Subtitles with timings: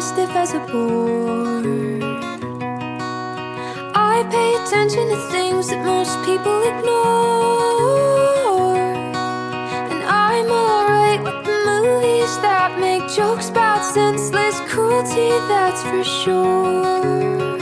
[0.00, 1.66] as stiff as a board.
[4.12, 8.78] I pay attention to things that most people ignore.
[9.90, 17.58] And I'm alright with the movies that make jokes about senseless cruelty, that's for sure.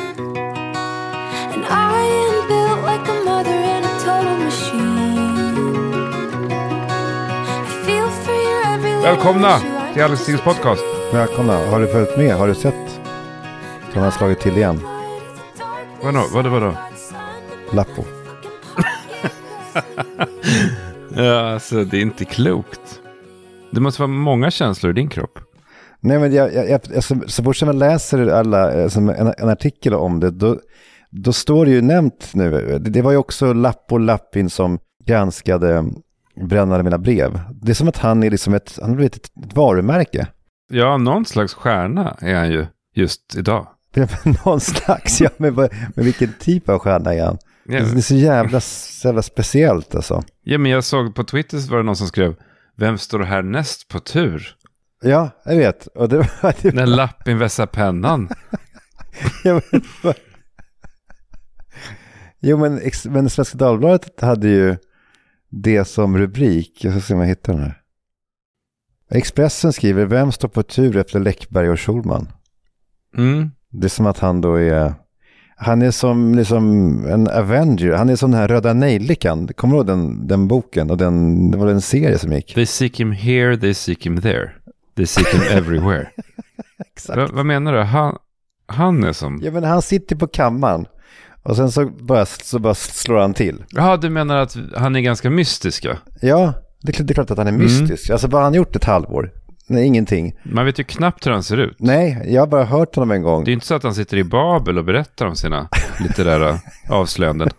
[1.55, 6.53] And I am built like a mother in a total machine.
[7.67, 10.85] I feel for your every Välkomna till Alex Stigls podcast.
[11.13, 11.67] Välkomna.
[11.67, 12.35] Har du följt med?
[12.35, 13.01] Har du sett?
[13.95, 14.81] Han har slagit till igen.
[16.03, 16.75] Vadå, vadå, vadå?
[17.73, 18.05] Lappo.
[21.17, 23.01] Ja, alltså det är inte klokt.
[23.71, 25.39] Det måste vara många känslor i din kropp.
[26.01, 29.49] Nej, men jag, jag, jag, alltså, så fort man läser alla, eh, som en, en
[29.49, 30.59] artikel om det, då,
[31.11, 32.51] då står det ju nämnt nu.
[32.51, 35.85] Det, det var ju också Lappo Lappin som granskade
[36.47, 37.41] Brännande mina brev.
[37.63, 40.27] Det är som att han är liksom ett, han har blivit ett, ett varumärke.
[40.71, 43.67] Ja, någon slags stjärna är han ju just idag.
[44.45, 45.71] Någon slags, ja, men, men
[46.05, 47.39] vilken typ av stjärna är han?
[47.67, 50.23] Ja, Det är så jävla, så jävla speciellt alltså.
[50.43, 52.35] ja, men jag såg på Twitter var det någon som skrev
[52.77, 54.55] Vem står härnäst på tur?
[55.03, 55.87] Ja, jag vet.
[55.87, 58.29] Och det, var- det, När Lappin vässar pennan.
[59.45, 59.83] Ja, men,
[62.41, 64.77] jo, men, men Svenska Dagbladet hade ju
[65.51, 66.85] det som rubrik.
[66.85, 67.83] Jag ska se om jag hittar den här.
[69.11, 72.29] Expressen skriver, vem står på tur efter Läckberg och Schulman?
[73.17, 73.51] Mm.
[73.71, 74.95] Det är som att han då är,
[75.57, 76.65] han är som liksom
[77.07, 77.93] en Avenger.
[77.93, 79.49] Han är som den här Röda Nejlikan.
[79.49, 80.91] Kommer du ihåg den, den boken?
[80.91, 82.55] Och den, det var en serie som gick.
[82.55, 84.51] They seek him here, they seek him there.
[84.97, 86.11] They seek him everywhere.
[86.93, 87.19] Exakt.
[87.19, 87.83] Va, vad menar du?
[87.83, 88.19] Han,
[88.67, 89.41] han är som...
[89.43, 90.87] Ja, men han sitter på kammaren.
[91.49, 93.65] Och sen så bara, så bara slår han till.
[93.71, 95.97] Ja, du menar att han är ganska mystisk, ja?
[96.21, 98.11] Ja, det är, klart- det är klart att han är mystisk.
[98.11, 99.31] Alltså vad har han gjort ett halvår?
[99.67, 100.35] Nej, ingenting.
[100.43, 101.77] Man vet ju knappt hur han ser ut.
[101.79, 103.45] Nej, jag har bara hört honom en gång.
[103.45, 105.69] Det är inte så att han sitter i Babel och berättar om sina
[106.01, 106.59] litterära
[106.89, 107.51] avslöjanden.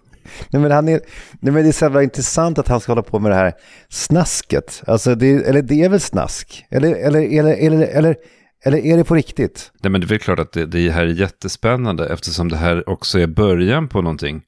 [0.50, 1.02] Nej, men han är,
[1.40, 3.54] nej, men det är så jävla intressant att han ska hålla på med det här
[3.90, 4.84] snasket.
[4.88, 6.66] Alltså, det, eller det är väl snask?
[6.70, 8.16] Eller, eller, eller, eller, eller,
[8.66, 9.72] eller är det på riktigt?
[9.84, 12.90] Nej, men det är väl klart att det, det här är jättespännande eftersom det här
[12.90, 14.42] också är början på någonting.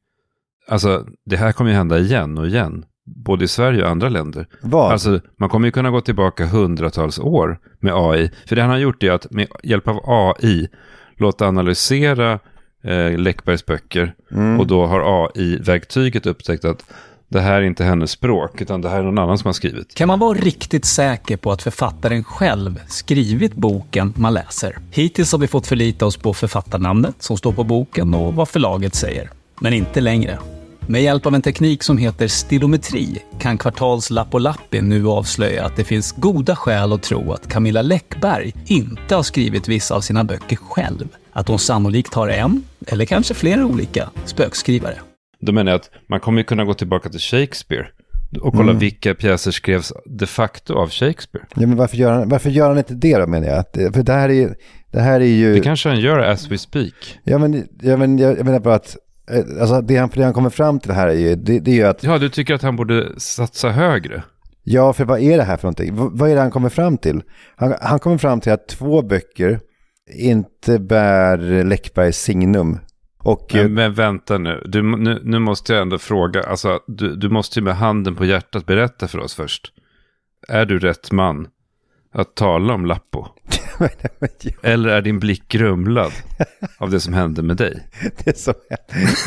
[0.67, 2.85] Alltså, det här kommer ju hända igen och igen.
[3.25, 4.47] Både i Sverige och andra länder.
[4.61, 4.91] Vad?
[4.91, 8.31] Alltså, man kommer ju kunna gå tillbaka hundratals år med AI.
[8.47, 10.67] För det han har gjort är att med hjälp av AI
[11.17, 12.39] låta analysera
[12.83, 14.13] eh, Läckbergs böcker.
[14.31, 14.59] Mm.
[14.59, 16.85] Och då har AI-verktyget upptäckt att
[17.31, 19.95] det här är inte hennes språk, utan det här är någon annan som har skrivit.
[19.95, 24.77] Kan man vara riktigt säker på att författaren själv skrivit boken man läser?
[24.91, 28.95] Hittills har vi fått förlita oss på författarnamnet som står på boken och vad förlaget
[28.95, 29.29] säger.
[29.59, 30.39] Men inte längre.
[30.87, 35.65] Med hjälp av en teknik som heter stilometri kan Kvartals Lapp och Lappi nu avslöja
[35.65, 40.01] att det finns goda skäl att tro att Camilla Läckberg inte har skrivit vissa av
[40.01, 41.07] sina böcker själv.
[41.31, 45.10] Att hon sannolikt har en, eller kanske flera olika, spökskrivare.
[45.41, 47.87] Då menar jag att man kommer ju kunna gå tillbaka till Shakespeare
[48.41, 51.45] och kolla vilka pjäser skrevs de facto av Shakespeare.
[51.55, 53.63] Ja, men varför gör, han, varför gör han inte det då menar jag?
[53.73, 54.55] Det- För det här är,
[54.91, 55.53] det här är ju...
[55.53, 57.19] Det kanske han gör as we speak.
[57.23, 58.97] Ja, men, ja, men jag, jag menar bara att
[59.31, 61.75] eh, alltså, det, han, det han kommer fram till här är ju, det, det är
[61.75, 64.23] ju att Ja, du tycker att han borde satsa högre?
[64.63, 65.95] Ja, för vad är det här för någonting?
[65.95, 67.21] V- vad är det han kommer fram till?
[67.55, 69.59] Han, han kommer fram till att två böcker
[70.19, 72.79] inte bär Läckbergs signum.
[73.23, 74.63] Och Men, men vänta nu.
[74.65, 76.43] Du, nu, nu måste jag ändå fråga.
[76.43, 79.73] Alltså, du, du måste ju med handen på hjärtat berätta för oss först.
[80.47, 81.47] Är du rätt man
[82.13, 83.25] att tala om Lappo?
[84.63, 86.11] Eller är din blick grumlad
[86.77, 87.87] av det som hände med dig?
[88.25, 88.53] det så,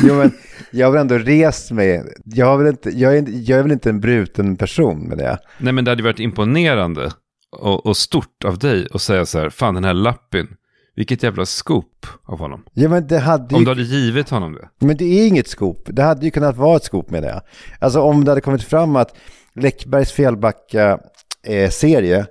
[0.01, 0.31] jo, men
[0.71, 2.03] jag har väl ändå rest mig.
[2.25, 5.37] Jag, har väl inte, jag, är, jag är väl inte en bruten person med det.
[5.57, 7.11] Nej, men det hade varit imponerande
[7.51, 10.47] och, och stort av dig att säga så här, fan den här Lappin,
[10.95, 12.63] vilket jävla scoop av honom.
[12.73, 14.69] Ja, men det hade Om ju, du hade givit honom det.
[14.85, 15.81] men det är inget skop.
[15.85, 17.41] Det hade ju kunnat vara ett skop med det.
[17.79, 19.15] Alltså om det hade kommit fram att
[19.55, 22.25] Läckbergs Fjällbacka-serie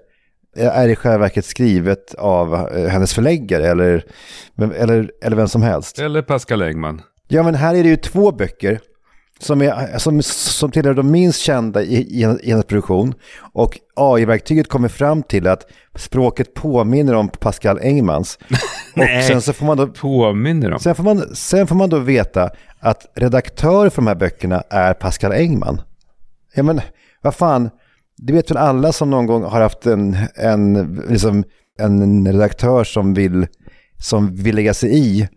[0.56, 4.04] är i själva verket skrivet av eh, hennes förläggare eller,
[4.76, 5.98] eller, eller vem som helst.
[5.98, 7.02] Eller Pascal Engman.
[7.28, 8.80] Ja, men här är det ju två böcker
[9.40, 13.14] som, är, som, som tillhör de minst kända i, i, i produktion.
[13.52, 18.38] Och AI-verktyget kommer fram till att språket påminner om Pascal Engmans.
[18.96, 20.78] Och sen så får man då Påminner om.
[20.78, 22.50] Sen får, man, sen får man då veta
[22.80, 25.80] att redaktör för de här böckerna är Pascal Engman.
[26.54, 26.80] Ja men,
[27.22, 27.70] vad fan,
[28.16, 31.44] det vet väl alla som någon gång har haft en, en, liksom,
[31.78, 33.46] en redaktör som vill,
[33.98, 35.28] som vill lägga sig i,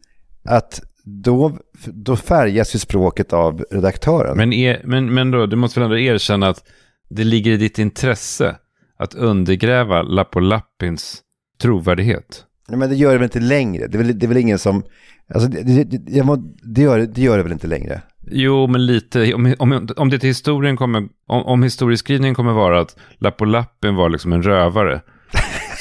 [0.46, 4.38] att då, då färgas ju språket av redaktören.
[4.38, 6.64] Men, är, men, men då, du måste väl ändå erkänna att
[7.10, 8.56] det ligger i ditt intresse
[9.00, 11.22] att undergräva Lappo Lappins
[11.62, 12.44] trovärdighet.
[12.68, 13.88] Nej, men det gör det väl inte längre?
[13.88, 14.84] Det är väl, det är väl ingen som...
[15.34, 18.02] Alltså, det, det, må, det, gör, det gör det väl inte längre?
[18.32, 19.34] Jo, men lite.
[19.34, 21.08] Om, om, om det till historien kommer...
[21.28, 25.02] Om, om historieskrivningen kommer vara att Lappolappen var liksom en rövare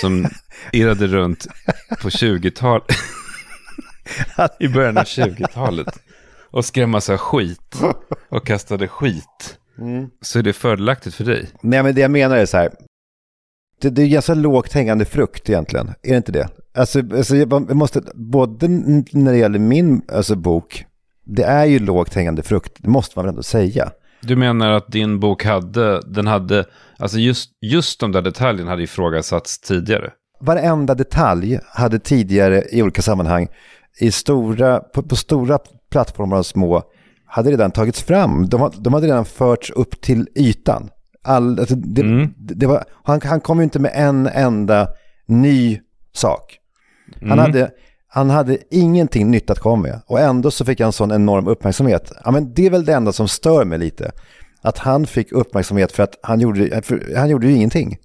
[0.00, 0.26] som
[0.72, 1.46] irrade runt
[2.02, 2.84] på 20-talet.
[4.58, 5.88] I början av 20-talet.
[6.50, 7.76] Och skrev massa skit.
[8.28, 9.58] Och kastade skit.
[10.20, 11.48] Så är det fördelaktigt för dig.
[11.62, 12.72] Nej, men det jag menar är så här.
[13.80, 15.88] Det, det är ganska lågt hängande frukt egentligen.
[16.02, 16.48] Är det inte det?
[16.74, 20.84] Alltså, alltså jag måste, både när det gäller min alltså, bok,
[21.24, 22.72] det är ju lågt hängande frukt.
[22.78, 23.90] Det måste man väl ändå säga.
[24.20, 26.64] Du menar att din bok hade, den hade,
[26.98, 30.10] alltså just, just de där detaljerna hade ifrågasatts tidigare?
[30.40, 33.48] Varenda detalj hade tidigare i olika sammanhang,
[34.00, 35.58] i stora, på, på stora
[35.90, 36.82] plattformar och små,
[37.26, 38.48] hade redan tagits fram.
[38.48, 40.90] De, de hade redan förts upp till ytan.
[41.22, 42.34] All, alltså det, mm.
[42.36, 44.88] det var, han, han kom ju inte med en enda
[45.26, 45.80] ny
[46.12, 46.58] sak.
[47.20, 47.38] Han, mm.
[47.38, 47.70] hade,
[48.08, 50.00] han hade ingenting nytt att komma med.
[50.06, 52.12] Och ändå så fick han sån enorm uppmärksamhet.
[52.24, 54.12] Ja, men det är väl det enda som stör mig lite.
[54.62, 56.82] Att han fick uppmärksamhet för att han gjorde,
[57.16, 57.98] han gjorde ju ingenting.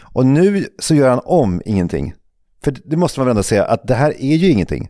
[0.00, 2.14] Och nu så gör han om ingenting.
[2.64, 4.88] För det måste man väl ändå säga att det här är ju ingenting.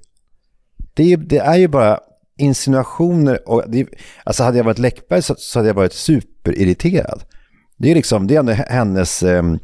[0.94, 2.00] Det är, det är ju bara
[2.38, 3.48] insinuationer.
[3.48, 3.88] Och det,
[4.24, 7.22] alltså hade jag varit Läckberg så, så hade jag varit superirriterad.
[7.76, 9.58] Det är liksom, det är ändå hennes, ehm,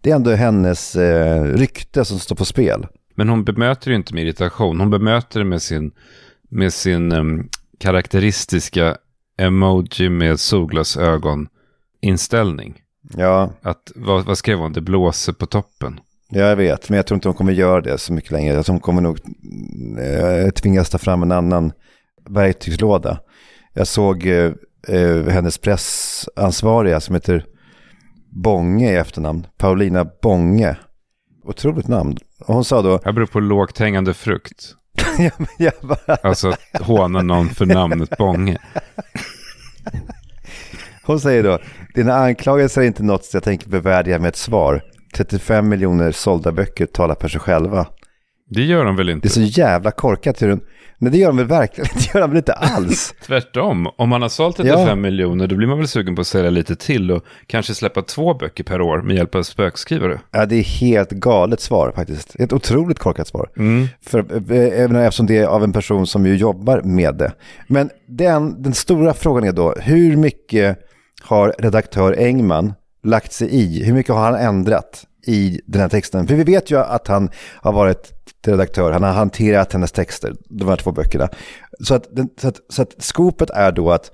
[0.00, 2.86] det är ändå hennes eh, rykte som står på spel.
[3.14, 4.80] Men hon bemöter det inte med irritation.
[4.80, 5.90] Hon bemöter det med sin,
[6.50, 7.48] med sin um,
[7.78, 8.96] karaktäristiska
[9.38, 11.48] emoji med solglasögon
[12.00, 12.74] inställning.
[13.16, 13.52] Ja.
[13.62, 14.72] Att, vad, vad skrev hon?
[14.72, 16.00] Det blåser på toppen.
[16.30, 18.62] Ja, jag vet, men jag tror inte hon kommer göra det så mycket längre.
[18.62, 19.18] Tror hon kommer nog
[19.98, 21.72] eh, tvingas ta fram en annan
[22.28, 23.20] verktygslåda.
[23.72, 24.52] Jag såg eh,
[24.88, 27.44] eh, hennes pressansvariga som heter
[28.30, 29.46] Bonge i efternamn.
[29.58, 30.76] Paulina Bonge.
[31.44, 32.16] Otroligt namn.
[32.40, 33.00] Och hon sa då...
[33.04, 34.74] Jag beror på lågt hängande frukt.
[35.18, 36.16] ja, jag bara...
[36.22, 38.58] Alltså håna någon för namnet Bonge.
[41.04, 41.58] hon säger då,
[41.94, 44.82] dina anklagelser är inte något jag tänker bevärdiga med ett svar.
[45.14, 47.86] 35 miljoner sålda böcker talar för sig själva.
[48.50, 49.28] Det gör de väl inte?
[49.28, 50.60] Det är så jävla korkat hur den...
[51.00, 53.14] Nej, det gör de väl verkligen Det gör de väl inte alls?
[53.26, 53.88] Tvärtom.
[53.96, 54.94] Om man har sålt 35 ja.
[54.94, 58.34] miljoner då blir man väl sugen på att sälja lite till och kanske släppa två
[58.34, 60.20] böcker per år med hjälp av spökskrivare.
[60.30, 62.40] Ja, det är helt galet svar faktiskt.
[62.40, 63.50] Ett otroligt korkat svar.
[63.56, 63.86] Mm.
[64.02, 67.32] För, även eftersom det är av en person som ju jobbar med det.
[67.66, 70.78] Men den, den stora frågan är då, hur mycket
[71.22, 73.84] har redaktör Engman lagt sig i?
[73.84, 76.26] Hur mycket har han ändrat i den här texten?
[76.26, 78.12] För vi vet ju att han har varit
[78.46, 81.28] redaktör, han har hanterat hennes texter, de här två böckerna.
[81.80, 82.08] Så att,
[82.40, 84.10] så att, så att skopet är då att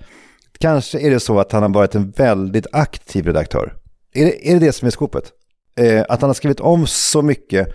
[0.59, 3.73] kanske är det så att han har varit en väldigt aktiv redaktör.
[4.13, 5.31] Är det är det, det som är skopet?
[5.75, 7.67] Eh, att han har skrivit om så mycket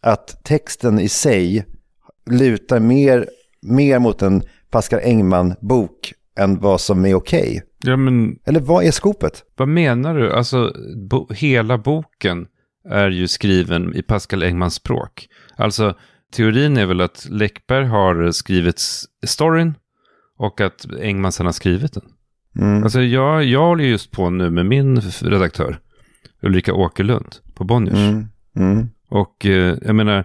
[0.00, 1.66] att texten i sig
[2.30, 3.28] lutar mer,
[3.62, 7.40] mer mot en Pascal Engman-bok än vad som är okej.
[7.40, 7.60] Okay.
[7.90, 8.38] Ja, men...
[8.44, 9.44] Eller vad är skopet?
[9.56, 10.32] Vad menar du?
[10.32, 12.46] Alltså, bo hela boken
[12.88, 15.28] är ju skriven i Pascal Engmans språk.
[15.56, 15.94] Alltså,
[16.32, 18.80] teorin är väl att Läckberg har skrivit
[19.26, 19.74] storyn
[20.38, 22.04] och att Engman sen har skrivit den.
[22.58, 22.82] Mm.
[22.82, 25.78] Alltså, jag, jag håller just på nu med min redaktör,
[26.42, 27.98] Ulrika Åkerlund, på Bonniers.
[27.98, 28.28] Mm.
[28.56, 28.88] Mm.
[29.08, 30.24] Och eh, jag menar,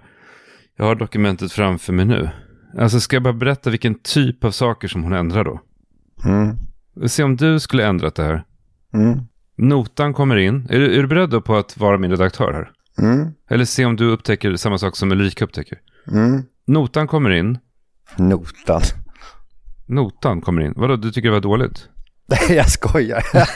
[0.78, 2.30] jag har dokumentet framför mig nu.
[2.78, 5.62] Alltså, ska jag bara berätta vilken typ av saker som hon ändrar då?
[6.26, 6.58] Mm.
[7.08, 8.44] Se om du skulle ändrat det här.
[8.94, 9.20] Mm.
[9.58, 10.68] Notan kommer in.
[10.70, 12.72] Är du, är du beredd på att vara min redaktör här?
[13.08, 13.32] Mm.
[13.50, 15.78] Eller se om du upptäcker samma sak som Ulrika upptäcker.
[16.12, 16.44] Mm.
[16.68, 17.58] Notan kommer in.
[18.16, 18.82] Notan.
[19.86, 20.74] Notan kommer in.
[20.76, 21.90] Vadå, du tycker det var dåligt?
[22.50, 23.24] jag skojar.
[23.34, 23.48] jag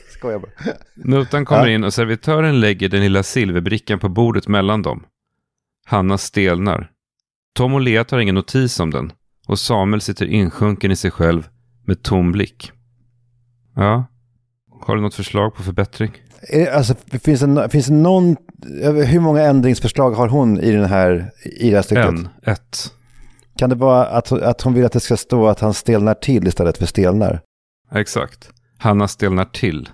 [0.08, 0.50] skojar bara.
[0.94, 1.74] Notan kommer ja.
[1.74, 5.04] in och servitören lägger den lilla silverbrickan på bordet mellan dem.
[5.86, 6.90] Hanna stelnar.
[7.54, 9.12] Tom och Lea tar ingen notis om den.
[9.46, 11.48] Och Samuel sitter insjunken i sig själv
[11.86, 12.72] med tom blick.
[13.74, 14.04] Ja,
[14.80, 16.12] har du något förslag på förbättring?
[16.72, 18.36] Alltså, finns, det, finns det någon,
[19.06, 22.06] hur många ändringsförslag har hon i, den här, i det här stycket?
[22.06, 22.92] En, ett.
[23.58, 26.46] Kan det vara att, att hon vill att det ska stå att han stelnar till
[26.46, 27.40] istället för stelnar?
[27.92, 28.50] Exakt.
[28.78, 29.88] Hanna stelnar till,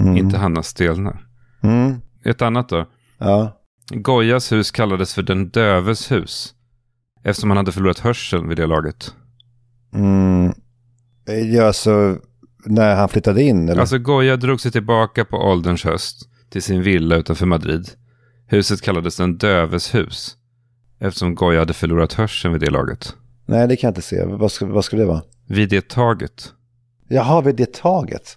[0.00, 0.16] mm.
[0.16, 1.26] inte Hanna stelnar.
[1.62, 2.00] Mm.
[2.24, 2.86] Ett annat då.
[3.18, 3.60] Ja.
[3.90, 6.54] Gojas hus kallades för den döves hus.
[7.22, 9.14] Eftersom han hade förlorat hörseln vid det laget.
[9.94, 10.54] Mm.
[11.26, 12.16] Ja, så
[12.66, 13.68] när han flyttade in?
[13.68, 13.80] Eller?
[13.80, 17.88] Alltså Goya drog sig tillbaka på ålderns höst till sin villa utanför Madrid.
[18.46, 20.36] Huset kallades den döves hus.
[21.00, 23.14] Eftersom Goya hade förlorat hörseln vid det laget.
[23.46, 24.24] Nej, det kan jag inte se.
[24.24, 25.22] Vad, ska, vad skulle det vara?
[25.46, 26.52] Vid det taget.
[27.08, 28.36] Jaha, vid det taget.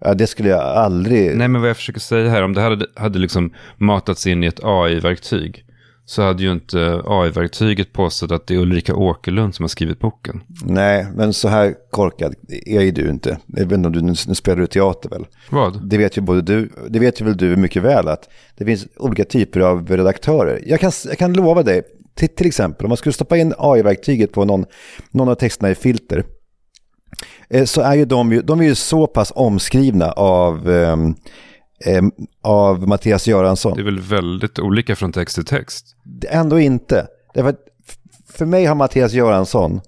[0.00, 1.36] Ja, det skulle jag aldrig...
[1.36, 4.46] Nej, men vad jag försöker säga här, om det hade, hade liksom matats in i
[4.46, 5.66] ett AI-verktyg,
[6.06, 10.42] så hade ju inte AI-verktyget påstått att det är Ulrika Åkerlund som har skrivit boken.
[10.64, 12.34] Nej, men så här korkad
[12.66, 13.38] är ju du inte.
[13.58, 15.26] Inte om du, nu spelar du teater väl?
[15.50, 15.88] Vad?
[15.88, 18.86] Det vet ju både du, det vet ju väl du mycket väl att det finns
[18.96, 20.62] olika typer av redaktörer.
[20.66, 21.82] Jag kan, jag kan lova dig,
[22.14, 24.64] till, till exempel om man skulle stoppa in AI-verktyget på någon,
[25.10, 26.24] någon av texterna i filter,
[27.50, 30.96] eh, så är ju de, de är ju så pass omskrivna av, eh,
[32.42, 33.76] av Mattias Göransson.
[33.76, 35.96] Det är väl väldigt olika från text till text.
[36.28, 37.06] Ändå inte.
[37.34, 37.54] Därför
[38.28, 39.80] för mig har Mattias Göransson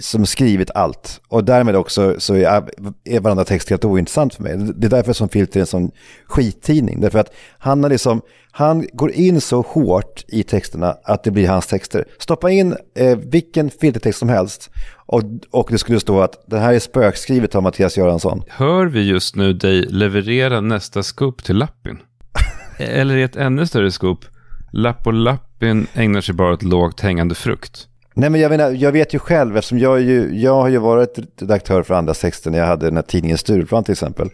[0.00, 1.20] som skrivit allt.
[1.28, 2.64] Och därmed också så är,
[3.04, 4.56] är varandra text helt ointressant för mig.
[4.76, 5.90] Det är därför som Filter är en sån
[6.26, 7.00] skittidning.
[7.00, 11.48] Därför att han, har liksom, han går in så hårt i texterna att det blir
[11.48, 12.04] hans texter.
[12.18, 14.70] Stoppa in eh, vilken filtertext som helst
[15.06, 18.42] och, och det skulle stå att det här är spökskrivet av Mattias Göransson.
[18.48, 21.98] Hör vi just nu dig leverera nästa scoop till Lappin?
[22.78, 24.24] Eller i ett ännu större scoop,
[24.72, 27.88] Lapp och Lappin ägnar sig bara åt lågt hängande frukt.
[28.20, 31.18] Nej men jag, menar, jag vet ju själv, eftersom jag, ju, jag har ju varit
[31.40, 34.30] redaktör för andra texter när jag hade den här tidningen Stureplan till exempel.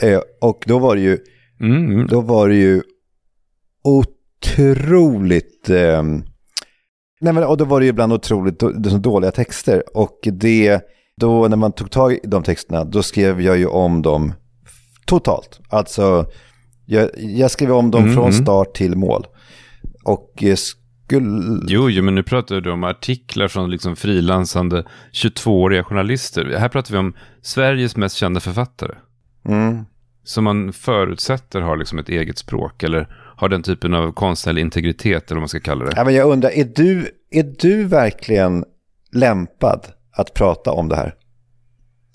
[0.00, 1.18] Eh, och då var det ju,
[1.60, 2.06] Mm.
[2.06, 2.82] då var det ju
[3.84, 6.02] otroligt, eh,
[7.20, 9.82] nej men, och då var det ju ibland otroligt då, dåliga texter.
[9.96, 10.80] Och det,
[11.16, 14.32] då när man tog tag i de texterna, då skrev jag ju om dem
[15.06, 15.60] totalt.
[15.68, 16.26] Alltså,
[16.86, 18.42] jag, jag skrev om dem Mm, från mm.
[18.42, 19.26] start till mål.
[20.04, 20.56] Och eh,
[21.04, 21.60] skulle...
[21.68, 26.56] Jo, jo, men nu pratar du om artiklar från liksom frilansande 22-åriga journalister.
[26.58, 28.94] Här pratar vi om Sveriges mest kända författare.
[29.48, 29.84] Mm.
[30.24, 35.30] Som man förutsätter har liksom ett eget språk eller har den typen av konstnärlig integritet
[35.30, 35.92] eller vad man ska kalla det.
[35.96, 38.64] Ja, men jag undrar, är du, är du verkligen
[39.12, 41.14] lämpad att prata om det här?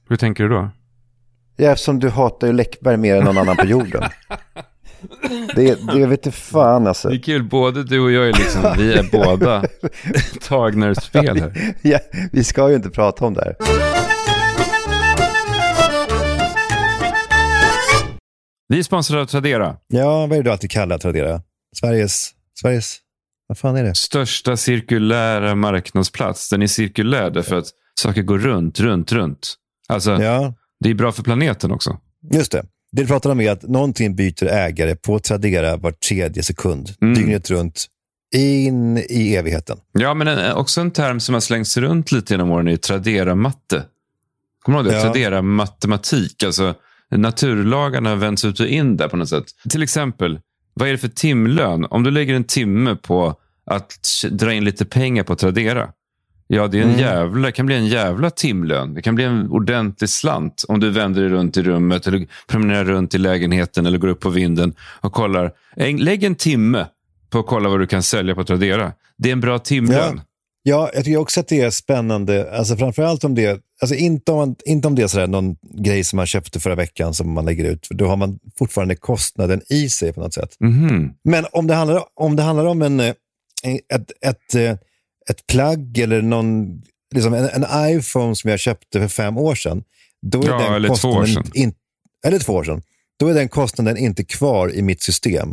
[0.10, 0.70] Hur tänker du då?
[1.58, 4.04] Ja, eftersom du hatar ju Läckberg mer än någon annan på jorden.
[5.56, 7.10] Det, det vet du fan alltså.
[7.10, 9.64] Det är kul, både du och jag är liksom, vi är båda
[10.48, 11.76] tagna ur spel här.
[11.82, 12.00] Ja,
[12.32, 13.56] vi ska ju inte prata om det här.
[18.68, 19.78] Vi är sponsrade av Tradera.
[19.88, 21.42] Ja, vad är det du alltid kallar Tradera?
[21.80, 22.30] Sveriges,
[22.62, 22.98] Sveriges,
[23.48, 23.96] vad fan är det?
[23.96, 26.50] Största cirkulära marknadsplats.
[26.50, 27.66] Den är cirkulär därför att
[28.02, 29.56] saker går runt, runt, runt.
[29.88, 31.98] Alltså, Ja, det är bra för planeten också.
[32.34, 32.66] just det.
[32.92, 37.14] Det du pratar om är att någonting byter ägare på Tradera var tredje sekund, Mm.
[37.14, 37.86] dygnet runt,
[38.36, 39.78] in i evigheten.
[39.92, 43.84] Ja, men en, också en term som har slängts runt lite genom åren är Tradera-matte.
[44.62, 44.98] Kommer du ihåg det?
[44.98, 45.04] Ja.
[45.04, 46.44] Tradera-matematik.
[46.44, 46.74] Alltså,
[47.12, 49.46] naturlagarna vänds ut och in där på något sätt.
[49.70, 50.40] Till exempel,
[50.74, 51.86] vad är det för timlön?
[51.90, 55.90] Om du lägger en timme på att dra in lite pengar på Tradera.
[56.52, 57.00] Ja, det, är en Mm.
[57.00, 58.94] jävla, det kan bli en jävla timlön.
[58.94, 62.86] Det kan bli en ordentlig slant om du vänder dig runt i rummet eller promenerar
[62.86, 65.52] runt i lägenheten eller går upp på vinden och kollar.
[65.98, 66.88] Lägg en timme
[67.30, 68.92] på att kolla vad du kan sälja på Tradera.
[69.18, 70.22] Det är en bra timlön.
[70.64, 72.58] Ja, jag tycker också att det är spännande.
[72.58, 76.18] Alltså framförallt om det, alltså inte om, inte om det är sådär någon grej som
[76.18, 77.88] man köpte förra veckan som man lägger ut.
[77.88, 80.50] För då har man fortfarande kostnaden i sig på något sätt.
[80.60, 81.12] Mhm.
[81.24, 83.14] Men om det handlar om, det handlar om en, eh,
[83.94, 84.78] ett, ett, eh,
[85.30, 86.82] ett plagg eller någon,
[87.16, 87.66] liksom en, en
[87.98, 89.84] iPhone som jag köpte för fem år sedan.
[90.22, 91.52] Då är Ja, den eller två år sedan.
[91.54, 91.74] In,
[92.26, 92.82] eller två år sedan.
[93.20, 95.50] Då är den kostnaden inte kvar i mitt system.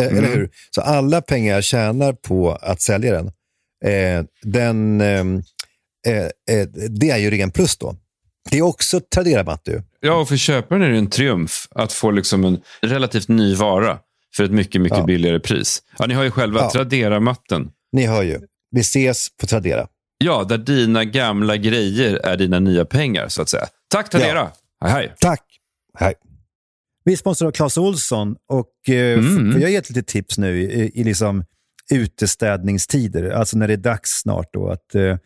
[0.00, 0.18] Eh, Mm.
[0.24, 0.50] Eller hur?
[0.70, 3.26] Så alla pengar jag tjänar på att sälja den,
[3.84, 5.42] eh, den ehm,
[6.06, 6.24] eh,
[6.56, 7.96] eh, det är ju ren plus då.
[8.50, 9.82] Det är också Tradera-matte ju.
[10.00, 13.98] Ja, och för köparen är det en triumf att få liksom en relativt ny vara
[14.36, 15.04] för ett mycket, mycket Ja.
[15.04, 15.82] billigare pris.
[15.98, 16.70] Ja, ni har ju själva Ja.
[16.70, 17.70] Tradera-matten.
[17.92, 18.40] Ni hör ju.
[18.76, 19.86] Vi ses på Tradera.
[20.18, 23.66] Ja, där dina gamla grejer är dina nya pengar, så att säga.
[23.88, 24.50] Tack Tradera!
[24.84, 25.14] Hej, hej.
[25.20, 25.42] Tack.
[25.98, 26.14] Hej.
[27.04, 29.60] Vi är sponsrade av Clas Olsson och eh, Mm.
[29.60, 31.44] jag ge ett litet tips nu i, i liksom
[31.90, 35.16] utestädningstider, alltså när det är dags snart då att eh,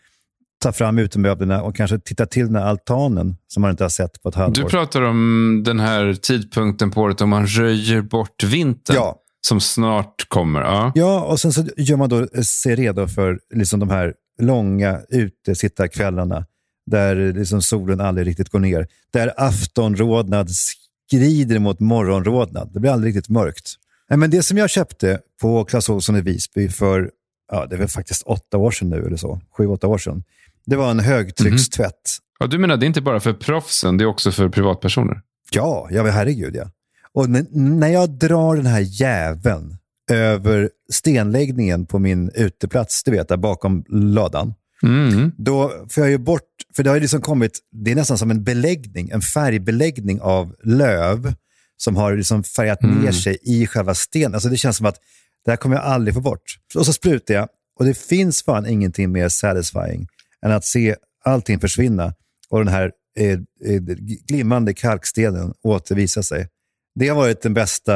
[0.62, 4.23] ta fram utemöblerna och kanske titta till den här altanen som man inte har sett
[4.23, 4.54] på ett halvår.
[4.54, 8.97] Du pratar om den här tidpunkten på året då man röjer bort vintern.
[8.97, 9.20] Ja.
[9.47, 10.61] Som snart kommer.
[10.61, 10.93] Ja.
[10.95, 15.01] Ja, och sen så gör man då eh, sig redo för liksom de här långa
[15.09, 16.47] utesittarkvällarna
[16.87, 18.87] där liksom solen aldrig riktigt går ner.
[19.13, 22.71] Där aftonrodnad skrider mot morgonrodnad.
[22.73, 23.75] Det blir aldrig riktigt mörkt.
[24.17, 27.11] Men det som jag köpte på Clas Ohlson i Visby för,
[27.53, 30.25] ja, det väl faktiskt åtta år sedan nu eller så, sju, åtta år sedan.
[30.67, 32.19] Det var en högtryckstvätt.
[32.39, 35.21] ja, du menar det är inte bara för proffsen, det är också för privatpersoner?
[35.51, 36.71] Ja, ja herregud ja.
[37.14, 39.76] Och när jag drar den här jäveln
[40.11, 45.33] över stenläggningen på min uteplats, du vet, där bakom ladan, Mm.
[45.38, 46.43] då får jag ju bort,
[46.76, 50.55] för det har ju liksom kommit, det är nästan som en beläggning, en färgbeläggning av
[50.64, 51.35] löv
[51.76, 54.35] som har liksom färgat ner sig i själva stenen.
[54.35, 54.97] Alltså det känns som att
[55.45, 56.43] Det här kommer jag aldrig få bort.
[56.75, 57.49] Och så sprutar jag
[57.79, 60.07] och det finns fan ingenting mer satisfying
[60.47, 62.14] än att se allting försvinna
[62.50, 63.31] och den här eh,
[63.75, 63.81] eh,
[64.29, 66.49] glimmande kalkstenen återvisa sig.
[66.95, 67.95] Det har varit den bästa,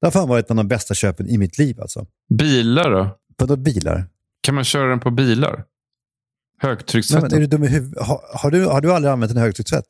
[0.00, 2.06] det har fan varit en av de bästa köpen i mitt liv alltså.
[2.38, 3.16] Bilar då?
[3.38, 4.04] Vadå bilar?
[4.42, 5.52] Kan man köra den på bilar?
[5.56, 5.64] Nej,
[6.70, 7.28] Högtryckstvätten?
[7.30, 8.06] men är du dum i huvudet?
[8.06, 9.86] Har, har, du, har du aldrig använt en högtryckstvätt?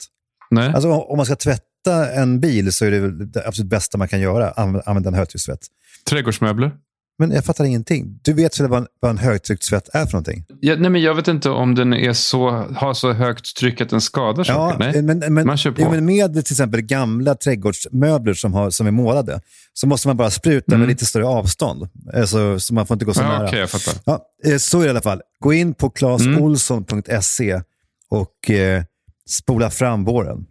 [0.50, 0.72] Nej.
[0.72, 4.20] Alltså, om man ska tvätta en bil så är det det absolut bästa man kan
[4.20, 5.60] göra, anv- använda en högtryckstvätt.
[6.08, 6.72] Trädgårdsmöbler?
[7.18, 8.18] Men jag fattar ingenting.
[8.22, 10.44] Du vet väl vad vad en högtryckstvätt är för någonting?
[10.60, 13.88] Ja, nej, men jag vet inte om den är så, har så högt tryck att
[13.90, 14.78] den skadar saker.
[14.78, 15.02] Nej.
[15.02, 15.80] men, men, Man kör på.
[15.80, 19.40] ja, men med till exempel gamla trädgårdsmöbler som, har, som är målade
[19.72, 20.80] så måste man bara spruta Mm.
[20.80, 21.88] med lite större avstånd.
[22.14, 23.46] Alltså, så man får inte gå så Ja, nära.
[23.48, 23.94] Okej, jag fattar.
[24.04, 25.22] Ja, eh, så är det i alla fall.
[25.40, 27.60] Gå in på claesolsson.se
[28.08, 28.82] och eh,
[29.28, 30.46] spola fram våren.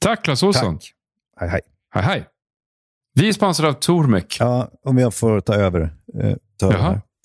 [0.00, 0.74] Tack Clas Ohlson.
[0.78, 0.92] Tack.
[1.40, 1.60] Hej, hej.
[1.94, 2.26] Hej, hej.
[3.14, 4.36] Vi är sponsrade av Tormek.
[4.40, 5.94] Ja, om jag får ta över.
[6.20, 6.34] Eh.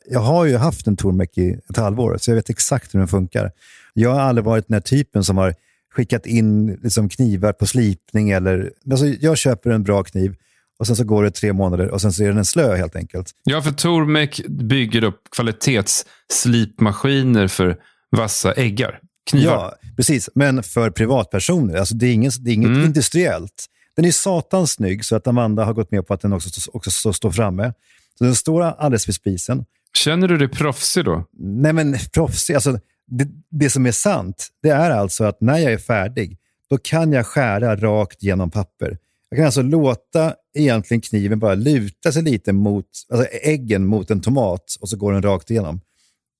[0.10, 3.08] Jag har ju haft en Tormek i ett halvår, så jag vet exakt hur den
[3.08, 3.52] funkar.
[3.94, 5.56] Jag har aldrig varit den här typen som har
[5.96, 8.30] skickat in liksom, knivar på slipning.
[8.30, 10.36] Eller, alltså, jag köper en bra kniv
[10.80, 13.32] och sen så går det tre månader och sen så är den slö helt enkelt.
[13.44, 17.78] Ja, för Tormek bygger upp kvalitetsslipmaskiner för
[18.12, 19.00] vassa äggar.
[19.30, 19.54] Knivar.
[19.54, 20.30] Ja, precis.
[20.36, 21.75] Men för privatpersoner.
[21.75, 22.84] Alltså, det är inget, det är inget Mm.
[22.86, 23.66] industriellt.
[23.96, 26.92] Den är satans snygg så att Amanda har gått med på att den också, också
[26.92, 27.74] så står framme.
[28.17, 29.65] Så den står alldeles vid spisen.
[29.98, 31.25] Känner du dig proffsig då?
[31.39, 35.74] Nej men proffsig, alltså det, det som är sant, det är alltså att när jag
[35.74, 36.38] är färdig,
[36.70, 38.98] då kan jag skära rakt genom papper.
[39.29, 44.22] Jag kan alltså låta egentligen kniven bara luta sig lite mot, alltså äggen mot en
[44.22, 45.82] tomat och så går den rakt igenom.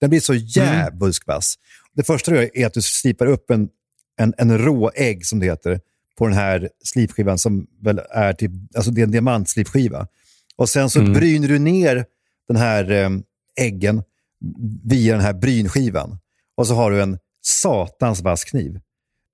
[0.01, 1.56] Den blir så jävulsk vass.
[1.96, 3.70] Det första du gör är att du slipar upp en,
[4.18, 5.80] en, en rå ägg, som det heter,
[6.18, 10.08] på den här slipskivan som väl är typ, alltså det är en diamantslipskiva.
[10.58, 11.13] Och sen så Mm.
[11.13, 12.06] bryner du ner
[12.48, 13.10] den här eh,
[13.62, 14.04] äggen
[14.84, 16.18] via den här brynskivan.
[16.58, 18.80] Och så har du en satans vass kniv.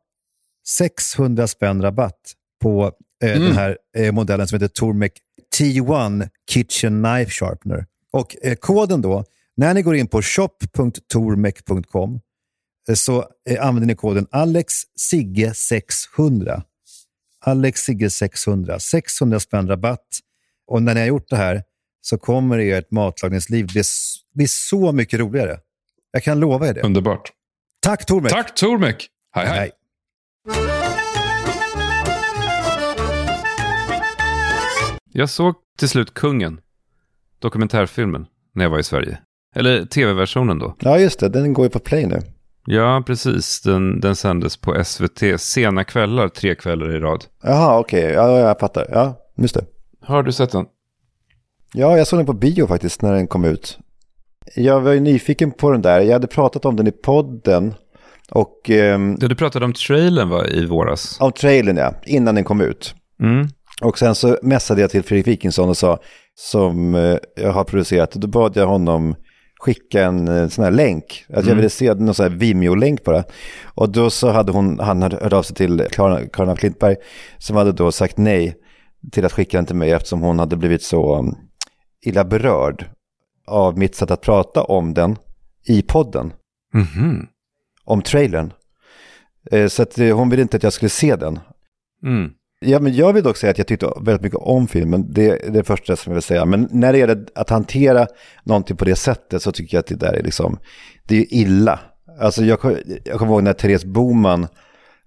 [0.68, 2.92] 600 spänn rabatt på
[3.24, 3.44] eh, Mm.
[3.44, 5.14] den här eh, modellen som heter Tormek
[5.60, 7.86] T1 Kitchen Knife Sharpener.
[8.12, 9.24] Och eh, koden då,
[9.58, 12.20] när ni går in på shop.tormek.com
[12.94, 16.62] så eh, använder ni koden AlexSigge600.
[17.46, 18.80] AlexSigge600.
[18.80, 20.08] 600 spänn rabatt.
[20.68, 21.64] Och när ni har gjort det här
[22.02, 23.84] så kommer ert matlagningsliv bli,
[24.34, 25.60] bli så mycket roligare.
[26.12, 26.82] Jag kan lova er det.
[26.82, 27.32] Underbart.
[27.80, 28.32] Tack Tormek!
[28.32, 29.08] Tack Tormek.
[29.36, 29.60] Hej, hej.
[29.60, 29.72] Hej.
[35.12, 36.62] Jag såg till slut Kungen,
[37.40, 39.20] dokumentärfilmen, när jag var i Sverige.
[39.56, 40.76] Eller tv-versionen då.
[40.80, 41.30] Ja, just det.
[41.30, 42.22] Den går ju på play nu.
[42.66, 43.62] Ja, precis.
[43.62, 47.26] Den, den sändes på SVT sena kvällar, tre kvällar i rad.
[47.44, 48.04] Jaha, okej.
[48.04, 48.88] Ja, jag fattar.
[48.92, 49.66] Ja, just det.
[50.02, 50.66] Har du sett den?
[51.74, 53.80] Ja, jag såg den på bio faktiskt när den kom ut.
[54.56, 56.02] Jag var ju nyfiken på den där.
[56.02, 57.74] Jag hade pratat om den i podden.
[58.32, 61.22] Och ehm, du pratade om trailern va, i våras.
[61.22, 61.94] av trailern, ja.
[62.06, 62.96] Innan den kom ut.
[63.22, 63.48] Mm.
[63.82, 66.00] Och sen så messade jag till Fredrik Wikingsson och sa,
[66.36, 69.16] som eh, jag har producerat, då bad jag honom
[69.64, 71.26] skicka en eh, sån här länk.
[71.30, 73.24] Att jag ville se någon sån här Vimeo-länk bara.
[73.66, 76.96] Och då så hade hon, han hört av sig till Karin af Klintberg,
[77.38, 78.56] som hade då sagt nej
[79.12, 81.36] till att skicka den till mig eftersom hon hade blivit så um,
[82.06, 82.86] illa berörd
[83.48, 85.18] av mitt sätt att prata om den
[85.68, 86.34] i podden,
[86.74, 87.28] Mhm.
[87.86, 88.54] om trailern.
[89.52, 91.40] Eh, Så att eh, hon ville inte att jag skulle se den.
[92.06, 92.32] Mm.
[92.66, 95.06] Ja, men jag vill dock säga att jag tyckte väldigt mycket om filmen.
[95.10, 96.46] Det är det första som jag vill säga.
[96.46, 98.08] Men när det gäller att hantera
[98.44, 100.58] någonting på det sättet så tycker jag att det där är liksom,
[101.08, 101.80] det är illa.
[102.20, 102.60] Alltså jag,
[103.04, 104.48] jag kommer ihåg när Therese Boman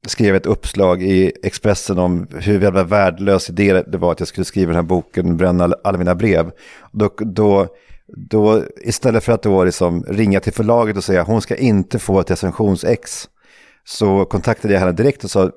[0.07, 4.45] skrev ett uppslag i Expressen om hur jävla värdelös idé det var att jag skulle
[4.45, 6.51] skriva den här boken, bränna alla- mina brev.
[6.93, 7.67] Då, då,
[8.17, 12.21] då istället för att då liksom ringa till förlaget och säga hon ska inte få
[12.21, 13.29] ett recensionsex
[13.85, 15.51] så kontaktade jag henne direkt och sa,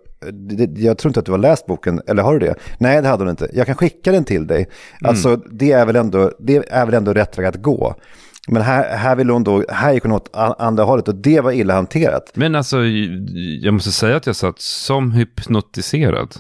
[0.75, 2.55] jag tror inte att du har läst boken, eller har du det?
[2.77, 3.49] Nej, det hade hon inte.
[3.53, 4.69] Jag kan skicka den till dig.
[5.01, 7.95] Alltså, det är, väl ändå, det är väl ändå rätt väg att gå.
[8.47, 11.51] Men här, här vill hon då, här gick hon åt andra hållet och det var
[11.51, 12.31] illa hanterat.
[12.33, 12.77] Men alltså,
[13.61, 16.35] jag måste säga att jag satt som hypnotiserad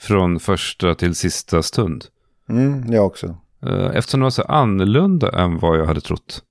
[0.00, 2.04] från första till sista stund.
[2.48, 3.36] Mm, jag också.
[3.66, 6.42] Eh, Eftersom det var så annorlunda än vad jag hade trott.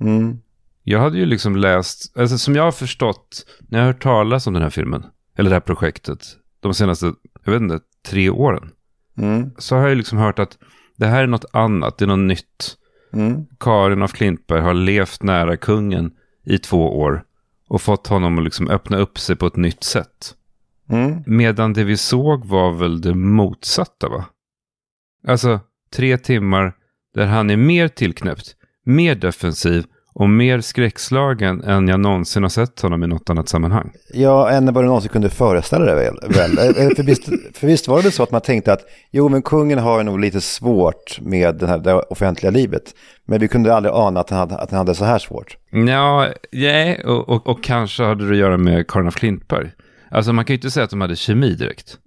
[0.00, 0.38] Mm.
[0.82, 4.46] Jag hade ju liksom läst, alltså som jag har förstått, när jag har hört talas
[4.46, 5.04] om den här filmen,
[5.38, 6.26] eller det här projektet,
[6.60, 7.12] de senaste,
[7.44, 8.70] jag vet inte, tre åren,
[9.18, 9.50] Mm.
[9.58, 10.58] så har jag liksom hört att
[10.96, 12.76] det här är något annat, det är något nytt.
[13.12, 13.46] Mm.
[13.60, 16.10] Karin af Klintberg har levt nära kungen
[16.44, 17.24] i två år
[17.68, 20.34] och fått honom att liksom öppna upp sig på ett nytt sätt.
[20.90, 21.22] Mm.
[21.26, 24.24] Medan det vi såg var väl det motsatta va?
[25.26, 25.60] Alltså
[25.92, 26.76] tre timmar
[27.14, 29.84] där han är mer tillknäppt, mer defensiv
[30.18, 33.90] och mer skräckslagen än jag någonsin har sett honom i något annat sammanhang.
[34.14, 36.16] Ja, än vad du någonsin kunde föreställa dig väl?
[36.34, 36.56] väl?
[36.96, 40.02] För, visst, för visst var det så att man tänkte att jo, men kungen har
[40.02, 42.94] nog lite svårt med det, här, det offentliga livet.
[43.26, 45.56] Men vi kunde aldrig ana att han hade, att han hade så här svårt.
[45.70, 49.70] Ja, nej, och, och, och kanske hade det att göra med Karin af Klintberg.
[50.10, 51.98] Alltså man kan ju inte säga att de hade kemi direkt.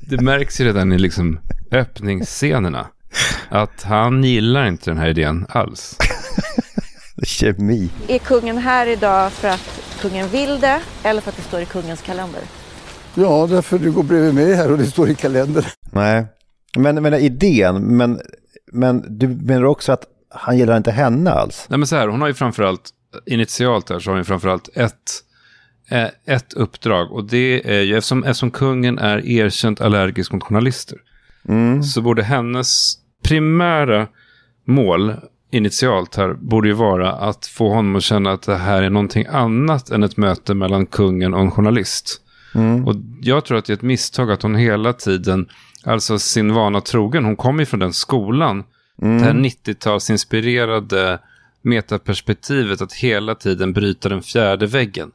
[0.10, 1.38] det märks ju redan i liksom
[1.70, 2.86] öppningsscenerna.
[3.48, 5.96] Att han gillar inte den här idén alls.
[7.22, 7.90] Kemi.
[8.08, 11.66] Är kungen här idag för att kungen vill det eller för att det står i
[11.66, 12.42] kungens kalender?
[13.14, 15.64] Ja, därför du går bredvid mig här och det står i kalendern.
[15.90, 16.26] Nej,
[16.76, 18.20] men, men idén, men,
[18.72, 21.66] men du menar också att han gillar inte henne alls?
[21.68, 22.90] Nej men så här, hon har ju framförallt,
[23.26, 25.10] initialt här så har hon ju framförallt ett,
[25.90, 27.12] eh, ett uppdrag.
[27.12, 30.98] Och det är ju, eftersom, eftersom kungen är erkänt allergisk mot journalister.
[31.94, 34.06] Så borde hennes primära
[34.64, 35.14] mål
[35.50, 39.26] initialt här borde ju vara att få honom att känna att det här är någonting
[39.30, 42.22] annat än ett möte mellan kungen och en journalist.
[42.86, 45.48] Och jag tror att det är ett misstag att hon hela tiden,
[45.84, 48.64] alltså sin vana trogen, hon kommer ju från den skolan,
[48.96, 51.18] det här 90-talsinspirerade
[51.62, 55.10] metaperspektivet att hela tiden bryta den fjärde väggen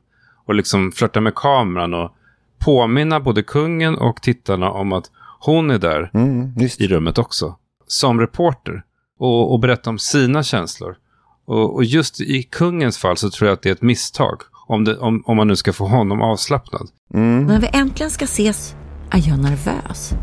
[0.46, 2.12] och liksom flörta med kameran och
[2.60, 7.56] påminna både kungen och tittarna om att hon är där Mm, i rummet också.
[7.88, 8.84] Som reporter.
[9.20, 10.96] Och, och berätta om sina känslor.
[11.46, 14.42] Och, och just i kungens fall så tror jag att det är ett misstag.
[14.68, 16.90] Om, det, om, om man nu ska få honom avslappnad.
[17.08, 18.76] När vi äntligen ska ses
[19.12, 20.14] är jag nervös.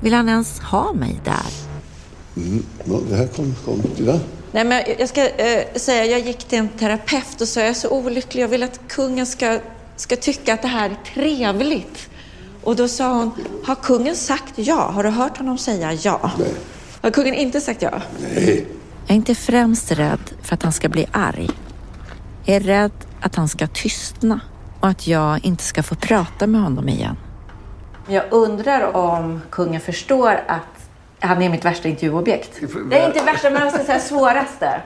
[0.00, 1.72] Vill han ens ha mig där?
[2.84, 3.82] Ja, det här kom, kom.
[3.96, 4.20] Titta.
[4.52, 7.74] Nej, men jag ska eh, säga, jag gick till en terapeut och sa jag är
[7.74, 9.58] så olycklig, jag vill att kungen ska,
[9.96, 12.08] ska tycka att det här är trevligt.
[12.62, 13.30] Och då sa hon,
[13.64, 14.90] har kungen sagt ja?
[14.90, 16.30] Har du hört honom säga ja?
[16.38, 16.54] Nej.
[17.02, 18.02] Har kungen inte sagt ja?
[18.20, 18.66] Nej.
[19.06, 21.50] Jag är inte främst rädd för att han ska bli arg.
[22.44, 24.40] Jag är rädd att han ska tystna
[24.80, 27.16] och att jag inte ska få prata med honom igen.
[28.08, 30.71] Jag undrar om kungen förstår att
[31.22, 32.60] han är mitt värsta intervjuobjekt.
[32.90, 34.80] Det är inte värsta, men jag ska säga svåraste.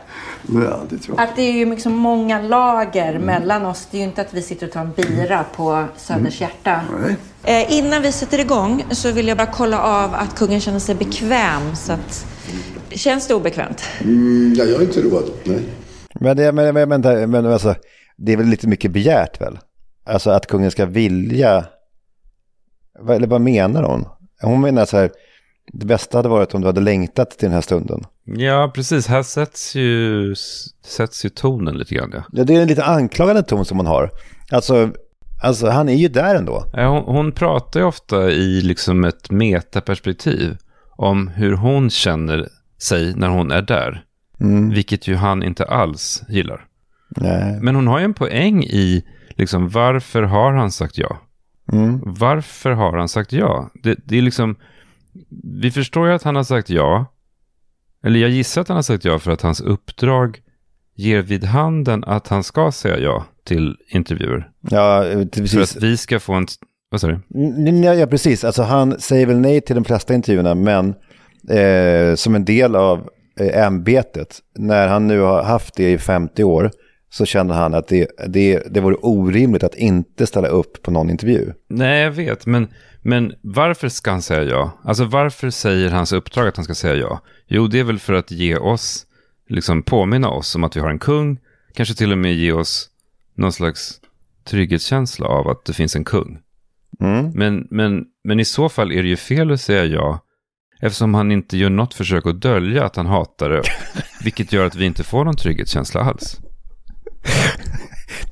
[0.48, 1.24] Ja, det tror jag.
[1.28, 3.88] Att det är ju liksom många lager mellan oss.
[3.90, 6.80] Det är ju inte att vi sitter och tar en bira på Söders hjärta.
[7.02, 7.16] Nej.
[7.64, 10.94] Eh, innan vi sätter igång så vill jag bara kolla av att kungen känner sig
[10.94, 11.76] bekväm.
[11.76, 12.26] Så att...
[12.90, 13.82] Känns det obekvämt?
[14.00, 15.30] Mm, ja, jag är inte road.
[15.44, 15.62] Nej.
[16.20, 17.74] Men, det, men, men, men, men alltså,
[18.16, 19.58] det är väl lite mycket begärt väl?
[20.04, 21.64] Alltså att kungen ska vilja...
[22.98, 24.08] Vad- Eller vad menar hon?
[24.42, 25.10] Hon menar så här,
[25.72, 28.04] det bästa hade varit om du hade längtat till den här stunden.
[28.24, 29.06] Ja, precis.
[29.06, 30.34] Här sätts ju,
[30.84, 32.10] sätts ju tonen lite grann.
[32.14, 32.22] Ja.
[32.32, 34.10] Ja, det är en lite anklagande ton som hon har.
[34.50, 34.90] Alltså,
[35.42, 36.64] alltså han är ju där ändå.
[36.72, 40.56] Ja, Hon, hon pratar ju ofta i liksom ett metaperspektiv
[40.90, 42.48] om hur hon känner
[42.78, 44.04] sig när hon är där.
[44.72, 46.64] Vilket ju han inte alls gillar.
[47.08, 47.58] Nej.
[47.62, 51.18] Men hon har ju en poäng i liksom, varför har han sagt ja?
[52.02, 53.70] Varför har han sagt ja?
[53.82, 54.56] Det, det är liksom,
[55.60, 57.12] vi förstår ju att han har sagt ja.
[58.04, 60.40] Eller jag gissar att han har sagt ja för att hans uppdrag
[60.94, 64.50] ger vid handen att han ska säga ja till intervjuer.
[64.70, 65.76] Ja, eh, För precis.
[65.76, 66.46] att vi ska få en...
[66.90, 67.20] Vad sa du?
[67.84, 68.44] Ja, ja, precis.
[68.44, 70.94] Alltså han säger väl nej till de flesta intervjuerna, men
[71.50, 73.08] eh, som en del av
[73.40, 76.70] eh, ämbetet, när han nu har haft det i 50 år,
[77.10, 81.10] så känner han att det, det, det vore orimligt att inte ställa upp på någon
[81.10, 81.52] intervju.
[81.68, 82.68] Nej, jag vet, men,
[83.08, 84.78] men varför ska han säga ja?
[84.84, 87.20] Alltså varför säger hans uppdrag att han ska säga ja?
[87.46, 89.06] Jo, det är väl för att ge oss,
[89.48, 91.38] liksom påminna oss om att vi har en kung,
[91.74, 92.88] kanske till och med ge oss
[93.34, 94.00] någon slags
[94.44, 96.38] trygghetskänsla av att det finns en kung.
[97.34, 100.20] Men, men, men i så fall är det ju fel att säga ja,
[100.80, 103.62] eftersom han inte gör något försök att dölja att han hatar det,
[104.24, 106.40] vilket gör att vi inte får någon trygghetskänsla alls.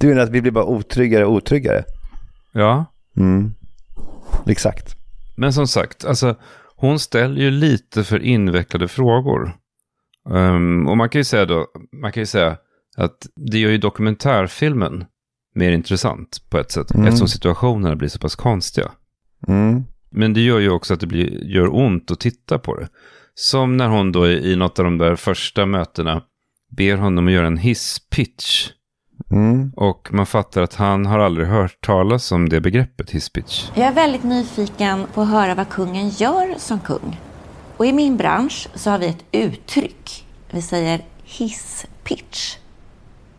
[0.01, 1.85] Du menar att vi blir bara otryggare och otryggare?
[2.53, 2.85] Ja,
[4.47, 4.97] Exakt.
[5.37, 6.37] Men som sagt, alltså,
[6.77, 9.57] hon ställer ju lite för invecklade frågor.
[10.29, 11.67] Um, och man kan ju säga då,
[12.03, 12.57] man kan ju säga
[12.97, 15.05] att det gör ju dokumentärfilmen
[15.55, 16.95] mer intressant på ett sätt.
[16.95, 17.07] Mm.
[17.07, 18.91] Eftersom situationerna blir så pass konstiga.
[19.49, 19.85] Mm.
[20.11, 22.89] Men det gör ju också att det blir, gör ont att titta på det.
[23.35, 26.23] Som när hon då i, i något av de där första mötena
[26.77, 28.71] ber honom att göra en hisspitch.
[29.31, 29.73] Mm.
[29.77, 33.71] Och man fattar att han har aldrig hört talas om det begreppet hisspitch.
[33.75, 37.21] Jag är väldigt nyfiken på att höra vad kungen gör som kung.
[37.77, 40.27] Och i min bransch så har vi ett uttryck.
[40.51, 42.57] Vi säger hisspitch.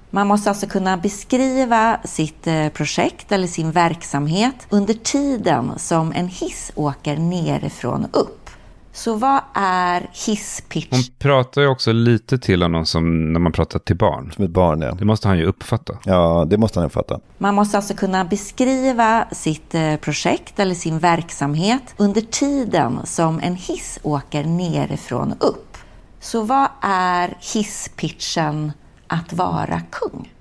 [0.10, 6.28] Man måste alltså kunna beskriva sitt eh, projekt eller sin verksamhet under tiden som en
[6.28, 8.50] hiss åker nerifrån upp.
[8.96, 10.88] Så vad är hisspitch?
[10.92, 14.32] Hon pratar ju också lite till honom som när man pratar till barn.
[14.36, 14.96] Som ett barn, ja.
[15.00, 15.94] Det måste han ju uppfatta.
[16.06, 17.20] Ja, det måste han fatta.
[17.38, 23.56] Man måste alltså kunna beskriva sitt eh, projekt eller sin verksamhet under tiden som en
[23.56, 25.78] hiss åker nerifrån och upp.
[26.20, 28.72] Så vad är hisspitchen
[29.08, 30.34] att vara kung?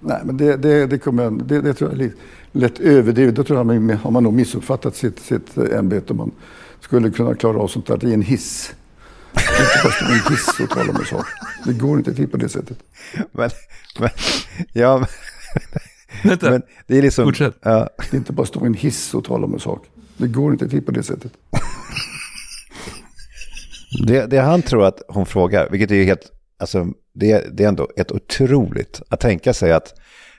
[0.00, 2.16] Nej, men det, det, det, kommer, jag- det, det tror jag är lite
[2.52, 3.34] lätt överdrivet.
[3.36, 6.30] Då tror jag man, har man nog missuppfattat sitt, sitt eh, ämbete om man
[6.84, 8.74] skulle kunna klara av sånt där i en hiss.
[9.32, 11.26] Det är inte i en hiss och tala om en sak.
[11.64, 12.78] Det går inte till på det sättet.
[13.32, 13.50] Men,
[13.98, 14.10] men,
[14.72, 15.06] ja, men,
[16.22, 17.24] Vänta, men det är liksom...
[17.24, 17.54] Fortsätt.
[17.62, 19.86] Ja, inte bara stå i en hiss och tala om en sak.
[20.16, 21.32] Det går inte till på det sättet.
[24.06, 26.32] det, det han tror att hon frågar, vilket är ju helt...
[26.58, 29.94] Alltså, det, det är ändå ett otroligt att tänka sig att,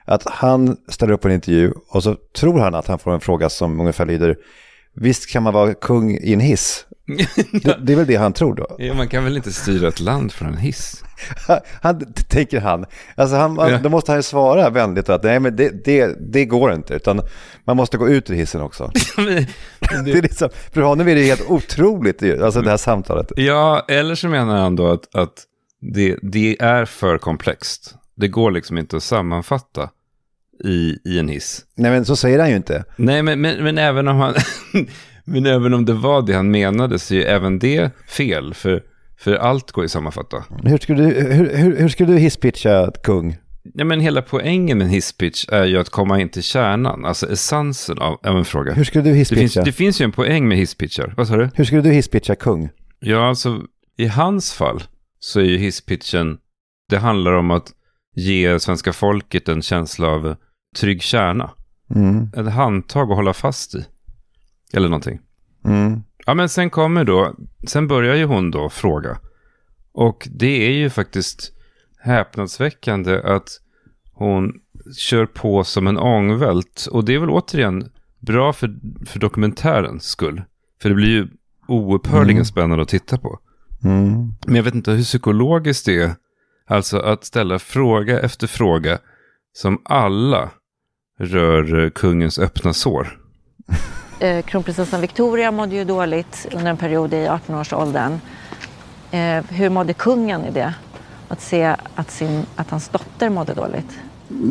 [0.06, 3.20] att han ställer upp på en intervju och så tror han att han får en
[3.20, 4.38] fråga som ungefär lyder
[4.96, 6.86] Visst kan man vara kung i en hiss?
[7.64, 8.76] Det, det är väl det han tror då?
[8.80, 11.04] ja, man kan väl inte styra ett land från en hiss?
[11.82, 12.86] Han, tänker han.
[13.16, 13.80] Alltså han, Ja.
[13.84, 16.94] Då måste han ju svara vänligt att nej men det, det, det går inte.
[16.94, 17.22] Utan
[17.66, 18.92] man måste gå ut ur hissen också.
[20.06, 23.32] det är liksom, för honom är det helt otroligt alltså det här samtalet.
[23.36, 25.44] Ja, eller så menar han då att, att
[25.94, 27.96] det, det är för komplext.
[28.16, 29.90] Det går liksom inte att sammanfatta
[30.64, 31.66] i, i en hiss.
[31.76, 32.84] Nej men så säger han ju inte.
[32.96, 34.34] Nej, men, men, men, även om han,
[35.26, 38.54] men även om det var det han menade så är ju även det fel.
[38.54, 38.84] För,
[39.20, 40.44] för allt går ju att sammanfatta.
[40.64, 43.38] Hur skulle du, hur, hur, hur skulle du hisspitcha kung?
[43.74, 47.32] Ja, men hela poängen med en hisspitch är ju att komma in till kärnan, alltså
[47.32, 48.74] essensen av, av en fråga.
[48.74, 49.64] Hur skulle du Det finns, hisspitcha?
[49.64, 51.14] det finns ju en poäng med hisspitchar.
[51.18, 51.50] Vad sa du?
[51.56, 52.70] Hur skulle du hisspitcha kung?
[53.00, 53.62] Ja, alltså
[53.98, 54.84] i hans fall
[55.20, 56.38] så är ju hisspitchen,
[56.90, 57.72] det handlar om att
[58.16, 60.36] ge svenska folket en känsla av
[60.76, 61.52] trygg kärna.
[61.96, 62.30] Mm.
[62.36, 63.86] Ett handtag att hålla fast i.
[64.74, 65.20] Eller någonting.
[65.66, 66.04] Mm.
[66.26, 67.36] Ja, men sen kommer då,
[67.68, 69.18] sen börjar ju hon då fråga.
[69.92, 71.52] Och det är ju faktiskt
[72.00, 73.50] häpnadsväckande att
[74.14, 74.54] hon
[74.98, 76.88] kör på som en ångvält.
[76.92, 78.76] Och det är väl återigen bra för,
[79.06, 80.42] för dokumentärens skull.
[80.82, 81.28] För det blir ju
[81.68, 83.40] oupphörligen spännande att titta på.
[83.84, 84.34] Mm.
[84.46, 86.16] Men jag vet inte hur psykologiskt det är.
[86.70, 88.98] Alltså att ställa fråga efter fråga
[89.54, 90.50] som alla
[91.20, 93.20] rör eh, kungens öppna sår.
[94.20, 98.20] Eh, kronprinsessan Victoria mådde ju dåligt under en period i 18-årsåldern.
[99.12, 100.74] Eh, hur mådde kungen i det?
[101.28, 104.00] Att se att, sin, att hans dotter mådde dåligt.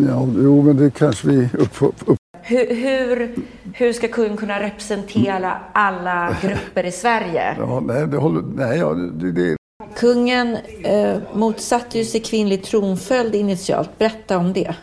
[0.08, 3.34] Ja, jo, men det kanske vi upp, upp, Hur, hur,
[3.72, 7.56] hur ska kungen kunna representera alla grupper i Sverige?
[7.58, 9.56] ja, nej, det håller, nej, ja, det, det,
[9.96, 13.98] Kungen eh, motsatte ju sig kvinnlig tronföljd initialt.
[13.98, 14.74] Berätta om det.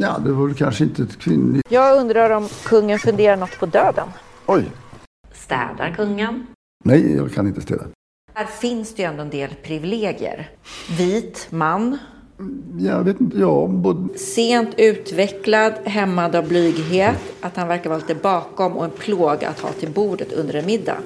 [0.00, 1.66] ja, det var väl kanske inte ett kvinnligt...
[1.72, 4.08] Jag undrar om kungen funderar något på döden.
[4.46, 4.64] Oj,
[5.32, 6.46] Städar kungen?
[6.84, 7.84] nej, jag kan inte städa.
[8.34, 10.50] Här finns det ju ändå en del privilegier.
[10.98, 11.98] Vit man,
[12.78, 18.14] Jag vet inte, ja, både, sent utvecklad, hämmad av blyghet, att han verkar vara lite
[18.14, 20.96] bakom och en plåg att ha till bordet under en middag.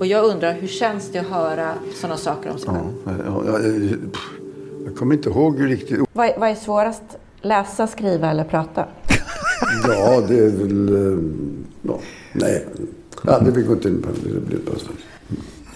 [0.00, 2.86] Och jag undrar, hur känns det att höra sådana saker om sig själv?
[3.04, 3.58] ja, ja, ja,
[4.12, 4.30] pff,
[4.84, 6.00] jag kommer inte ihåg riktigt.
[6.12, 7.02] Vad, är- vad är svårast?
[7.42, 8.84] Läsa, skriva eller prata?
[9.88, 10.88] Ja, det är väl...
[11.12, 11.18] eh,
[11.82, 11.98] Ja,
[12.32, 12.66] nej.
[13.26, 14.08] Ja, det vi går inte in på.
[14.24, 14.86] Det blir bara så.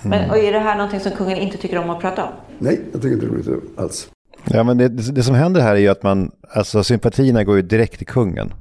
[0.03, 2.31] Men, och är det här någonting som kungen inte tycker om att prata om?
[2.59, 4.09] Nej, jag tycker inte det är roligt alls.
[4.45, 7.63] Ja men det, det som händer här är ju att man, alltså sympatierna går ju
[7.63, 8.53] direkt till kungen.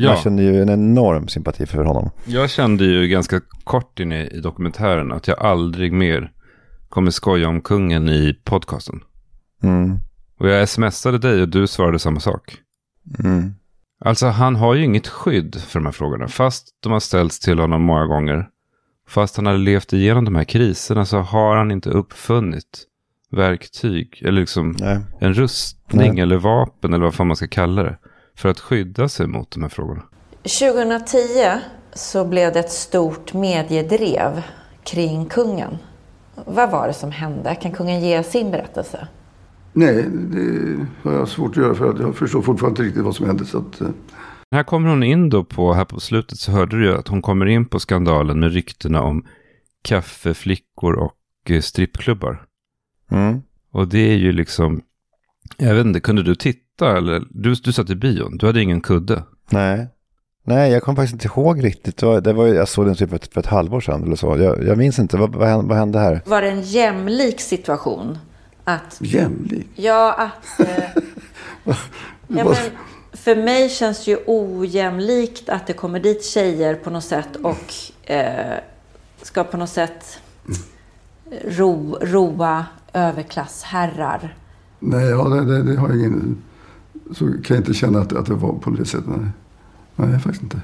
[0.00, 0.12] Ja.
[0.12, 2.10] Man känner ju en enorm sympati för honom.
[2.24, 6.32] Jag kände ju ganska kort in i, i dokumentären att jag aldrig mer
[6.88, 9.00] kommer skoja om kungen i podcasten.
[9.62, 9.98] Mm.
[10.38, 12.56] Och jag smsade dig och du svarade samma sak.
[13.24, 13.54] Mm.
[14.00, 16.28] Alltså han har ju inget skydd för de här frågorna.
[16.28, 18.48] Fast de har ställts till honom många gånger.
[19.08, 22.84] Fast han har levt igenom de här kriserna så har han inte uppfunnit
[23.30, 24.22] verktyg.
[24.22, 25.00] Eller liksom Nej.
[25.20, 26.20] en rustning Nej.
[26.20, 27.98] eller vapen eller vad fan man ska kalla det.
[28.38, 30.02] För att skydda sig mot de här frågorna.
[30.42, 31.16] 2010
[31.92, 34.42] så blev det ett stort mediedrev
[34.84, 35.78] kring kungen.
[36.34, 37.54] Vad var det som hände?
[37.54, 39.08] Kan kungen ge sin berättelse?
[39.72, 43.16] Nej, det har jag svårt att göra för att jag förstår fortfarande inte riktigt vad
[43.16, 43.44] som hände.
[43.44, 43.88] Så att, eh,
[44.50, 47.22] Här kommer hon in då på, här på slutet så hörde du ju att hon
[47.22, 49.26] kommer in på skandalen med ryktena om
[49.82, 52.42] kaffeflickor och eh, strippklubbar.
[53.10, 53.42] Mm.
[53.72, 54.82] Och det är ju liksom,
[55.56, 57.22] jag vet inte, kunde du titta eller?
[57.30, 59.22] Du, du satt i bion, du hade ingen kudde.
[59.50, 59.88] Nej.
[60.42, 61.96] Nej, jag kommer faktiskt inte ihåg riktigt.
[61.96, 64.16] Det var, det var, jag såg den typ för ett, för ett halvår sedan eller
[64.16, 64.36] så.
[64.38, 65.16] Jag, jag minns inte.
[65.16, 66.22] Vad, vad, hände, vad hände här?
[66.26, 68.18] Var det en jämlik situation?
[68.64, 69.66] Att, jämlik.
[69.76, 70.60] ja, att...
[70.60, 71.02] Eh,
[72.28, 72.54] ja, men,
[73.12, 77.74] för mig känns det ju ojämlikt att det kommer dit tjejer på något sätt och
[78.10, 78.56] eh,
[79.22, 80.20] ska på något sätt
[81.44, 84.34] ro, roa överklassherrar.
[84.78, 86.36] Nej, ja, det, det, det har jag ingen...
[87.12, 89.06] Så kan jag inte känna att, att det var på det sättet.
[89.06, 89.30] Nej,
[89.96, 90.60] nej faktiskt inte.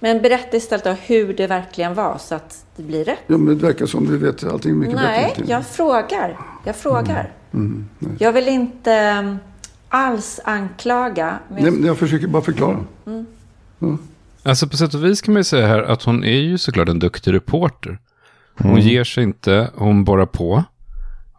[0.00, 3.18] Men berätta istället då hur det verkligen var så att det blir rätt.
[3.26, 5.52] Ja, men det verkar som du vet allting mycket Nej, bättre.
[5.52, 6.38] jag frågar.
[6.64, 7.32] Jag frågar.
[7.52, 8.12] Mm, nej.
[8.18, 9.34] Jag vill inte eh,
[9.88, 11.38] alls anklaga.
[11.48, 12.84] Men Nej, men jag försöker bara förklara.
[14.42, 16.88] Alltså på sätt och vis kan man ju säga här att hon är ju såklart
[16.88, 17.98] en duktig reporter.
[18.56, 20.64] Hon ger sig inte, hon borrar på.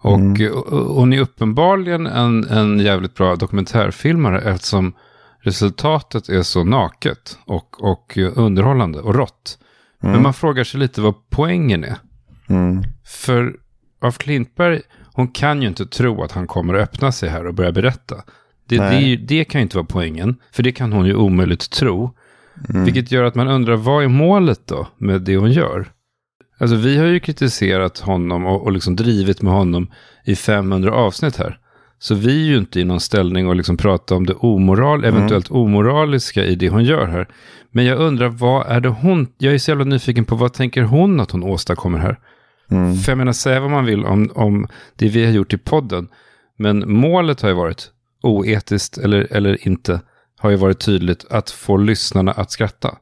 [0.02, 0.52] Och eh,
[0.88, 4.94] hon är uppenbarligen en, en jävligt bra dokumentärfilmare eftersom
[5.40, 9.58] resultatet är så naket och, och eh, underhållande och rått.
[10.02, 11.96] Men man frågar sig lite vad poängen är.
[12.50, 12.84] Mm.
[13.06, 13.56] För
[14.02, 14.82] af Klintberg,
[15.14, 18.16] hon kan ju inte tro att han kommer att öppna sig här och börja berätta.
[18.66, 22.16] Det, det, det kan ju inte vara poängen, för det kan hon ju omöjligt tro.
[22.68, 25.92] Vilket gör att man undrar, vad är målet då med det hon gör?
[26.60, 29.92] Alltså vi har ju kritiserat honom och, och liksom drivit med honom
[30.26, 31.60] i 500 avsnitt här.
[32.00, 35.52] Så vi är ju inte i någon ställning att liksom prata om det omoral, eventuellt
[35.52, 37.28] omoraliska i det hon gör här.
[37.72, 40.82] Men jag undrar, vad är det hon, jag är så jävla nyfiken på, vad tänker
[40.82, 42.20] hon att hon åstadkommer här?
[43.04, 46.08] För jag menar, säga vad man vill om, om det vi har gjort i podden.
[46.58, 47.92] Men målet har ju varit,
[48.24, 50.02] oetiskt eller, eller inte,
[50.40, 52.98] har ju varit tydligt att få lyssnarna att skratta.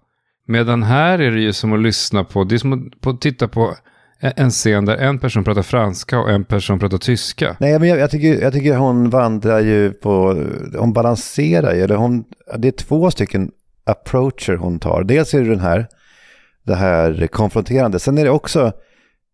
[0.48, 3.48] Medan här är det ju som att lyssna på, det är som att på, titta
[3.48, 3.76] på
[4.20, 7.58] en scen där en person pratar franska och en person pratar tyska.
[7.60, 10.44] Nej, men jag, jag, tycker, jag tycker hon vandrar ju på,
[10.78, 12.24] hon balanserar ju, eller hon,
[12.58, 13.52] det är två stycken
[13.86, 15.04] approacher hon tar.
[15.04, 15.88] Dels är det den här,
[16.64, 18.00] det här konfronterande.
[18.00, 18.72] Sen är det också,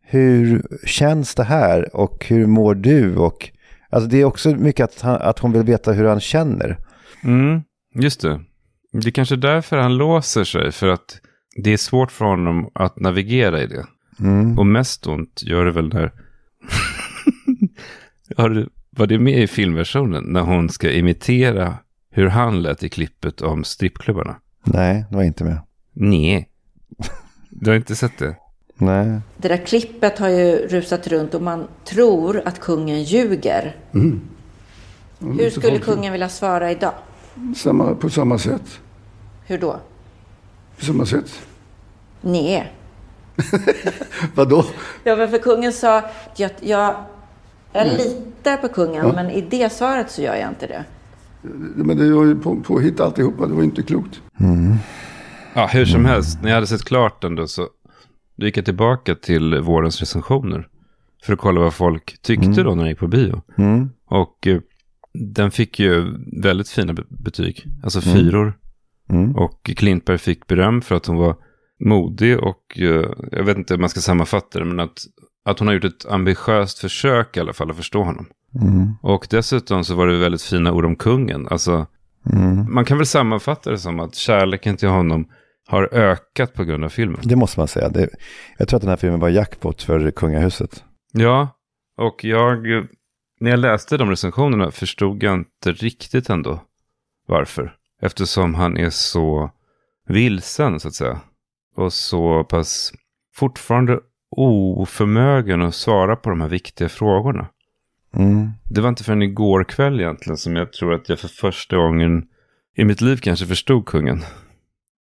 [0.05, 3.15] hur känns det här och hur mår du?
[3.15, 3.49] Och,
[3.89, 6.77] alltså det är också mycket att, han, att hon vill veta hur han känner.
[7.23, 7.61] Mm,
[7.95, 8.39] just det.
[8.93, 11.19] Det är kanske därför han låser sig, för att
[11.55, 13.85] det är svårt för honom att navigera i det.
[14.19, 14.59] Mm.
[14.59, 16.11] Och mest ont gör det väl när...
[18.37, 20.23] Har du, var det med i filmversionen?
[20.23, 21.75] När hon ska imitera
[22.11, 24.35] hur han lät i klippet om strippklubbarna?
[24.63, 25.57] Nej, det var inte med.
[25.93, 26.49] Nej.
[27.49, 28.35] Du har inte sett det?
[28.75, 29.19] Nej.
[29.37, 33.75] Det där klippet har ju rusat runt och man tror att kungen ljuger.
[35.19, 36.93] Hur skulle folk- kungen vilja svara idag?
[37.55, 38.79] Samma, på samma sätt.
[39.45, 39.79] Hur då?
[40.79, 41.41] På samma sätt.
[42.21, 42.73] Nej.
[44.35, 44.65] Vadå?
[45.03, 46.95] Ja, men för kungen sa att jag, jag,
[47.73, 50.85] jag litar på kungen, men i det svaret så gör jag inte det.
[51.75, 53.47] Men det var ju på, påhitt alltihopa.
[53.47, 54.21] Det var inte klokt.
[55.53, 56.39] Ja, hur som helst.
[56.41, 57.67] När jag hade sett klart den då så
[58.35, 60.67] då gick jag tillbaka till vårens recensioner.
[61.23, 63.41] För att kolla vad folk tyckte då när den gick på bio.
[63.57, 63.89] Mm.
[64.05, 64.59] Och eh,
[65.13, 66.05] den fick ju
[66.41, 67.65] väldigt fina be- betyg.
[67.83, 68.53] Alltså fyror.
[69.09, 69.35] Mm.
[69.35, 71.35] Och Klintberg fick beröm för att hon var
[71.85, 74.65] modig och eh, jag vet inte hur man ska sammanfatta det.
[74.65, 74.97] Men att,
[75.45, 78.25] att hon har gjort ett ambitiöst försök i alla fall att förstå honom.
[78.61, 78.91] Mm.
[79.01, 81.47] Och dessutom så var det väldigt fina ord om kungen.
[81.47, 81.85] Alltså,
[82.33, 82.73] Mm.
[82.73, 85.27] man kan väl sammanfatta det som att kärleken till honom
[85.67, 87.19] har ökat på grund av filmen.
[87.23, 87.89] Det måste man säga.
[87.89, 88.09] Det,
[88.57, 90.83] jag tror att den här filmen var jackpot för kungahuset.
[91.13, 91.47] Ja,
[91.97, 92.67] och jag,
[93.43, 96.59] när jag läste de recensionerna förstod jag inte riktigt ändå
[97.27, 97.75] varför.
[98.01, 99.51] Eftersom han är så
[100.07, 101.19] vilsen så att säga.
[101.75, 102.93] Och så pass
[103.35, 103.99] fortfarande
[104.35, 107.47] oförmögen att svara på de här viktiga frågorna.
[108.13, 108.49] Mm.
[108.69, 112.27] Det var inte förrän igår kväll egentligen som jag tror att jag för första gången
[112.75, 114.23] i mitt liv kanske förstod kungen.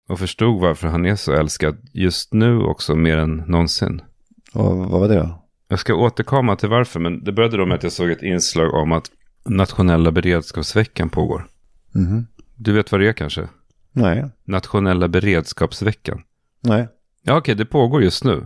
[0.09, 4.01] Och förstod varför han är så älskad just nu också mer än någonsin.
[4.53, 5.44] Och vad var det då?
[5.75, 8.73] Jag ska återkomma till varför, men det började då med att jag såg ett inslag
[8.73, 9.11] om att
[9.45, 11.47] nationella beredskapsveckan pågår.
[11.95, 12.27] Mhm.
[12.55, 13.47] Du vet vad det är kanske?
[13.91, 14.25] Nej.
[14.43, 16.21] Nationella beredskapsveckan.
[16.61, 16.87] Nej.
[17.23, 18.45] Ja, okej, det pågår just nu.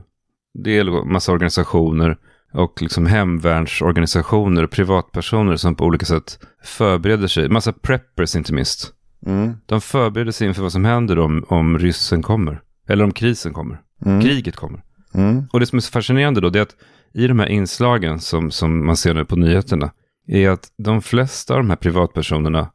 [0.53, 2.17] Det är massa organisationer
[2.53, 7.49] och liksom hemvärnsorganisationer och privatpersoner som på olika sätt förbereder sig.
[7.49, 8.93] Massa preppers inte minst.
[9.25, 9.53] Mm.
[9.65, 12.61] De förbereder sig inför vad som händer om, om ryssen kommer.
[12.87, 13.81] Eller om krisen kommer.
[14.05, 14.21] Mm.
[14.21, 14.83] Kriget kommer.
[15.13, 15.43] Mm.
[15.51, 16.75] Och det som är så fascinerande då, det är att
[17.13, 19.91] i de här inslagen som, som man ser nu på nyheterna
[20.27, 22.71] är att de flesta av de här privatpersonerna,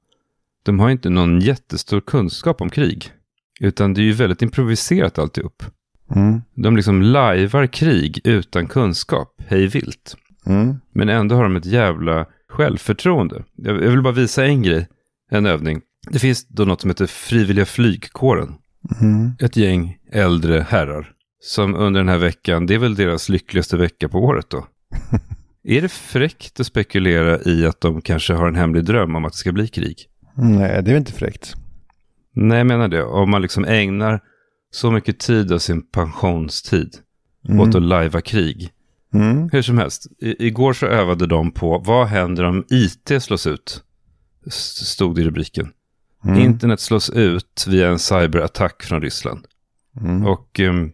[0.64, 3.11] de har inte någon jättestor kunskap om krig.
[3.61, 5.62] Utan det är ju väldigt improviserat alltihop.
[6.14, 6.43] Mm.
[6.55, 10.16] De liksom lajvar krig utan kunskap, hej vilt.
[10.47, 10.76] Mm.
[10.93, 13.45] Men ändå har de ett jävla självförtroende.
[13.57, 14.89] Jag, jag vill bara visa en grej,
[15.30, 15.80] en övning.
[16.11, 18.55] Det finns då något som heter Frivilliga flygkåren.
[19.01, 19.32] Mm.
[19.41, 21.11] Ett gäng äldre herrar.
[21.45, 24.66] Som under den här veckan, det är väl deras lyckligaste vecka på året då.
[25.64, 29.32] är det fräckt att spekulera i att de kanske har en hemlig dröm om att
[29.32, 30.07] det ska bli krig?
[30.34, 31.55] Nej, det är väl inte fräckt.
[32.34, 33.03] Nej, jag menar det.
[33.03, 34.20] Om man liksom ägnar
[34.70, 36.97] så mycket tid av sin pensionstid
[37.49, 38.70] åt att lajva krig.
[39.14, 39.49] Mm.
[39.53, 43.82] Hur som helst, i, igår så övade de på vad händer om IT slås ut?
[44.51, 45.68] Stod det i rubriken.
[46.24, 46.38] Mm.
[46.38, 49.47] Internet slås ut via en cyberattack från Ryssland.
[50.01, 50.26] Mm.
[50.26, 50.92] Och ehm,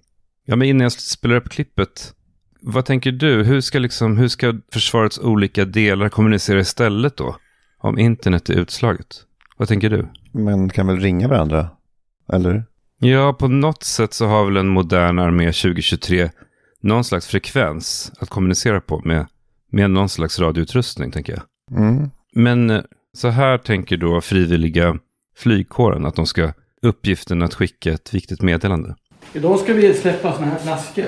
[0.51, 2.14] ja, men innan jag spelar upp klippet,
[2.61, 3.42] vad tänker du?
[3.42, 7.36] Hur ska, liksom, hur ska försvarets olika delar kommunicera istället då?
[7.78, 9.07] Om internet är utslaget?
[9.57, 10.09] Vad tänker du?
[10.32, 11.68] Men kan väl ringa varandra?
[12.32, 12.64] Eller?
[12.98, 16.30] Ja, på något sätt så har väl en modern armé 2023
[16.80, 19.26] någon slags frekvens att kommunicera på med,
[19.70, 21.42] med någon slags radioutrustning, tänker jag.
[21.80, 22.11] Mm.
[22.34, 22.82] Men eh,
[23.12, 24.98] så här tänker då frivilliga
[25.36, 28.94] flygkåren att de ska uppgiften att skicka ett viktigt meddelande.
[29.33, 31.05] Idag ska vi släppa sådana här flaskor.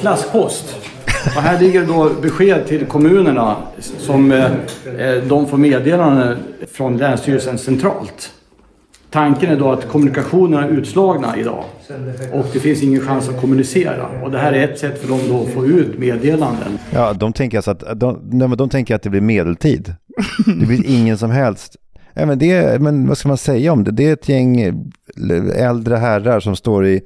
[0.00, 0.76] Flaskpost.
[1.36, 4.44] Och här ligger då besked till kommunerna som eh,
[4.98, 6.38] eh, de får meddelanden
[6.72, 8.32] från Länsstyrelsen centralt.
[9.10, 11.64] Tanken är då att kommunikationerna är utslagna idag
[12.32, 14.06] och det finns ingen chans att kommunicera.
[14.24, 16.78] Och det här är ett sätt för dem då att få ut meddelanden.
[16.94, 19.94] Ja, de tänker alltså att de, nej, de tänker att det blir medeltid.
[20.60, 21.76] Det blir ingen som helst.
[22.14, 23.90] Ja, men, det, men vad ska man säga om det?
[23.90, 24.60] Det är ett gäng
[25.56, 27.00] äldre herrar som står i,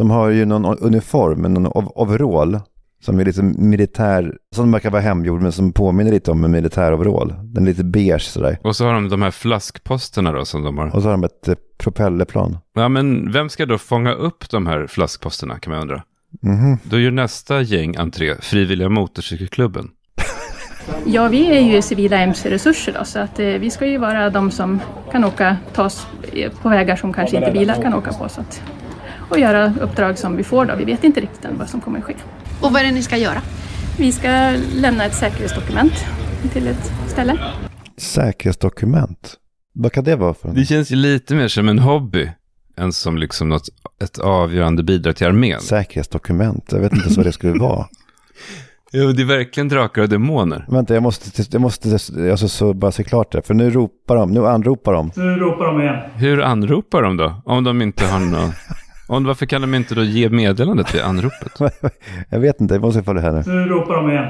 [0.00, 2.60] de har ju någon uniform, någon ov- overall.
[3.02, 7.34] Som är lite militär, som verkar vara hemgjord men som påminner lite om en militäroverall.
[7.42, 8.58] Den är lite beige sådär.
[8.62, 10.96] Och så har de de här flaskposterna då som de har.
[10.96, 12.58] Och så har de ett eh, propellerplan.
[12.74, 16.02] Ja, men vem ska då fånga upp de här flaskposterna kan man undra.
[16.42, 16.78] Mhm.
[16.82, 19.88] Då gör nästa gäng entré, Frivilliga Motorcykelklubben.
[21.06, 24.50] Ja, vi är ju civila MC-resurser då, så att eh, vi ska ju vara de
[24.50, 24.80] som
[25.12, 28.28] kan åka, tas eh, på vägar som kanske inte bilar kan åka på.
[28.28, 28.62] Så att,
[29.30, 30.74] och göra uppdrag som vi får då.
[30.74, 32.14] Vi vet inte riktigt än vad som kommer att ske.
[32.60, 33.42] Och vad är det ni ska göra?
[33.98, 36.04] Vi ska lämna ett säkerhetsdokument
[36.52, 37.38] till ett ställe.
[37.96, 39.34] Säkerhetsdokument.
[39.72, 42.30] Vad kan det vara för Det känns ju lite mer som en hobby
[42.76, 43.68] än som liksom något,
[44.02, 45.60] ett avgörande bidrag till armén.
[45.60, 46.64] Säkerhetsdokument.
[46.72, 47.86] Jag vet inte ens vad det skulle vara.
[48.92, 50.64] Jo, det är verkligen drakar och demoner.
[50.68, 51.88] Vänta, jag måste, jag måste
[52.30, 53.42] alltså, så bara se klart det.
[53.42, 55.12] För nu ropar de, nu anropar de.
[55.16, 55.96] Nu ropar de igen.
[56.14, 57.42] Hur anropar de då?
[57.44, 58.52] Om de inte har någon...
[59.10, 61.52] Om, varför kan de inte då ge meddelandet vid anropet?
[62.30, 63.42] jag vet inte, jag måste få det här nu.
[63.46, 64.26] Nu ropar de igen.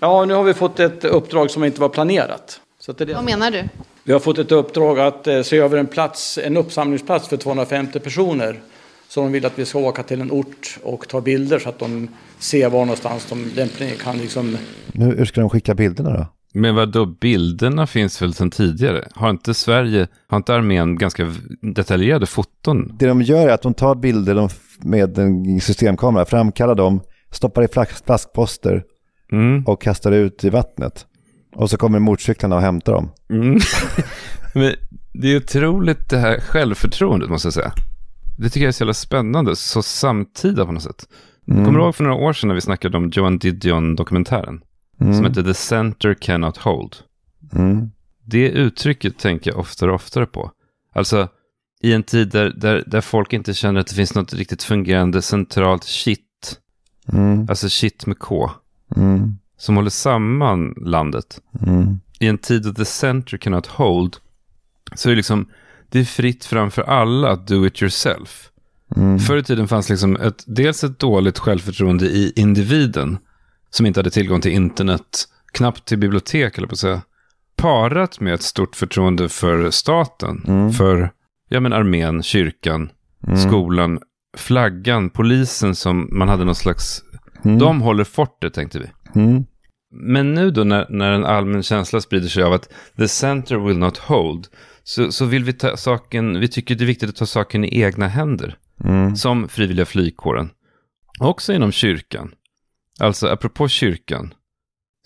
[0.00, 2.60] Ja, nu har vi fått ett uppdrag som inte var planerat.
[2.78, 3.14] Så att det är det.
[3.14, 3.62] Vad menar du?
[4.04, 8.00] Vi har fått ett uppdrag att eh, se över en, plats, en uppsamlingsplats för 250
[8.00, 8.60] personer.
[9.08, 11.78] Så de vill att vi ska åka till en ort och ta bilder så att
[11.78, 12.08] de
[12.38, 14.58] ser var någonstans de lämpligen kan liksom...
[14.92, 16.26] Nu, hur ska de skicka bilderna då?
[16.56, 19.08] Men vad då bilderna finns väl sedan tidigare?
[19.14, 21.32] Har inte Sverige, har inte armén ganska
[21.62, 22.96] detaljerade foton?
[22.98, 24.48] Det de gör är att de tar bilder de,
[24.82, 27.00] med en systemkamera, framkallar dem,
[27.30, 28.84] stoppar i flask, flaskposter
[29.32, 29.64] Mm.
[29.64, 31.06] och kastar ut i vattnet.
[31.56, 33.10] Och så kommer motorcyklarna och hämtar dem.
[33.30, 33.58] Mm.
[34.54, 34.74] Men
[35.12, 37.72] det är otroligt det här självförtroendet måste jag säga.
[38.38, 41.08] Det tycker jag är så jävla spännande, så samtida på något sätt.
[41.50, 41.64] Mm.
[41.64, 44.60] Kommer du ihåg för några år sedan när vi snackade om Johan Didion-dokumentären?
[44.98, 46.96] Som heter The Center Cannot Hold.
[47.52, 47.90] Mm.
[48.24, 50.50] Det uttrycket tänker jag oftare och oftare på.
[50.92, 51.28] Alltså,
[51.80, 55.22] i en tid där, där, där folk inte känner att det finns något riktigt fungerande
[55.22, 56.60] centralt shit.
[57.12, 57.46] Mm.
[57.48, 58.50] Alltså shit med K.
[58.96, 59.38] Mm.
[59.58, 61.40] Som håller samman landet.
[61.66, 62.00] Mm.
[62.18, 64.16] I en tid då the center cannot hold.
[64.94, 65.48] Så är det liksom,
[65.90, 68.50] det är fritt fram för alla att do it yourself.
[68.96, 69.18] Mm.
[69.18, 73.18] Förr i tiden fanns liksom ett, dels ett dåligt självförtroende i individen.
[73.74, 77.02] Som inte hade tillgång till internet, knappt till bibliotek eller på att säga.
[77.56, 80.44] Parat med ett stort förtroende för staten.
[80.48, 80.72] Mm.
[80.72, 81.10] För,
[81.48, 82.90] ja men armén, kyrkan,
[83.48, 83.98] skolan,
[84.36, 87.02] flaggan, polisen som man hade någon slags,
[87.44, 87.58] Mm.
[87.58, 89.20] de håller fortet tänkte vi.
[89.20, 89.44] Mm.
[89.90, 93.78] Men nu då när, när en allmän känsla sprider sig av att the center will
[93.78, 94.46] not hold.
[94.82, 97.80] Så, så vill vi ta saken, vi tycker det är viktigt att ta saken i
[97.82, 98.58] egna händer.
[98.84, 99.16] Mm.
[99.16, 100.50] Som frivilliga flygkåren.
[101.20, 102.30] Också inom kyrkan.
[103.00, 104.34] Alltså apropå kyrkan.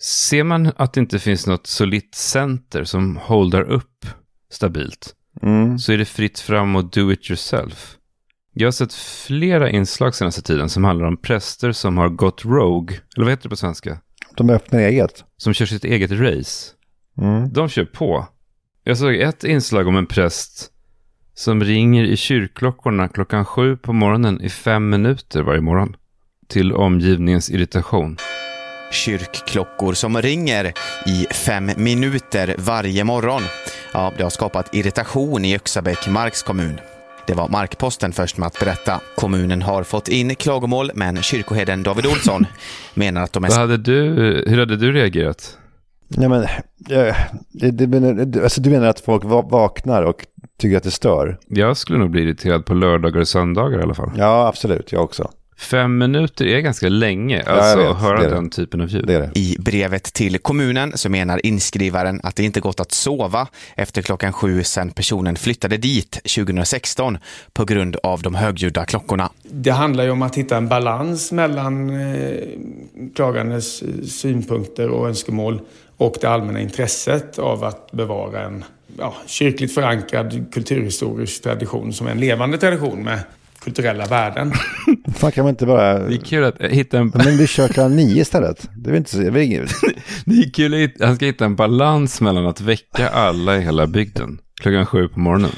[0.01, 4.05] Ser man att det inte finns något solitt center som håller upp
[4.51, 5.15] stabilt.
[5.41, 5.79] Mm.
[5.79, 7.95] Så är det fritt fram och do it yourself.
[8.53, 12.97] Jag har sett flera inslag senaste tiden som handlar om präster som har gått rogue.
[13.15, 14.01] Eller vad heter det på svenska?
[14.37, 15.23] De öppnar eget.
[15.37, 16.71] Som kör sitt eget race.
[17.17, 17.53] Mm.
[17.53, 18.27] De kör på.
[18.83, 20.71] Jag såg ett inslag om en präst
[21.33, 25.95] som ringer i kyrkklockorna klockan sju på morgonen i fem minuter varje morgon.
[26.49, 28.17] Till omgivningens irritation.
[28.91, 30.73] Kyrkklockor som ringer
[31.05, 33.41] i fem minuter varje morgon.
[33.93, 36.79] Ja, det har skapat irritation i Yxabäck, Marks kommun.
[37.27, 39.01] Det var Markposten först med att berätta.
[39.15, 42.45] Kommunen har fått in klagomål, men kyrkoherden David Olsson
[42.93, 43.47] menar att de är...
[43.49, 44.03] Vad hade du,
[44.47, 45.57] hur hade du reagerat?
[46.07, 46.45] Ja, men,
[46.87, 47.15] ja,
[47.51, 50.25] det, det, alltså, du menar att folk va- vaknar och
[50.59, 51.37] tycker att det stör?
[51.47, 54.11] Jag skulle nog bli irriterad på lördagar och söndagar i alla fall.
[54.17, 54.91] Ja, absolut.
[54.91, 55.31] Jag också.
[55.59, 57.89] Fem minuter är ganska länge, alltså vet.
[57.89, 59.07] att höra Det den typen av ljud.
[59.07, 59.31] Det det.
[59.39, 64.33] I brevet till kommunen så menar inskrivaren att det inte gått att sova efter klockan
[64.33, 67.17] sju sedan personen flyttade dit 2016
[67.53, 69.29] på grund av de högljudda klockorna.
[69.43, 72.33] Det handlar ju om att hitta en balans mellan eh,
[73.15, 75.61] klagandes eh, synpunkter och önskemål
[75.97, 78.63] och det allmänna intresset av att bevara en
[78.97, 83.19] ja, kyrkligt förankrad kulturhistorisk tradition som är en levande tradition med
[83.63, 84.53] kulturella värden.
[85.15, 85.99] Fan kan man inte bara...
[85.99, 87.11] Det är kul att hitta en...
[87.15, 88.69] Men vi kör klockan nio istället.
[88.75, 89.17] Det är inte så...
[89.17, 89.71] Det är inget...
[90.25, 93.87] Det är kul att han ska hitta en balans mellan att väcka alla i hela
[93.87, 95.51] bygden klockan sju på morgonen.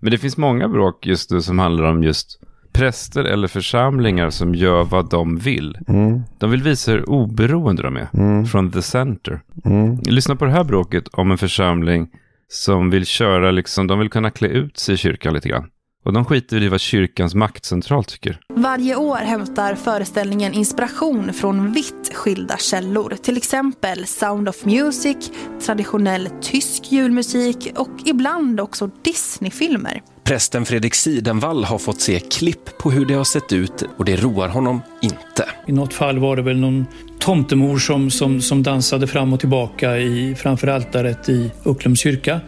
[0.00, 2.40] Men det finns många bråk just nu som handlar om just
[2.72, 5.78] präster eller församlingar som gör vad de vill.
[5.88, 6.22] Mm.
[6.38, 9.40] De vill visa hur oberoende de är från the center.
[9.64, 9.98] Mm.
[10.06, 12.08] Lyssna på det här bråket om en församling
[12.48, 15.66] som vill köra, liksom, de vill kunna klä ut sig i kyrkan lite grann.
[16.04, 18.38] Och de skiter i vad kyrkans maktcentral tycker.
[18.54, 23.16] Varje år hämtar föreställningen inspiration från vitt skilda källor.
[23.22, 25.30] Till exempel Sound of Music,
[25.66, 30.02] traditionell tysk julmusik och ibland också Disney-filmer.
[30.24, 34.16] Prästen Fredrik Sidenvall har fått se klipp på hur det har sett ut och det
[34.16, 35.48] roar honom inte.
[35.66, 36.86] I något fall var det väl någon
[37.18, 42.40] tomtemor som, som, som dansade fram och tillbaka i, framför altaret i Ucklums kyrka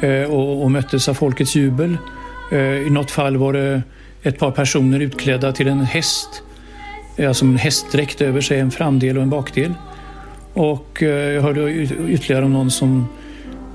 [0.00, 1.96] eh, och, och möttes av folkets jubel.
[2.52, 3.82] Eh, I något fall var det
[4.22, 6.42] ett par personer utklädda till en häst,
[7.16, 9.74] eh, alltså en hästdräkt över sig, en framdel och en bakdel.
[10.52, 11.72] Och eh, jag hörde
[12.08, 13.06] ytterligare om någon som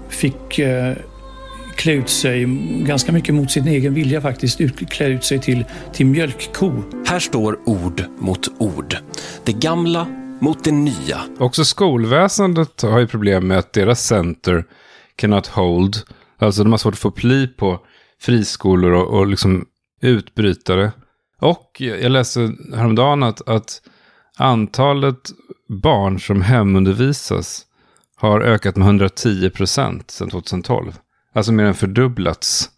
[0.10, 0.60] fick
[1.76, 2.46] klä ut sig
[2.86, 6.72] ganska mycket mot sin egen vilja faktiskt, klä ut sig till, till mjölkko.
[7.08, 8.98] Här står ord mot ord.
[9.44, 10.08] Det gamla
[10.40, 11.20] mot det nya.
[11.40, 14.66] Också skolväsendet har ju problem med att deras center
[15.16, 15.96] cannot hold.
[16.38, 17.80] Alltså de har svårt att få pli på
[18.20, 19.66] friskolor och, och liksom
[20.02, 20.92] utbrytare.
[21.40, 23.82] Och jag läste häromdagen att, att
[24.38, 25.32] antalet
[25.70, 27.66] barn som hemundervisas
[28.16, 30.94] har ökat med 110 procent sedan 2012.
[31.34, 32.70] Alltså mer än fördubblats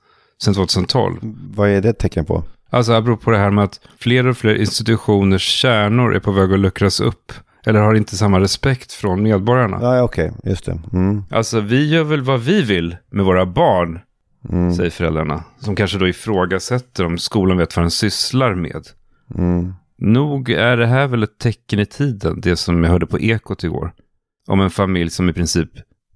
[0.41, 1.19] sedan 2012.
[1.55, 2.43] Vad är det ett tecken på?
[2.69, 6.59] Alltså apropå det här med att fler och fler institutioners kärnor är på väg att
[6.59, 7.33] luckras upp.
[7.65, 9.77] Eller har inte samma respekt från medborgarna.
[9.81, 10.31] Ja, okej.
[10.43, 10.79] Just det.
[10.93, 11.23] Mm.
[11.31, 13.99] Alltså vi gör väl vad vi vill med våra barn,
[14.51, 14.73] Mm.
[14.73, 15.43] säger föräldrarna.
[15.59, 18.87] Som kanske då ifrågasätter om skolan vet vad den sysslar med.
[19.35, 19.73] Mm.
[19.97, 23.63] Nog är det här väl ett tecken i tiden, det som jag hörde på Ekot
[23.63, 23.93] igår.
[24.47, 25.69] Om en familj som i princip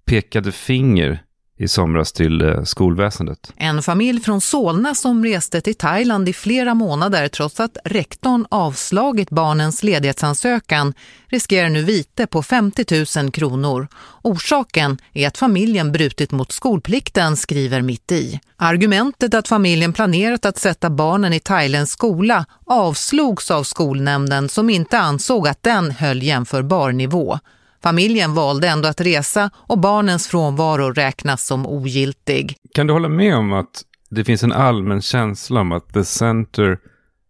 [0.05, 1.23] pekade finger
[1.63, 3.53] i somras till eh, skolväsendet.
[3.55, 9.29] En familj från Solna som reste till Thailand i flera månader trots att rektorn avslagit
[9.29, 10.93] barnens ledighetsansökan
[11.27, 13.87] riskerar nu vite på 50 000 kronor.
[14.21, 18.39] Orsaken är att familjen brutit mot skolplikten, skriver Mitt i.
[18.57, 24.99] Argumentet att familjen planerat att sätta barnen i thailändsk skola avslogs av skolnämnden som inte
[24.99, 27.39] ansåg att den höll jämförbar nivå.
[27.83, 32.55] Familjen valde ändå att resa och barnens frånvaro räknas som ogiltig.
[32.73, 36.77] Kan du hålla med om att det finns en allmän känsla om att the center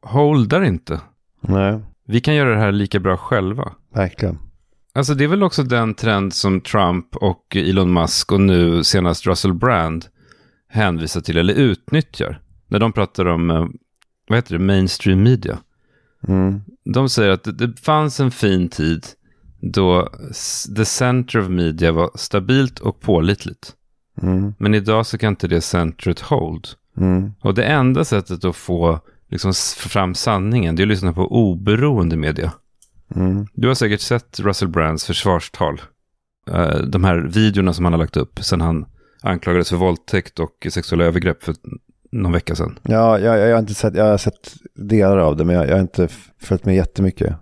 [0.02, 1.02] holdar inte?
[1.42, 3.72] Nej, Vi kan göra det här lika bra själva.
[3.94, 4.40] verkligen.
[4.96, 9.26] Alltså det är väl också den trend som Trump och Elon Musk och nu senast
[9.28, 10.06] Russell Brand
[10.70, 12.40] hänvisar till eller utnyttjar.
[12.68, 13.66] När de pratar om, eh,
[14.28, 15.58] vad heter det, mainstream media.
[16.28, 16.62] Mm.
[16.86, 19.06] De säger att det, det fanns en fin tid
[19.72, 20.10] då
[20.76, 23.74] the center of media var stabilt och pålitligt.
[24.22, 24.54] Mm.
[24.58, 26.68] Men idag så kan inte det centret hold.
[26.98, 27.34] Mm.
[27.42, 29.00] Och det enda sättet att få
[29.30, 32.52] liksom, fram sanningen, det är att lyssna på oberoende media.
[33.16, 33.48] Mm.
[33.54, 35.82] Du har säkert sett Russell Brands försvarstal.
[36.52, 38.86] Eh, De här videorna som han har lagt upp sen han
[39.22, 41.56] anklagades för våldtäkt och sexuella övergrepp för
[42.12, 42.80] någon vecka sedan.
[42.84, 45.74] Ja, jag, jag, har inte sett, jag har sett delar av det, men jag, jag
[45.74, 46.08] har inte
[46.42, 47.36] följt med jättemycket.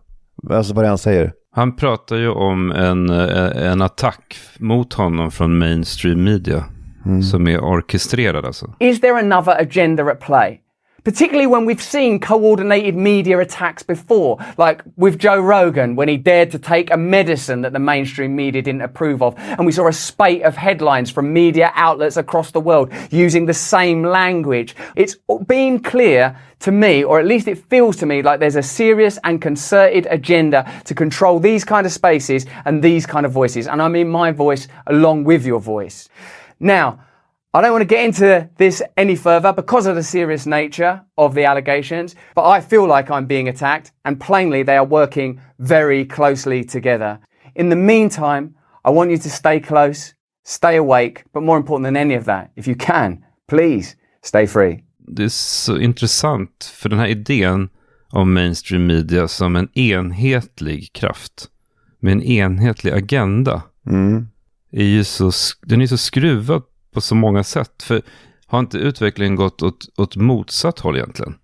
[0.50, 1.34] Alltså vad det han säger.
[1.56, 6.64] Han pratar ju om en, eh, en attack mot honom från mainstream media.
[7.32, 8.74] Som är orkestrerad alltså.
[8.80, 10.62] Is there another agenda at play?
[11.04, 16.52] Particularly when we've seen coordinated media attacks before, like with Joe Rogan when he dared
[16.52, 19.36] to take a medicine that the mainstream media didn't approve of.
[19.38, 23.54] And we saw a spate of headlines from media outlets across the world using the
[23.54, 24.76] same language.
[24.96, 25.16] It's
[25.48, 29.18] been clear to me, or at least it feels to me like there's a serious
[29.24, 33.68] and concerted agenda to control these kind of spaces and these kind of voices.
[33.68, 36.08] And I mean my voice along with your voice.
[36.60, 37.00] Now,
[37.54, 41.36] I don't want to get into this any further because of the serious nature of
[41.36, 46.06] the allegations, but I feel like I'm being attacked, and plainly they are working very
[46.06, 47.20] closely together.
[47.56, 50.14] In the meantime, I want you to stay close,
[50.46, 54.84] stay awake, but more important than any of that, if you can, please stay free.
[54.98, 57.70] Det är så intressant för den här idén
[58.12, 61.50] om mainstream media som en enhetlig kraft
[62.00, 64.28] med en enhetlig agenda Mm.
[64.72, 65.32] är ju så,
[65.66, 66.64] den är så skruvad
[66.94, 67.84] på så många sätt.
[67.84, 68.02] För
[68.46, 71.36] har inte utvecklingen gått åt, åt motsatt håll egentligen?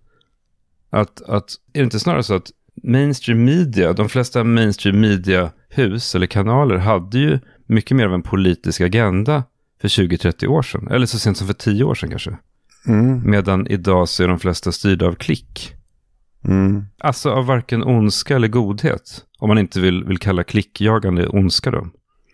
[0.90, 2.50] Att, att, är det inte snarare så att
[2.82, 8.80] mainstream media, de flesta mainstream media-hus eller kanaler hade ju mycket mer av en politisk
[8.80, 9.44] agenda
[9.80, 10.88] för 20-30 år sedan.
[10.90, 12.38] Eller så sent som för 10 år sedan kanske.
[12.86, 13.30] Mm.
[13.30, 15.74] Medan idag så är de flesta styrda av klick.
[16.44, 16.84] Mm.
[16.98, 19.24] Alltså av varken ondska eller godhet.
[19.38, 21.86] Om man inte vill, vill kalla klickjagande ondska då.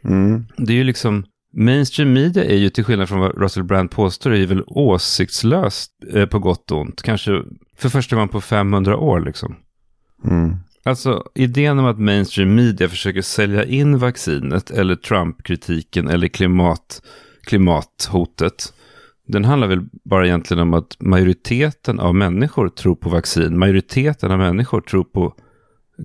[0.04, 0.46] Mm.
[0.56, 1.24] Det är ju liksom,
[1.56, 5.90] mainstream media är ju till skillnad från vad Russell Brand påstår, är ju väl åsiktslöst
[6.12, 7.02] eh, på gott och ont.
[7.02, 7.42] Kanske
[7.76, 9.56] för första gången på 500 år liksom.
[10.24, 10.56] Mm.
[10.84, 17.02] Alltså idén om att mainstream media försöker sälja in vaccinet eller Trump-kritiken eller klimat,
[17.46, 18.72] klimathotet.
[19.26, 23.58] Den handlar väl bara egentligen om att majoriteten av människor tror på vaccin.
[23.58, 25.34] Majoriteten av människor tror på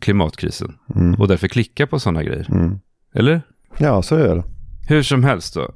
[0.02, 0.76] klimatkrisen.
[0.95, 1.16] Mm.
[1.22, 2.47] Och därför klickar på sådana grejer.
[2.52, 2.80] Mm.
[3.14, 3.41] Eller?
[3.78, 4.43] Ja, så är det.
[4.89, 5.73] Hur som helst då.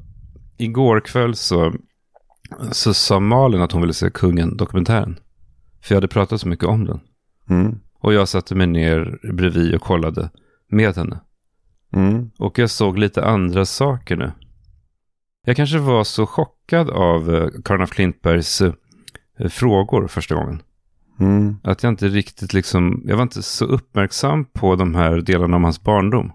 [0.57, 1.73] Igår kväll så,
[2.71, 5.19] så sa Malin att hon ville se Kungen-dokumentären.
[5.81, 6.99] För jag hade pratat så mycket om den.
[7.49, 7.79] Mm.
[7.99, 10.29] Och jag satte mig ner bredvid och kollade
[10.69, 11.19] med henne.
[11.93, 12.31] Mm.
[12.39, 14.31] Och jag såg lite andra saker nu.
[15.45, 18.73] Jag kanske var så chockad av eh, Karin af Klintbergs eh,
[19.49, 20.61] frågor första gången.
[21.19, 21.55] Mm.
[21.63, 25.63] Att jag inte riktigt liksom, jag var inte så uppmärksam på de här delarna om
[25.63, 26.31] hans barndom.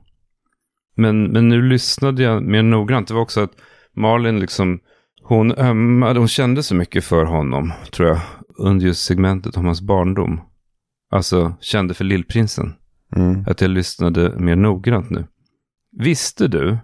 [0.99, 3.09] Men, men nu lyssnade jag mer noggrant.
[3.09, 3.53] Det var också att
[3.96, 4.80] Malin liksom,
[5.22, 8.20] hon ömmade, hon kände så mycket för honom, tror jag,
[8.59, 10.40] under just segmentet om hans barndom.
[11.11, 12.74] Alltså kände för lillprinsen.
[13.16, 13.44] Mm.
[13.46, 15.26] Att jag lyssnade mer noggrant nu.
[15.99, 16.78] Visste du,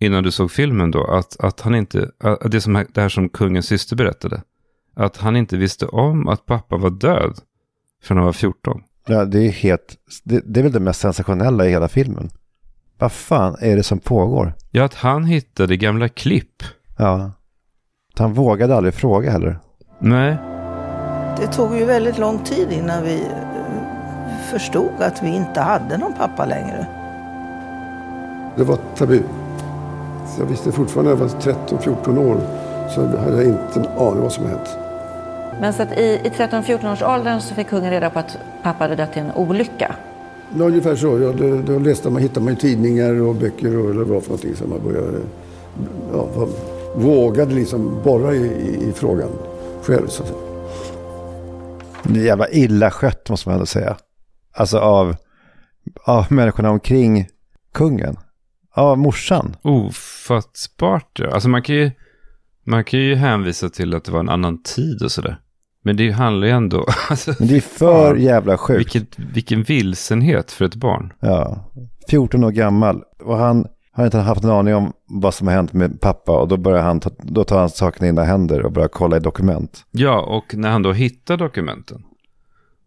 [0.00, 3.28] innan du såg filmen då, att, att han inte, att det, som, det här som
[3.28, 4.42] kungens syster berättade,
[4.96, 7.38] att han inte visste om att pappa var död
[8.02, 8.82] förrän han var 14?
[9.06, 12.30] Ja, det är helt, det, det är väl det mest sensationella i hela filmen.
[13.00, 14.54] Vad fan är det som pågår?
[14.70, 16.62] Ja, att han hittade gamla klipp.
[16.98, 17.30] Ja.
[18.18, 19.58] Han vågade aldrig fråga heller.
[19.98, 20.36] Nej.
[21.40, 26.12] Det tog ju väldigt lång tid innan vi eh, förstod att vi inte hade någon
[26.12, 26.86] pappa längre.
[28.56, 29.22] Det var tabu.
[30.26, 32.40] Så jag visste fortfarande när jag var 13-14 år
[32.94, 34.76] så hade jag inte en aning vad som hänt.
[35.60, 38.84] Men så att i, i 13-14 års åldern så fick kungen reda på att pappa
[38.84, 39.94] hade dött i en olycka.
[40.58, 41.18] Ja, ungefär så.
[41.18, 44.30] Ja, det, då läste man, hittade man ju tidningar och böcker och eller vad för
[44.30, 44.56] någonting.
[44.56, 45.18] Så man började,
[46.12, 46.48] ja,
[46.94, 49.28] vågade liksom borra i, i, i frågan
[49.82, 50.06] själv.
[50.06, 50.40] Så att säga.
[52.02, 53.96] Det är jävla illa skött måste man ändå säga.
[54.52, 55.16] Alltså av,
[56.04, 57.28] av människorna omkring
[57.74, 58.16] kungen.
[58.74, 59.56] Av morsan.
[59.62, 61.18] Ofattbart.
[61.18, 61.30] ja.
[61.30, 61.90] Alltså man kan ju,
[62.66, 65.40] man kan ju hänvisa till att det var en annan tid och sådär.
[65.82, 66.86] Men det handlar ju ändå...
[67.10, 68.80] Alltså, Men det är för fan, jävla sjukt.
[68.80, 71.12] Vilket, vilken vilsenhet för ett barn.
[71.20, 71.70] Ja,
[72.10, 73.02] 14 år gammal.
[73.22, 76.32] Och han har inte haft en aning om vad som har hänt med pappa.
[76.32, 79.16] Och då, börjar han ta, då tar han saken i sina händer och börjar kolla
[79.16, 79.84] i dokument.
[79.90, 82.02] Ja, och när han då hittar dokumenten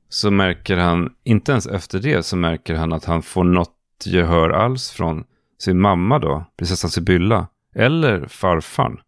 [0.09, 3.75] så märker han, inte ens efter det, så märker han att han får något
[4.05, 5.23] gehör alls från
[5.59, 8.99] sin mamma då, prinsessan Sibylla, eller farfarn.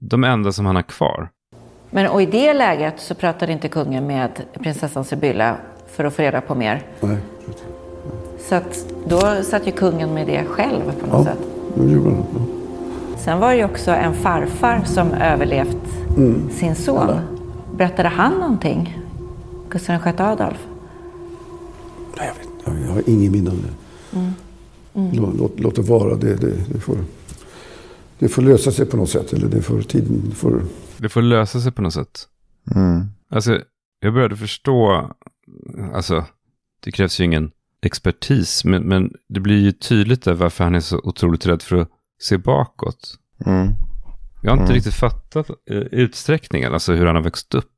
[0.00, 1.30] De enda som han har kvar.
[1.90, 4.30] Men och i det läget så pratade inte kungen med
[4.60, 5.56] prinsessan Sibylla
[5.90, 6.82] för att få reda på mer.
[7.00, 7.16] Nej.
[8.48, 11.48] Så att då satt ju kungen med det själv på något Ja, sätt.
[11.74, 12.24] det gjorde han.
[12.34, 12.40] Ja.
[13.18, 15.76] Sen var det ju också en farfar som överlevt
[16.16, 16.50] Mm.
[16.50, 17.10] sin son.
[17.76, 18.98] Berättade han någonting?
[19.68, 20.66] Gustav VI Adolf?
[22.16, 24.18] Jag, jag har ingen minne av det.
[24.18, 24.32] Mm.
[24.94, 25.10] Mm.
[25.22, 26.14] Låt, låt, låt det vara.
[26.14, 26.96] Det, det, det, får,
[28.18, 29.32] det får lösa sig på något sätt.
[29.32, 30.60] Eller det får tiden får...
[30.98, 32.28] Det får lösa sig på något sätt.
[32.74, 33.06] Mm.
[33.30, 33.60] Alltså,
[34.00, 35.10] jag började förstå,
[35.94, 36.24] alltså,
[36.84, 37.50] det krävs ju ingen
[37.82, 41.76] expertis, men, men det blir ju tydligt där varför han är så otroligt rädd för
[41.76, 41.88] att
[42.20, 43.14] se bakåt.
[43.46, 43.68] Mm.
[44.42, 44.74] Jag har inte Mm.
[44.74, 47.72] riktigt fattat eh, utsträckningen, alltså hur han har växt upp.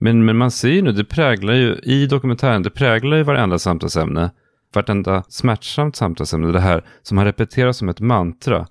[0.00, 3.58] Men, men man ser ju nu, det präglar ju, i dokumentären, det präglar ju varenda
[3.58, 4.30] samtalsämne,
[4.74, 8.66] vartenda smärtsamt samtalsämne, det här som har repeterats som ett mantra.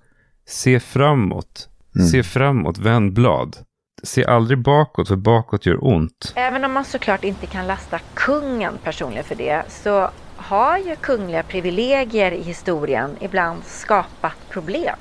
[0.48, 2.08] Se framåt, Mm.
[2.08, 3.58] se framåt, vänd blad.
[4.04, 6.34] Se aldrig bakåt, för bakåt gör ont.
[6.36, 11.43] Även om man såklart inte kan lasta kungen personligen för det så har ju kungliga
[11.43, 14.95] privilegier i historien ibland skapat problem.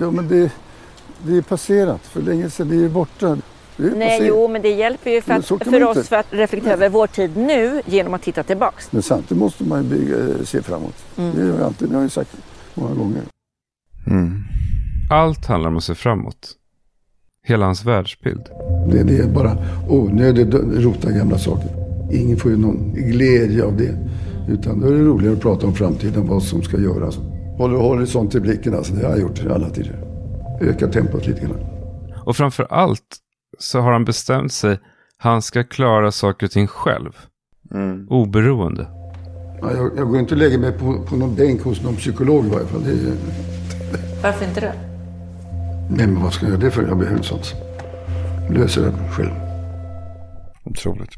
[0.00, 0.52] Ja, men det,
[1.18, 2.68] det är passerat för länge sedan.
[2.68, 3.38] Det är borta.
[3.76, 4.28] Det är Nej, passerat.
[4.28, 6.08] jo, men det hjälper ju för, att, för oss inte.
[6.08, 8.92] för att reflektera över vår tid nu genom att titta tillbaks.
[8.92, 11.04] Men samtidigt måste man ju bygga, se framåt.
[11.16, 11.34] Mm.
[11.36, 12.36] Det har jag alltid, det har jag sagt
[12.74, 13.22] många gånger.
[15.10, 16.56] Allt handlar om att se framåt.
[17.46, 18.48] Hela hans världsbild.
[18.92, 19.56] Det, det är bara
[19.88, 21.68] onödigt att rota gamla saker.
[22.12, 23.98] Ingen får ju någon glädje av det.
[24.48, 27.18] Utan då är det roligare att prata om framtiden, vad som ska göras.
[27.58, 28.94] Håller horisont i blicken, alltså.
[28.94, 30.04] Det har jag gjort alla tider.
[30.60, 31.66] Öka tempot lite grann.
[32.24, 33.16] Och framför allt
[33.58, 34.78] så har han bestämt sig,
[35.16, 37.12] han ska klara saker och ting själv.
[38.08, 38.86] Oberoende.
[39.60, 42.46] Ja, jag, jag går inte och lägger mig på, på någon bänk hos någon psykolog
[42.46, 42.82] i varje fall.
[42.84, 43.16] Det är,
[44.22, 44.93] Varför inte det?
[45.90, 46.82] Nej, men vad ska jag göra det för?
[46.82, 47.54] Jag behöver inte sånt.
[48.50, 49.30] Löser det själv.
[50.64, 51.14] Otroligt.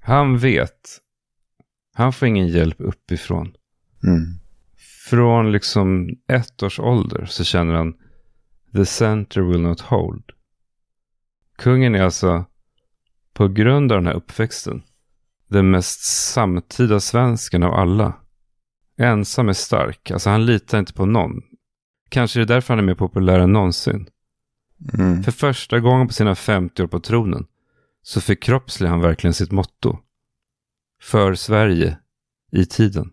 [0.00, 1.00] Han vet.
[1.94, 3.52] Han får ingen hjälp uppifrån.
[4.02, 4.24] Mm.
[5.10, 7.94] Från liksom ett års ålder så känner han
[8.72, 10.24] The center will not hold.
[11.58, 12.44] Kungen är alltså
[13.34, 14.82] på grund av den här uppväxten
[15.48, 16.00] den mest
[16.32, 18.14] samtida svensken av alla.
[18.98, 20.10] Ensam är stark.
[20.10, 21.42] Alltså han litar inte på någon.
[22.08, 24.06] Kanske är det därför han är mer populär än någonsin.
[24.98, 25.22] Mm.
[25.22, 27.46] För första gången på sina 50 år på tronen
[28.02, 29.98] så förkroppsligar han verkligen sitt motto.
[31.02, 31.98] För Sverige
[32.52, 33.10] i tiden.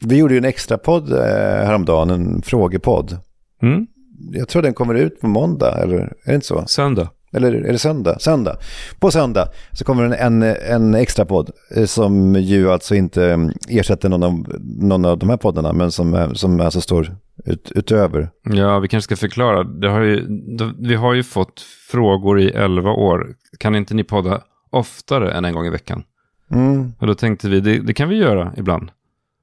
[0.00, 1.18] Vi gjorde ju en extra podd eh,
[1.66, 3.18] häromdagen, en frågepodd.
[3.62, 3.86] Mm.
[4.32, 6.64] Jag tror den kommer ut på måndag, eller är det inte så?
[6.66, 7.10] Söndag.
[7.34, 8.18] Eller är det söndag?
[8.20, 8.56] Söndag.
[9.00, 13.38] På söndag så kommer en, en, en extra podd eh, som ju alltså inte eh,
[13.78, 14.46] ersätter någon av,
[14.80, 18.30] någon av de här poddarna, men som, som alltså står ut, utöver.
[18.52, 19.64] Ja, vi kanske ska förklara.
[19.64, 20.20] Det har ju,
[20.56, 21.60] det- vi har ju fått
[21.90, 23.26] frågor i 11 år.
[23.58, 26.02] Kan inte ni podda oftare än en gång i veckan?
[26.50, 26.92] Mm.
[26.98, 28.90] Och då tänkte vi, det, det kan vi göra ibland.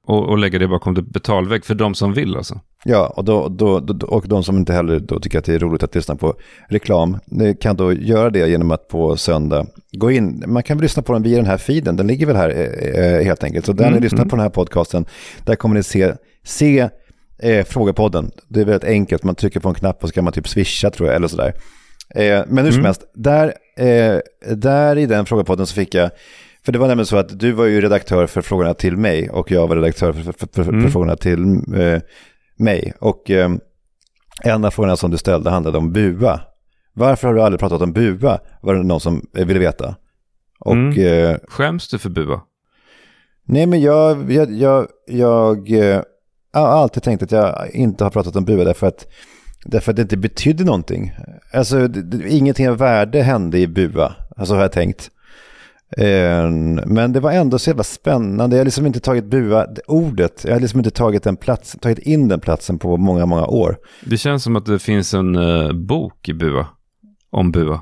[0.06, 2.60] Och, och lägga det bakom det betalvägg för de som vill alltså.
[2.84, 5.58] Ja, och, då, då, då, och de som inte heller då tycker att det är
[5.58, 6.34] roligt att lyssna på
[6.68, 7.18] reklam
[7.60, 10.44] kan då göra det genom att på söndag gå in.
[10.46, 13.04] Man kan väl lyssna på den via den här feeden, den ligger väl här eh,
[13.04, 13.66] eh, helt enkelt.
[13.66, 14.28] Så där Mm, ni lyssnar mm.
[14.28, 15.04] på den här podcasten,
[15.44, 16.12] där kommer ni se,
[16.44, 16.88] se
[17.42, 18.30] eh, frågepodden.
[18.48, 20.90] Det är väldigt enkelt, man trycker på en knapp och så kan man typ swisha
[20.90, 21.52] tror jag, eller sådär.
[22.14, 22.84] Eh, men hur som Mm.
[22.84, 24.18] helst, där, eh,
[24.56, 26.10] där i den frågepodden så fick jag
[26.64, 29.50] för det var nämligen så att du var ju redaktör för frågorna till mig och
[29.50, 30.90] jag var redaktör för, för, för, för Mm.
[30.90, 31.42] frågorna till
[31.80, 32.00] eh,
[32.56, 32.92] mig.
[33.00, 33.50] Och eh,
[34.44, 36.40] en av frågorna som du ställde handlade om bua.
[36.94, 38.38] Varför har du aldrig pratat om bua?
[38.62, 39.94] Var det någon som eh, ville veta.
[40.60, 40.98] Och Mm.
[41.30, 42.40] eh, Skäms du för bua?
[43.44, 46.02] nej men jag, jag, jag, jag eh,
[46.52, 49.06] har alltid tänkt att jag inte har pratat om bua därför att,
[49.64, 51.12] därför att det inte betydde någonting.
[51.52, 55.10] Alltså det, det, ingenting av värde hände i bua, alltså har jag tänkt.
[55.96, 56.50] Eh,
[56.86, 58.56] Men det var ändå så jävla spännande.
[58.56, 61.76] Jag har liksom inte tagit bua, det ordet, jag har liksom inte tagit, den plats,
[61.80, 63.76] tagit in den platsen på många, många år.
[64.04, 66.66] Det känns som att det finns en eh, bok i bua.
[67.30, 67.80] Om bua.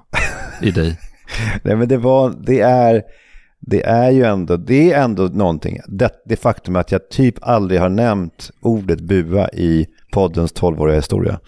[0.63, 0.99] I dig.
[1.63, 3.03] Nej men det var, det är,
[3.61, 5.79] det är ju ändå, det är ändå någonting.
[5.89, 11.41] Det, det faktum att jag typ aldrig har nämnt ordet bua i poddens 12-åriga historia.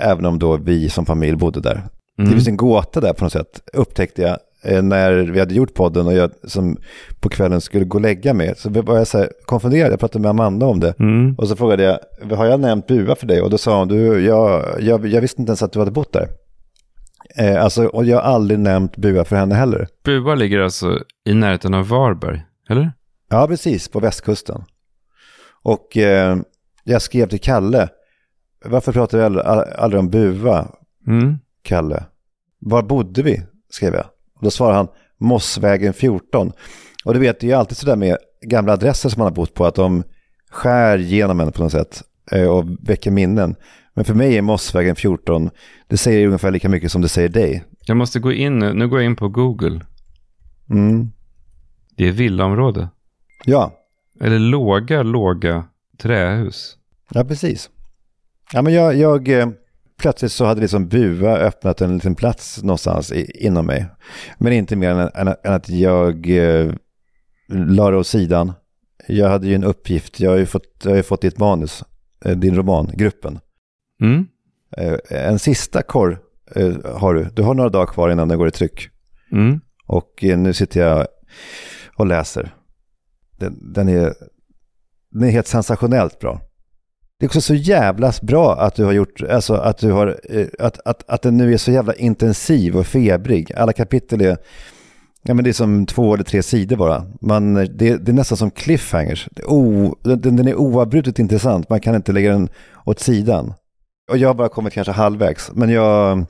[0.00, 1.82] Även om då vi som familj bodde där.
[2.16, 2.34] Det Mm.
[2.34, 4.36] finns en gåta där på något sätt, upptäckte jag.
[4.64, 6.76] Eh, När vi hade gjort podden och jag som
[7.20, 8.54] på kvällen skulle gå och lägga mig.
[8.56, 10.94] Så var jag så här konfunderad, jag pratade med Amanda om det.
[10.98, 11.34] Mm.
[11.38, 13.40] Och så frågade jag, har jag nämnt bua för dig?
[13.42, 16.12] Och då sa hon, du, jag, jag, jag visste inte ens att du hade bott
[16.12, 16.28] där.
[17.38, 19.88] Eh, alltså, och jag har aldrig nämnt bua för henne heller.
[20.04, 22.92] Bua ligger alltså i närheten av Varberg, eller?
[23.30, 24.64] Ja, precis, på västkusten.
[25.62, 26.36] Och eh,
[26.84, 27.88] jag skrev till Kalle,
[28.64, 29.44] varför pratar vi aldrig,
[29.78, 30.66] aldrig om bua,
[31.06, 31.38] Mm.
[31.62, 32.04] Kalle?
[32.60, 33.42] Var bodde vi?
[33.70, 34.04] skrev jag.
[34.42, 34.88] Och då svarade han,
[35.18, 36.52] Mossvägen 14.
[37.04, 39.54] Och du vet, det är ju alltid sådär med gamla adresser som man har bott
[39.54, 40.02] på, att de
[40.50, 43.54] skär genom en på något sätt eh, och väcker minnen.
[43.94, 45.50] Men för mig är Mossvägen 14,
[45.88, 47.64] det säger ungefär lika mycket som det säger dig.
[47.86, 48.72] Jag måste gå in nu.
[48.72, 49.80] Nu går jag in på Google.
[50.70, 51.10] Mm.
[51.96, 52.88] Det är villaområde.
[53.44, 53.72] Ja.
[54.20, 55.64] Eller låga, låga
[55.98, 56.76] trähus.
[57.10, 57.70] Ja, precis.
[58.52, 59.48] Ja, men jag, jag eh,
[60.02, 63.86] plötsligt så hade liksom Bua öppnat en liten plats någonstans i, inom mig.
[64.38, 66.72] Men inte mer än, än, än att jag eh,
[67.48, 68.52] la det åt sidan.
[69.08, 71.84] Jag hade ju en uppgift, jag har ju fått, jag har ju fått ditt manus,
[72.24, 73.38] eh, din roman, Gruppen.
[74.00, 74.26] Mm.
[74.76, 76.18] Eh, en sista korr
[76.54, 77.24] eh, har du.
[77.24, 78.88] Du har några dagar kvar innan den går i tryck.
[79.32, 79.60] Mm.
[79.86, 81.06] Och eh, nu sitter jag
[81.96, 82.54] och läser.
[83.38, 84.14] Den, den, är,
[85.10, 86.40] den är helt sensationellt bra.
[87.22, 90.46] Det är också så jävla bra att du har gjort, alltså att du har, eh,
[90.58, 93.52] att, att, att den nu är så jävla intensiv och febrig.
[93.56, 94.36] Alla kapitel är,
[95.22, 97.06] ja men det är som två eller tre sidor bara.
[97.20, 99.28] Man, det, det är nästan som cliffhangers.
[99.30, 102.48] Det är o, den, den är oavbrutet intressant, man kan inte lägga den
[102.84, 103.54] åt sidan.
[104.10, 106.24] Och jag har bara kommit kanske halvvägs, men jag,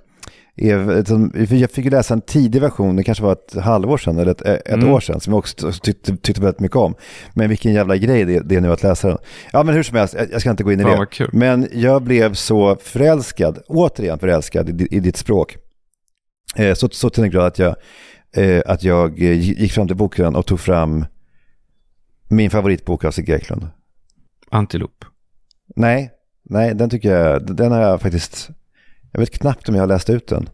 [0.57, 4.31] är, jag fick ju läsa en tidig version, det kanske var ett halvår sedan eller
[4.31, 4.93] ett, ett mm.
[4.93, 6.95] år sedan, som jag också tyckte, tyckte väldigt mycket om.
[7.35, 9.19] Men vilken jävla grej det, det är nu att läsa den.
[9.53, 11.29] Ja men hur som helst, jag, ska inte gå in i Fan, det.
[11.33, 15.57] Men jag blev så förälskad, återigen förälskad i, i ditt språk.
[16.57, 17.77] Eh, så, så till den grad att jag,
[18.37, 21.05] eh, att jag gick fram till bokhyllan och tog fram
[22.31, 23.67] min favoritbok av Sigge Eklund.
[24.51, 25.05] Antilop?
[25.77, 26.11] Nej,
[26.45, 28.51] nej, den tycker jag, den har jag faktiskt
[29.13, 30.49] jag vet knappt om jag har läst ut den.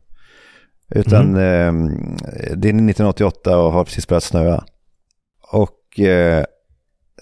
[0.90, 1.38] Utan mm.
[1.38, 4.64] eh, det är 1988 och har precis börjat snöa.
[5.52, 6.44] Och eh,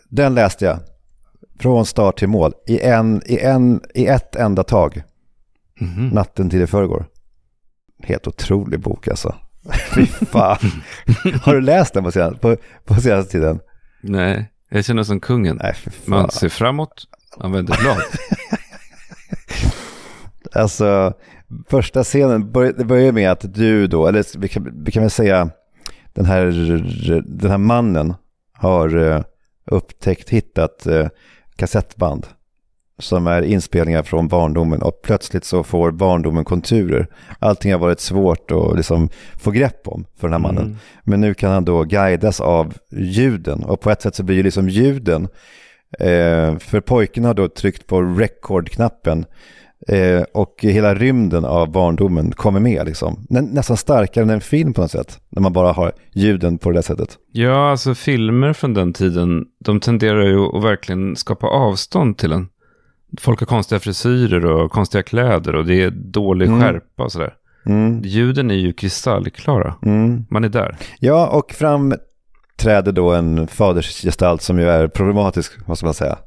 [0.08, 0.78] den läste jag
[1.58, 5.02] från start till mål i, en, i, en, i ett enda tag.
[5.80, 6.08] Mm.
[6.08, 7.06] Natten till i förrgår.
[8.02, 9.34] Helt otrolig bok alltså.
[9.94, 10.58] Fy fan.
[11.42, 13.60] har du läst den på senaste, på, på senaste tiden?
[14.00, 15.60] Nej, jag känner som kungen.
[15.62, 15.74] Nej,
[16.04, 17.04] man ser framåt,
[17.38, 18.02] man vänder blad.
[20.52, 21.12] Alltså,
[21.68, 25.50] första scenen, det börjar med att du då, eller vi kan, vi kan väl säga
[26.12, 26.44] den här,
[27.26, 28.14] den här mannen
[28.52, 29.22] har eh,
[29.66, 31.08] upptäckt, hittat eh,
[31.56, 32.26] kassettband
[32.98, 37.06] som är inspelningar från barndomen och plötsligt så får barndomen konturer.
[37.38, 40.64] Allting har varit svårt att liksom få grepp om för den här mannen.
[40.64, 40.76] Mm.
[41.04, 44.42] Men nu kan han då guidas av ljuden och på ett sätt så blir ju
[44.42, 45.28] liksom ljuden,
[45.98, 49.26] eh, för pojken har då tryckt på record-knappen
[49.88, 53.26] Eh, och hela rymden av barndomen kommer med liksom.
[53.28, 55.20] Nä, nästan starkare än en film på något sätt.
[55.28, 57.18] När man bara har ljuden på det där sättet.
[57.32, 62.48] Ja, alltså filmer från den tiden, de tenderar ju att verkligen skapa avstånd till en.
[63.20, 66.60] Folk har konstiga frisyrer och konstiga kläder och det är dålig mm.
[66.60, 67.34] skärpa och sådär.
[67.66, 68.02] Mm.
[68.04, 69.74] Ljuden är ju kristallklara.
[69.82, 70.24] Mm.
[70.30, 70.76] Man är där.
[70.98, 71.94] Ja, och fram
[72.56, 76.18] träder då en fadersgestalt som ju är problematisk, ska man säga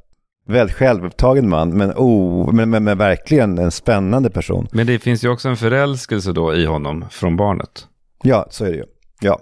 [0.46, 4.68] väldigt självupptagen man, men, oh, men, men, men, verkligen en spännande person.
[4.72, 7.86] Men det finns ju också en förälskelse då i honom från barnet.
[8.22, 8.84] Ja, så är det ju.
[9.20, 9.40] Ja.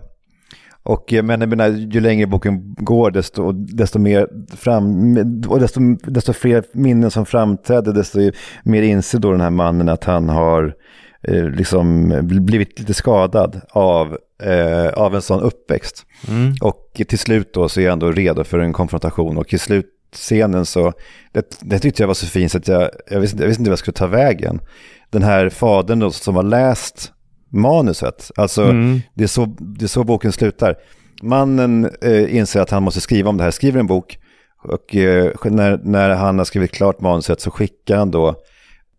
[0.83, 5.17] Och eh, men jag menar, ju längre boken går, desto, desto mer fram,
[5.49, 8.31] och desto, desto fler minnen som framträder, desto
[8.63, 10.75] mer inser då den här mannen att han har
[11.23, 16.07] eh, liksom blivit lite skadad av, eh, av en sån uppväxt.
[16.29, 16.55] Mm.
[16.61, 19.87] Och till slut då så är han då redo för en konfrontation och till slut
[20.13, 20.93] scenen så,
[21.33, 23.71] det, det tyckte jag var så fint så att jag, jag, visste, jag visste inte
[23.71, 24.61] vad jag skulle ta vägen.
[25.11, 27.13] Den här fadern då, som har läst
[27.49, 29.01] manuset, alltså mm.
[29.15, 30.77] det, är så, det är så boken slutar.
[31.23, 34.19] Mannen eh, inser att han måste skriva om det här, skriver en bok
[34.63, 38.35] och eh, när, när han har skrivit klart manuset så skickar han då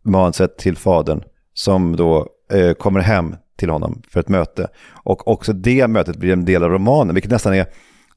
[0.06, 4.68] manuset till fadern som då eh, kommer hem till honom för ett möte.
[5.04, 7.66] Och också det mötet blir en del av romanen, vilket nästan är,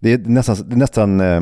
[0.00, 1.40] det är nästan, det är nästan eh,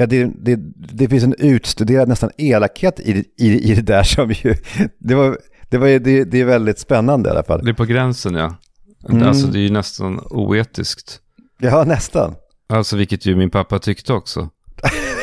[0.00, 0.56] Ja, det, det,
[0.94, 4.54] det finns en utstuderad nästan elakhet i, i, i det där som ju...
[4.98, 5.38] Det, var,
[5.68, 7.64] det, var, det, det är väldigt spännande i alla fall.
[7.64, 8.56] Det är på gränsen, ja.
[9.08, 9.28] Mm.
[9.28, 11.20] Alltså det är ju nästan oetiskt.
[11.60, 12.34] Ja, nästan.
[12.68, 14.48] Alltså vilket ju min pappa tyckte också.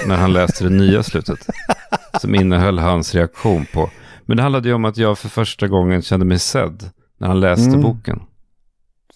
[0.08, 1.48] när han läste det nya slutet.
[2.22, 3.90] Som innehöll hans reaktion på.
[4.26, 6.90] Men det handlade ju om att jag för första gången kände mig sedd.
[7.20, 7.82] När han läste Mm.
[7.82, 8.20] boken.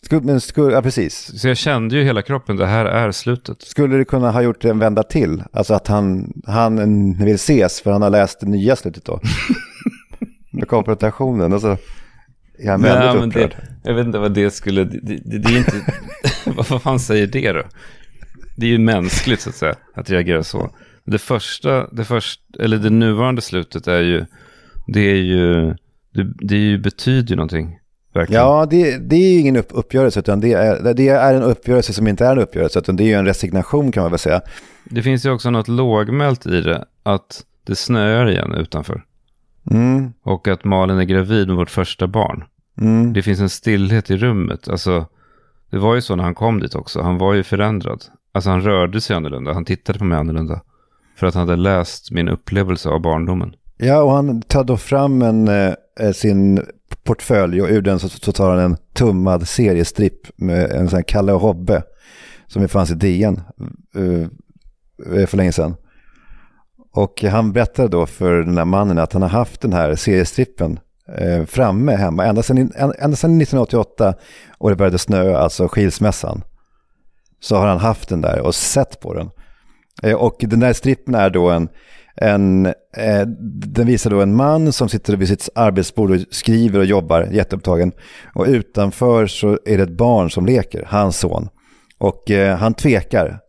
[0.01, 1.41] Skulle, men skulle, ja, precis.
[1.41, 3.61] Så jag kände ju hela kroppen, det här är slutet.
[3.61, 5.43] Skulle du kunna ha gjort en vända till?
[5.53, 9.21] Alltså att han, han vill ses för han har läst det nya slutet då?
[10.51, 11.77] Med konfrontationen och så
[12.59, 13.49] är han väldigt Nej, upprörd.
[13.49, 14.83] det, jag vet inte vad det skulle...
[14.83, 15.93] Det, det, det är inte...
[16.71, 17.63] vad fan säger det då?
[18.57, 20.75] Det är ju mänskligt så att säga, att reagera så.
[21.05, 24.25] Det första, det första, eller det nuvarande slutet är ju...
[24.87, 25.75] Det är ju...
[26.13, 27.78] Det, det är ju, betyder ju någonting.
[28.13, 28.43] Verkligen.
[28.43, 31.93] Ja, det, det är ju ingen upp, uppgörelse, utan det är, det är en uppgörelse
[31.93, 34.41] som inte är en uppgörelse, utan det är ju en resignation kan man väl säga.
[34.83, 39.03] Det finns ju också något lågmält i det, att det snöar igen utanför.
[39.71, 40.13] Mm.
[40.23, 42.43] Och att Malin är gravid med vårt första barn.
[42.81, 43.13] Mm.
[43.13, 44.67] Det finns en stillhet i rummet.
[44.67, 45.05] Alltså,
[45.71, 47.01] det var ju så när han kom dit också.
[47.01, 48.03] Han var ju förändrad.
[48.31, 49.53] Alltså han rörde sig annorlunda.
[49.53, 50.61] Han tittade på mig annorlunda.
[51.17, 53.55] För att han hade läst min upplevelse av barndomen.
[53.77, 56.65] Ja, och han tar då fram en, eh, sin
[57.09, 61.03] portfölj och ur den så, så tar han en tummad seriestripp med en sån här
[61.03, 61.83] Kalle och Hobbe
[62.47, 63.41] som ju fanns i DN
[63.97, 64.27] uh,
[65.27, 65.75] för länge sedan.
[66.91, 70.79] Och han berättade då för den här mannen att han har haft den här seriestrippen
[71.17, 74.13] eh, framme hemma ända sedan, ända sedan 1988
[74.57, 76.41] och det började snöa, alltså skilsmässan.
[77.39, 79.29] Så har han haft den där och sett på den.
[80.15, 81.69] Och den där strippen är då en,
[82.21, 82.65] en
[82.97, 83.21] eh,
[83.65, 87.91] den visar då en man som sitter vid sitt arbetsbord och skriver och jobbar jätteupptagen.
[88.35, 91.49] Och utanför så är det ett barn som leker, hans son.
[91.97, 93.39] Och eh, han tvekar.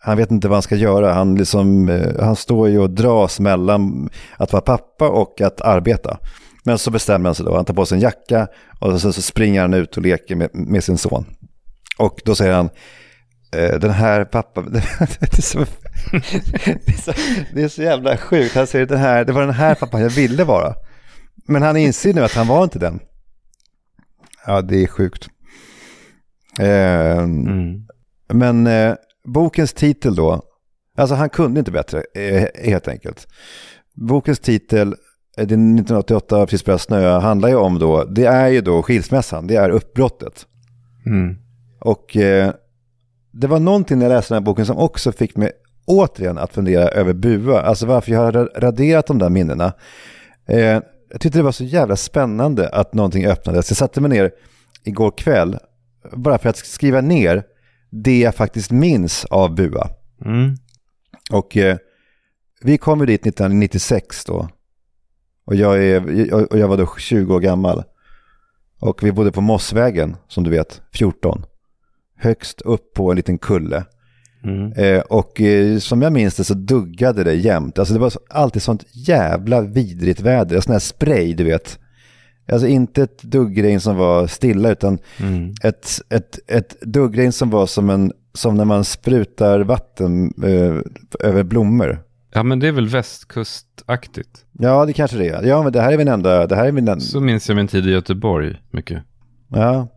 [0.00, 1.12] Han vet inte vad han ska göra.
[1.12, 6.18] Han, liksom, eh, han står ju och dras mellan att vara pappa och att arbeta.
[6.64, 7.56] Men så bestämmer han sig då.
[7.56, 8.48] Han tar på sig en jacka
[8.80, 11.24] och sen så springer han ut och leker med, med sin son.
[11.98, 12.70] Och då säger han,
[13.50, 15.58] den här pappa, det är, så,
[16.84, 17.12] det, är så,
[17.54, 18.54] det är så jävla sjukt.
[18.54, 20.74] Han säger, den här, det var den här pappan jag ville vara.
[21.46, 23.00] Men han inser nu att han var inte den.
[24.46, 25.28] Ja, det är sjukt.
[26.58, 27.86] Eh, mm.
[28.32, 28.94] Men eh,
[29.24, 30.42] bokens titel då,
[30.96, 33.28] alltså han kunde inte bättre eh, helt enkelt.
[33.94, 34.94] Bokens titel, eh,
[35.36, 39.56] det 1988 Precis börjat snöa, handlar ju om då, det är ju då skilsmässan, det
[39.56, 40.46] är uppbrottet.
[41.06, 41.36] Mm.
[41.80, 42.52] Och eh,
[43.30, 45.52] det var någonting när jag läste den här boken som också fick mig
[45.84, 49.72] återigen att fundera över Bua, alltså varför jag har raderat de där minnena.
[50.46, 53.70] Eh, jag tyckte det var så jävla spännande att någonting öppnades.
[53.70, 54.30] Jag satte mig ner
[54.84, 55.58] igår kväll
[56.12, 57.42] bara för att skriva ner
[57.90, 59.88] det jag faktiskt minns av Bua.
[60.24, 60.56] Mm.
[61.32, 61.76] Och eh,
[62.60, 64.48] vi kom ju dit 1996 då.
[65.44, 67.84] Och jag, är, och jag var då 20 år gammal.
[68.80, 71.44] Och vi bodde på Mossvägen, som du vet, 14.
[72.18, 73.84] Högst upp på en liten kulle.
[74.44, 74.72] Mm.
[74.72, 77.78] Eh, och eh, som jag minns det så duggade det jämt.
[77.78, 80.60] Alltså det var alltid sånt jävla vidrigt väder.
[80.60, 81.78] Sån här spray, du vet.
[82.52, 85.54] Alltså inte ett duggregn som var stilla utan mm.
[85.62, 90.80] ett, ett, ett duggregn som var som, en, som när man sprutar vatten eh,
[91.28, 92.02] över blommor.
[92.34, 94.44] Ja men det är väl västkustaktigt?
[94.52, 95.42] Ja det kanske det är.
[95.42, 97.00] Ja men det här är min enda, det här är min enda...
[97.00, 99.02] Så minns jag min tid i Göteborg mycket.
[99.48, 99.88] Ja.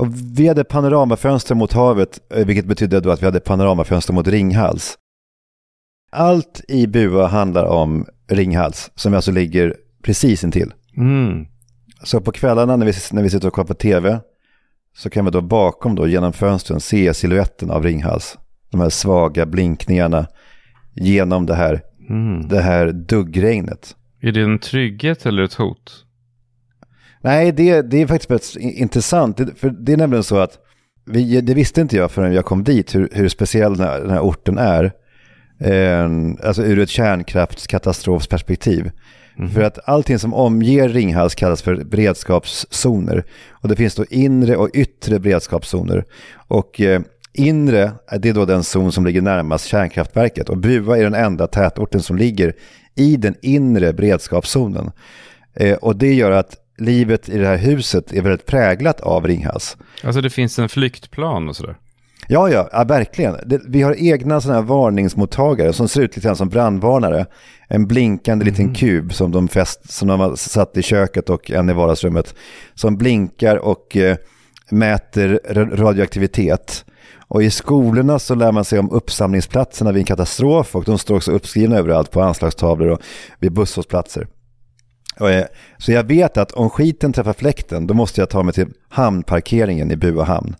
[0.00, 4.28] Och vi hade panoramafönster mot havet, eh, vilket betydde då att vi hade panoramafönster mot
[4.28, 4.98] Ringhals.
[6.12, 10.72] Allt i Bua handlar om Ringhals, som alltså ligger precis intill.
[10.96, 11.46] Mm.
[12.02, 14.20] Så på kvällarna när vi, när vi sitter och kollar på tv
[14.96, 18.38] så kan vi då bakom då genom fönstren se siluetten av Ringhals.
[18.70, 20.26] De här svaga blinkningarna
[20.94, 22.48] genom det här, mm.
[22.48, 23.96] det här duggregnet.
[24.20, 26.04] Är det en trygghet eller ett hot?
[27.22, 29.36] Nej, det, det är faktiskt väldigt intressant.
[29.36, 30.58] Det, för det är nämligen så att
[31.06, 34.10] vi, det visste inte jag förrän jag kom dit hur, hur speciell den här, den
[34.10, 34.92] här orten är.
[35.60, 36.08] Eh,
[36.44, 38.90] alltså ur ett kärnkraftskatastrofsperspektiv.
[39.38, 39.50] Mm.
[39.50, 43.24] För att allting som omger Ringhals kallas för beredskapszoner.
[43.50, 46.04] Och det finns då inre och yttre beredskapszoner.
[46.48, 47.00] Och eh,
[47.32, 50.48] inre, det är då den zon som ligger närmast kärnkraftverket.
[50.48, 52.54] Och Bua är den enda tätorten som ligger
[52.96, 54.90] i den inre beredskapszonen.
[55.54, 59.76] Eh, och det gör att livet i det här huset är väldigt präglat av Ringhals.
[60.04, 61.76] Alltså det finns en flyktplan och sådär?
[62.28, 63.36] Ja, ja, ja verkligen.
[63.46, 67.26] Det, vi har egna sådana här varningsmottagare som ser ut lite grann som brandvarnare.
[67.68, 68.52] En blinkande mm.
[68.52, 72.34] liten kub som de, fäst, som de har satt i köket och en i vardagsrummet.
[72.74, 74.16] Som blinkar och eh,
[74.70, 75.40] mäter
[75.76, 76.84] radioaktivitet.
[77.28, 81.16] Och i skolorna så lär man sig om uppsamlingsplatserna vid en katastrof och de står
[81.16, 83.00] också uppskrivna överallt på anslagstavlor och
[83.38, 84.26] vid busshållplatser.
[85.20, 85.44] Eh,
[85.78, 89.90] så jag vet att om skiten träffar fläkten då måste jag ta mig till hamnparkeringen
[89.90, 90.56] i Bua hamn.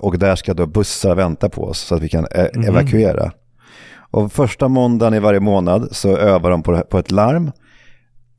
[0.00, 2.64] Och där ska då bussar vänta på oss så att vi kan mm.
[2.64, 3.32] evakuera.
[4.10, 7.50] Och första måndagen i varje månad så övar de på, på ett larm.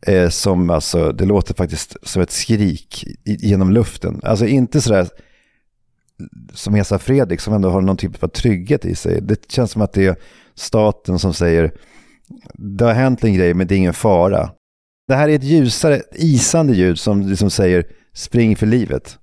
[0.08, 4.20] Eh, som alltså, det låter faktiskt som ett skrik i, genom luften.
[4.24, 5.08] Alltså inte sådär
[6.54, 9.22] som Esa Fredrik som ändå har någon typ av trygghet i sig.
[9.22, 10.16] Det känns som att det är
[10.56, 11.72] staten som säger
[12.54, 14.50] det har hänt en grej men det är ingen fara.
[15.12, 19.18] Det här är ett ljusare, isande ljud som liksom säger spring för livet.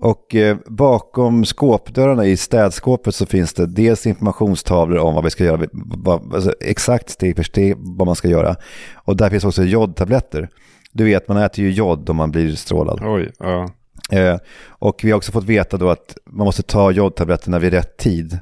[0.00, 5.44] Och eh, bakom skåpdörrarna i städskåpet så finns det dels informationstavlor om vad vi ska
[5.44, 8.56] göra, vad, alltså exakt steg för steg vad man ska göra.
[8.94, 10.48] Och där finns också jodtabletter.
[10.92, 13.00] Du vet, man äter ju jod om man blir strålad.
[13.02, 13.70] Oj, ja.
[14.10, 14.36] Eh,
[14.68, 18.38] och vi har också fått veta då att man måste ta jodtabletterna vid rätt tid.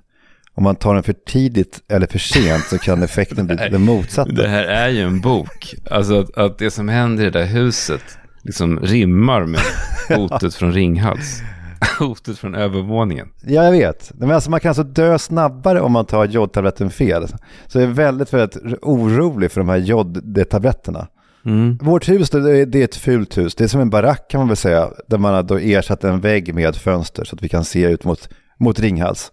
[0.59, 4.33] Om man tar den för tidigt eller för sent så kan effekten bli den motsatta.
[4.33, 5.75] Det här är ju en bok.
[5.91, 8.03] Alltså att, att det som händer i det där huset
[8.43, 9.61] liksom rimmar med
[10.09, 11.43] hotet från Ringhals.
[11.99, 13.29] Hotet från övervåningen.
[13.41, 14.13] Ja, jag vet.
[14.15, 17.29] Men alltså, man kan alltså dö snabbare om man tar jodtabletten fel.
[17.67, 21.07] Så jag är väldigt, väldigt orolig för de här jodtabletterna.
[21.45, 21.79] Mm.
[21.83, 23.55] Vårt hus det är ett fult hus.
[23.55, 24.91] Det är som en barack kan man väl säga.
[25.07, 28.05] Där man har då ersatt en vägg med fönster så att vi kan se ut
[28.05, 28.29] mot,
[28.59, 29.33] mot Ringhals.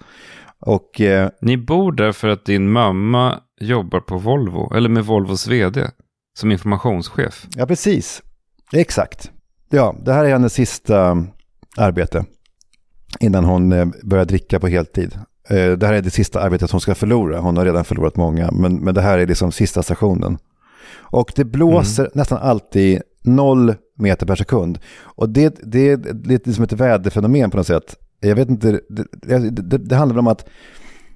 [0.60, 5.48] Och, eh, Ni bor där för att din mamma jobbar på Volvo, eller med Volvos
[5.48, 5.88] vd,
[6.38, 7.48] som informationschef.
[7.56, 8.22] Ja, precis.
[8.74, 9.32] Exakt.
[9.70, 11.18] Ja, det här är hennes sista
[11.78, 12.26] arbete
[13.20, 15.20] innan hon eh, börjar dricka på heltid.
[15.50, 17.40] Eh, Det här är det sista arbetet hon ska förlora.
[17.40, 20.38] Hon har redan förlorat många, men, men det här är liksom sista stationen.
[20.94, 24.80] Och det blåser nästan alltid noll meter per sekund.
[25.02, 27.96] Och det, det är lite som ett väderfenomen på något sätt.
[28.28, 30.50] Jag vet inte, det, det, det, handlar om att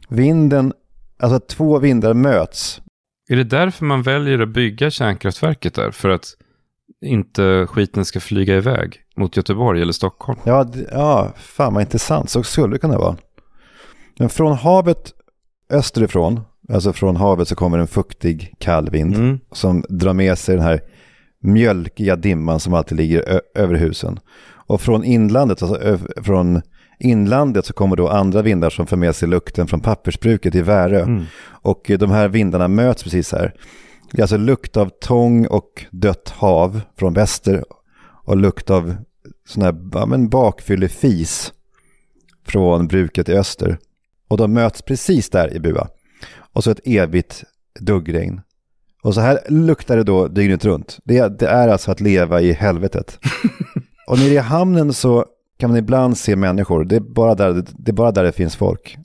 [0.09, 0.73] vinden,
[1.19, 2.81] alltså att två vindar möts.
[3.29, 5.91] Är det därför man väljer att bygga kärnkraftverket där?
[5.91, 6.25] För att
[7.05, 10.39] inte skiten ska flyga iväg mot Göteborg eller Stockholm?
[10.43, 12.29] Ja, ja fan vad intressant.
[12.29, 13.17] Så skulle det kunna vara.
[14.19, 15.13] Men från havet
[15.69, 16.41] österifrån,
[16.73, 20.81] alltså från havet så kommer en fuktig kall vind som drar med sig den här
[21.43, 24.19] mjölkiga dimman som alltid ligger över husen.
[24.69, 26.61] Och från inlandet, alltså från
[26.99, 31.01] inlandet så kommer då andra vindar som för med sig lukten från pappersbruket i Värö.
[31.01, 31.25] Mm.
[31.47, 33.53] Och eh, de här vindarna möts precis här.
[34.11, 37.63] Det är alltså lukt av tång och dött hav från väster
[38.25, 38.95] och lukt av
[39.47, 41.53] sån här ja, men bakfyllefis
[42.47, 43.77] från bruket i öster.
[44.27, 45.87] Och de möts precis där i Bua.
[46.53, 47.43] Och så ett evigt
[47.79, 48.41] duggregn.
[49.03, 50.99] Och så här luktar det då dygnet runt.
[51.03, 53.19] Det, det är alltså att leva i helvetet.
[54.07, 55.25] och nere i hamnen så
[55.59, 56.83] kan man ibland se människor.
[56.83, 58.97] Det är, bara där, det är bara där det finns folk.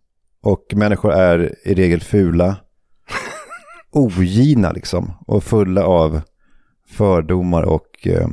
[0.43, 2.57] Och människor är i regel fula,
[3.91, 5.13] ogina liksom.
[5.27, 6.21] Och fulla av
[6.89, 8.29] fördomar och eh,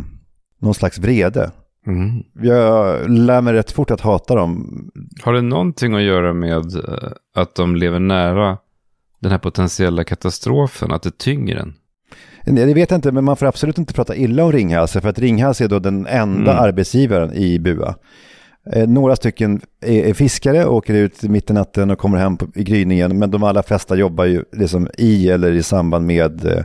[0.59, 1.51] någon slags vrede.
[1.87, 2.23] Mm.
[2.33, 4.81] Jag lär mig rätt fort att hata dem.
[5.21, 8.57] Har det någonting att göra med eh, att de lever nära
[9.19, 10.91] den här potentiella katastrofen?
[10.91, 11.73] Att det tynger en?
[12.45, 15.19] Det vet jag inte, men man får absolut inte prata illa om Ringhals, för att
[15.19, 16.63] Ringhals är då den enda Mm.
[16.63, 17.95] arbetsgivaren i Bua.
[18.73, 22.63] Eh, några stycken är, fiskare, åker ut mitt i natten och kommer hem på, i
[22.63, 26.63] gryningen, men de allra flesta jobbar ju liksom i eller i samband med, eh,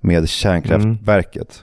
[0.00, 1.62] med kärnkraftverket.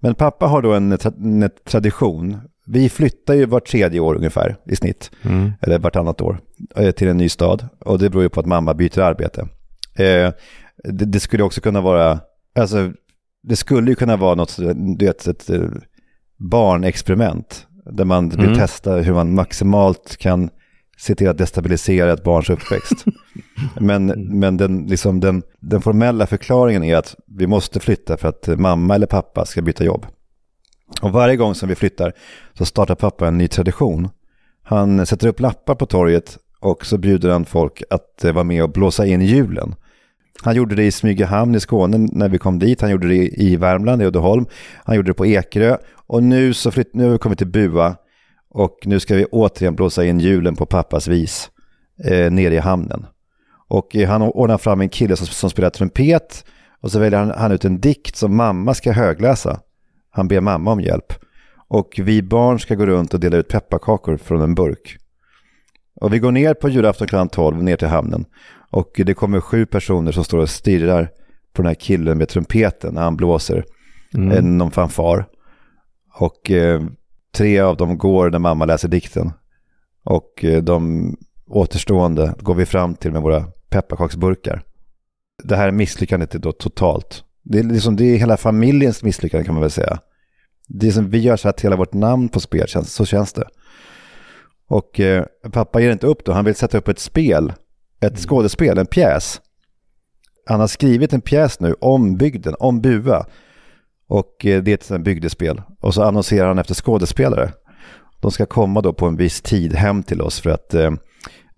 [0.00, 2.38] Men pappa har då en, tra- en tradition.
[2.66, 5.52] Vi flyttar ju vart tredje år ungefär i snitt, Mm.
[5.60, 6.40] eller vartannat år,
[6.76, 7.68] eh, till en ny stad.
[7.84, 9.40] Och det beror ju på att mamma byter arbete.
[9.94, 10.32] Eh,
[10.84, 12.20] det, det skulle också kunna vara,
[12.54, 12.92] alltså
[13.42, 14.56] det skulle ju kunna vara något,
[14.98, 15.68] du vet, ett eh,
[16.50, 17.66] barnexperiment.
[17.92, 18.58] Där man vill Mm.
[18.58, 20.50] testa hur man maximalt kan
[20.98, 23.04] se till att destabilisera ett barns uppväxt.
[23.80, 24.06] men
[24.40, 28.94] men den, liksom den, den formella förklaringen är att vi måste flytta för att mamma
[28.94, 30.06] eller pappa ska byta jobb.
[31.02, 32.12] Och varje gång som vi flyttar
[32.58, 34.08] så startar pappa en ny tradition.
[34.62, 38.62] Han sätter upp lappar på torget och så bjuder han folk att eh, vara med
[38.62, 39.74] och blåsa in julen.
[40.42, 42.80] Han gjorde det i Smygehamn i Skåne när vi kom dit.
[42.80, 44.46] Han gjorde det i Värmland, i Uddeholm.
[44.84, 45.76] Han gjorde det på Ekerö.
[46.06, 47.96] Och nu, så flytt, nu har vi kommit till Bua.
[48.50, 51.50] Och nu ska vi återigen blåsa in julen på pappas vis
[52.04, 53.06] eh, nere i hamnen.
[53.68, 56.44] Och eh, han ordnar fram en kille som, som spelar trumpet.
[56.80, 59.60] Och så väljer han, han ut en dikt som mamma ska högläsa.
[60.10, 61.12] Han ber mamma om hjälp.
[61.68, 64.98] Och vi barn ska gå runt och dela ut pepparkakor från en burk.
[66.00, 68.24] Och vi går ner på julafton klockan 12 ner till hamnen.
[68.70, 71.10] Och det kommer sju personer som står och stirrar
[71.52, 73.64] på den här killen med trumpeten när han blåser
[74.14, 74.58] Mm.
[74.58, 75.26] någon fanfar.
[76.18, 76.82] Och eh,
[77.34, 79.32] tre av dem går när mamma läser dikten.
[80.04, 81.10] Och eh, de
[81.46, 84.62] återstående går vi fram till med våra pepparkaksburkar.
[85.44, 87.24] Det här misslyckandet är då totalt.
[87.42, 89.98] Det är, liksom, det är hela familjens misslyckande kan man väl säga.
[90.68, 93.32] Det är som vi gör så att hela vårt namn på spel, känns, så känns
[93.32, 93.48] det.
[94.72, 97.52] Och eh, pappa ger inte upp då, han vill sätta upp ett spel,
[98.00, 99.40] ett skådespel, en pjäs.
[100.46, 103.26] Han har skrivit en pjäs nu om bygden, om Bua.
[104.08, 105.62] Och eh, det är ett bygdespel.
[105.80, 107.52] Och så annonserar han efter skådespelare.
[108.20, 110.90] De ska komma då på en viss tid hem till oss för att eh,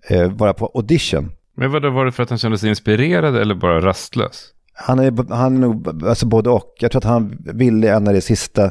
[0.08, 1.32] eh, vara på audition.
[1.56, 4.50] Men vad var det för att han kände sig inspirerad eller bara rastlös?
[4.72, 6.74] Han är, han är nog alltså både och.
[6.80, 8.70] Jag tror att han ville en av det sista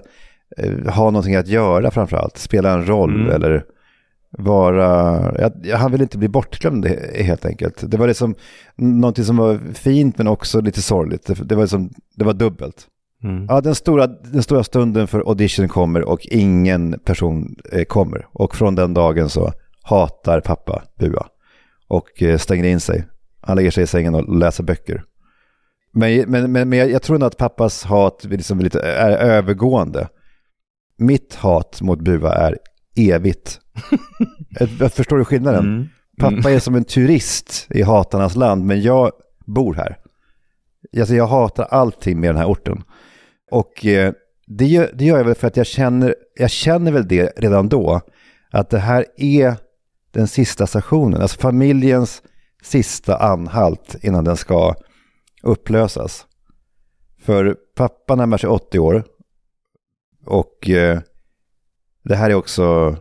[0.58, 2.38] eh, ha någonting att göra framför allt.
[2.38, 3.36] Spela en roll Mm.
[3.36, 3.66] eller
[4.38, 5.52] vara...
[5.64, 7.92] Jag, han ville inte bli bortglömd he- helt enkelt.
[7.92, 8.36] Det var liksom
[8.76, 11.26] någonting som var fint men också lite sorgligt.
[11.26, 12.88] Det, det var, liksom, det var dubbelt.
[13.24, 13.46] Mm.
[13.50, 18.28] Ja, den stora, den stora stunden för audition kommer och ingen person eh, kommer.
[18.32, 19.52] Och från den dagen så
[19.82, 21.28] hatar pappa Bua.
[21.88, 23.06] Och eh, stänger in sig.
[23.42, 25.04] Han lägger sig i sängen och läser böcker.
[25.92, 30.08] Men, men, men, men jag, jag tror nog att pappas hat liksom lite är övergående.
[30.98, 32.58] Mitt hat mot Bua är
[32.96, 33.60] evigt.
[34.92, 35.66] förstår du skillnaden?
[35.66, 35.88] Mm.
[36.20, 39.12] Pappa är som en turist i hatarnas land, men jag
[39.46, 39.98] bor här.
[40.98, 42.84] Alltså jag hatar allting med den här orten.
[43.52, 44.14] Och eh,
[44.48, 47.70] det, gör, det gör jag väl för att jag känner, jag känner väl det redan
[47.70, 48.02] då,
[48.52, 49.56] att det här är
[50.12, 52.22] den sista stationen, alltså familjens
[52.64, 54.76] sista anhalt innan den ska
[55.44, 56.26] upplösas.
[57.22, 59.04] För pappa närmar sig 80 år
[60.26, 61.00] och eh,
[62.04, 62.96] det här är också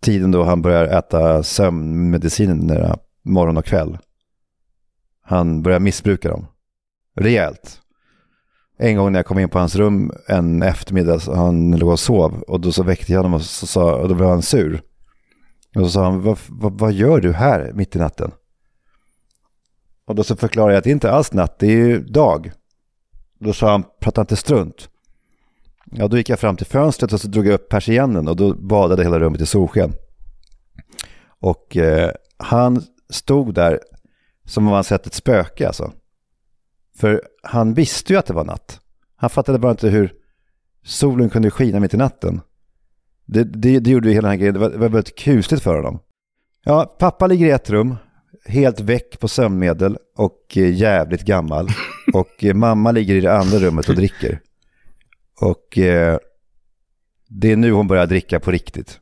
[0.00, 3.98] tiden då han börjar äta sömnmediciner morgon och kväll.
[5.22, 6.46] Han börjar missbruka dem.
[7.16, 7.80] Rejält.
[8.78, 12.00] En gång när jag kom in på hans rum en eftermiddag, så han låg och
[12.00, 14.82] sov och då så väckte jag honom och, så sa, och då blev han sur.
[15.74, 18.30] Och så sa han, vad, vad, vad gör du här mitt i natten?
[20.04, 22.52] Och då så förklarade jag att det inte alls natt, det är ju dag.
[23.38, 24.88] Då sa han, prata inte strunt.
[25.90, 28.54] Ja, då gick jag fram till fönstret och så drog jag upp persiennen och då
[28.54, 29.92] badade hela rummet i solsken.
[31.40, 33.80] Och eh, han stod där
[34.44, 35.92] som om han sett ett spöke alltså.
[36.96, 38.80] För han visste ju att det var natt.
[39.16, 40.12] Han fattade bara inte hur
[40.84, 42.40] solen kunde skina mitt i natten.
[43.26, 45.62] Det, det, det gjorde ju hela den här grejen, det var, det var väldigt kusligt
[45.62, 45.98] för honom.
[46.64, 47.96] Ja, pappa ligger i ett rum,
[48.44, 51.68] helt väck på sömnmedel och eh, jävligt gammal.
[52.14, 54.40] Och eh, mamma ligger i det andra rummet och dricker.
[55.40, 56.18] Och eh,
[57.28, 59.00] det är nu hon börjar dricka på riktigt.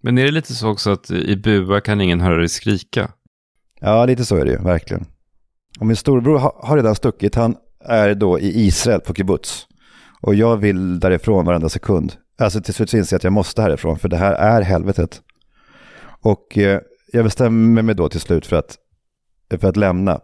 [0.00, 3.10] Men är det lite så också att i bua kan ingen höra dig skrika?
[3.80, 5.06] Ja, lite så är det ju, verkligen.
[5.80, 7.34] Och min storbror har redan stuckit.
[7.34, 9.66] Han är då i Israel på kibbutz.
[10.20, 12.12] Och jag vill därifrån varenda sekund.
[12.38, 15.22] Alltså till slut inser jag att jag måste härifrån, för det här är helvetet.
[16.20, 16.80] Och eh,
[17.12, 18.76] jag bestämmer mig då till slut för att,
[19.60, 20.20] för att lämna.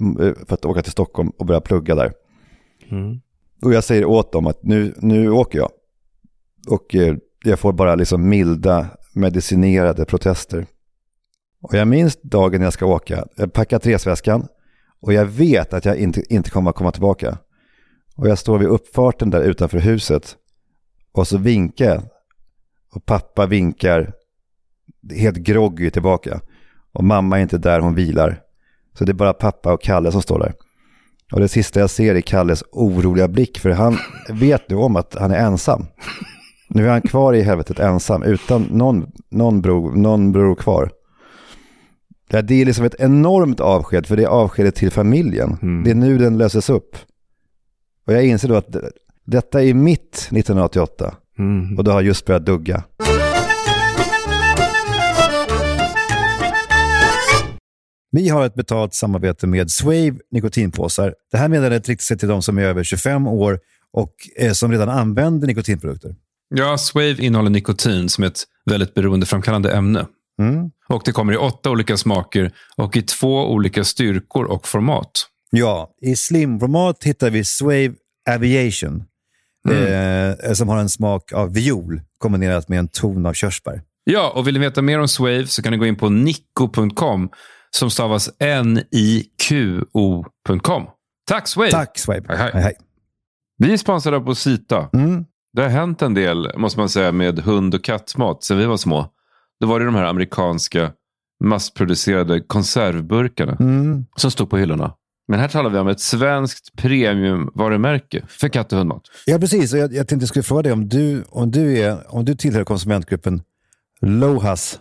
[0.00, 2.12] Mm, eh, för att åka till Stockholm och börja plugga där.
[2.90, 3.20] Mm.
[3.62, 5.70] Och jag säger åt dem att nu, nu åker jag.
[6.68, 10.66] Och eh, jag får bara liksom milda, medicinerade protester.
[11.62, 13.26] Och jag minns dagen jag ska åka.
[13.36, 14.48] Jag packar resväskan
[15.00, 17.38] och jag vet att jag inte, inte kommer att komma tillbaka.
[18.16, 20.36] Och jag står vid uppfarten där utanför huset
[21.12, 22.02] och så vinkar jag.
[22.92, 24.12] Och pappa vinkar
[25.10, 26.40] helt groggy tillbaka.
[26.92, 28.42] Och mamma är inte där, hon vilar.
[28.98, 30.54] Så det är bara pappa och Kalle som står där.
[31.32, 33.96] Och det sista jag ser är Kalles oroliga blick, för han
[34.28, 35.86] vet nu om att han är ensam.
[36.68, 40.90] Nu är han kvar i helvetet ensam, utan någon, någon, bror, någon bror kvar.
[42.28, 45.58] Det är liksom ett enormt avsked, för det är avskedet till familjen.
[45.62, 45.84] Mm.
[45.84, 46.96] Det är nu den löses upp.
[48.06, 48.90] Och jag inser då att det,
[49.24, 51.14] detta är mitt 1988.
[51.38, 51.78] Mm.
[51.78, 52.82] Och det har just börjat dugga.
[58.16, 61.14] Vi har ett betalt samarbete med Swave nikotinpåsar.
[61.32, 63.60] Det här meddelandet riktar sig till de som är över 25 år
[63.92, 66.14] och eh, som redan använder nikotinprodukter.
[66.54, 70.06] Ja, Swave innehåller nikotin som är ett väldigt beroendeframkallande ämne.
[70.40, 70.70] Mm.
[70.88, 75.10] Och det kommer i åtta olika smaker och i två olika styrkor och format.
[75.50, 77.94] Ja, i slimformat hittar vi Swave
[78.30, 79.04] Aviation
[79.70, 83.82] eh, som har en smak av viol kombinerat med en ton av körsbär.
[84.04, 87.30] Ja, och vill ni veta mer om Swave så kan ni gå in på nico.com
[87.70, 88.30] som stavas
[89.46, 90.86] N-I-Q-O.com.
[91.28, 91.70] Tack Swave!
[91.70, 92.22] Tack Swave!
[92.28, 92.50] Hej, hej.
[92.54, 92.74] Hej, hej.
[93.58, 94.88] Vi är sponsrade av Posita.
[94.92, 95.24] Mm.
[95.52, 98.76] Det har hänt en del, måste man säga, med hund och kattmat sen vi var
[98.76, 99.10] små.
[99.60, 100.92] Då var det de här amerikanska
[101.44, 104.06] massproducerade konservburkarna Mm.
[104.16, 104.92] som stod på hyllorna.
[105.28, 109.02] Men här talar vi om ett svenskt premiumvarumärke för katt och hundmat.
[109.26, 109.72] Ja, precis.
[109.72, 112.34] Och jag, jag tänkte jag skulle fråga dig om du, om, du är, om du
[112.34, 113.42] tillhör konsumentgruppen
[114.00, 114.80] LOHAS.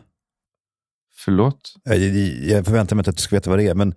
[1.25, 1.75] Förlåt?
[1.83, 3.93] Jag, jag förväntar mig inte att du ska veta vad det är, men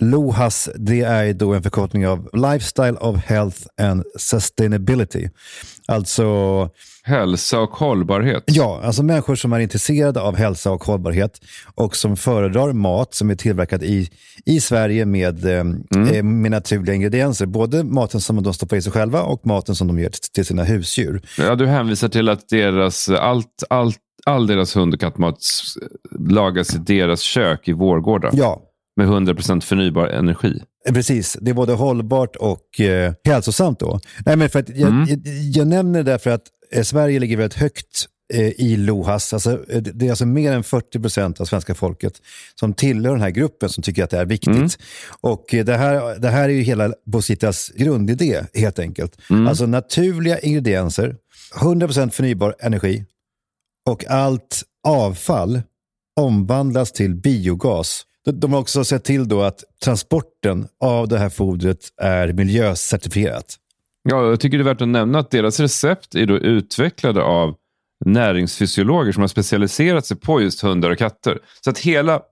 [0.00, 5.28] LOHAS det är då en förkortning av Lifestyle of Health and Sustainability.
[5.86, 6.70] Alltså...
[7.02, 8.42] Hälsa och hållbarhet.
[8.46, 11.40] Ja, alltså människor som är intresserade av hälsa och hållbarhet
[11.74, 14.10] och som föredrar mat som är tillverkad i,
[14.44, 15.64] i Sverige med, eh,
[16.12, 17.46] eh, med naturliga ingredienser.
[17.46, 20.64] Både maten som de stoppar i sig själva och maten som de ger till sina
[20.64, 21.22] husdjur.
[21.38, 25.38] Ja, du hänvisar till att deras, allt, allt, all deras hund och kattmat
[26.18, 28.30] lagas i deras kök i Vårgårda.
[28.32, 28.62] Ja.
[28.96, 30.62] Med 100% förnybar energi.
[30.88, 34.00] Eh, Precis, det är både hållbart och eh, hälsosamt då.
[34.26, 35.08] Nej, men för att jag, Mm.
[35.08, 36.42] jag, jag nämner det därför att
[36.72, 39.32] eh, Sverige ligger väldigt högt eh, i LOHAS.
[39.34, 42.12] Alltså, eh, det är alltså mer än 40 procent av svenska folket
[42.60, 44.48] som tillhör den här gruppen som tycker att det är viktigt.
[44.56, 44.68] Mm.
[45.20, 49.16] Och eh, det här, det här är ju hela Bositas grundidé helt enkelt.
[49.30, 49.46] Mm.
[49.46, 51.16] Alltså naturliga ingredienser,
[51.60, 53.04] 100 procent förnybar energi
[53.90, 55.62] och allt avfall
[56.20, 58.02] omvandlas till biogas.
[58.32, 63.56] De- har också sett till då att transporten av det här fodret är miljöcertifierat.
[64.08, 67.54] Ja, jag tycker det är värt att nämna att deras recept är då utvecklade av
[68.04, 71.38] näringsfysiologer som har specialiserat sig på just hundar och katter.
[71.64, 72.22] Så att hela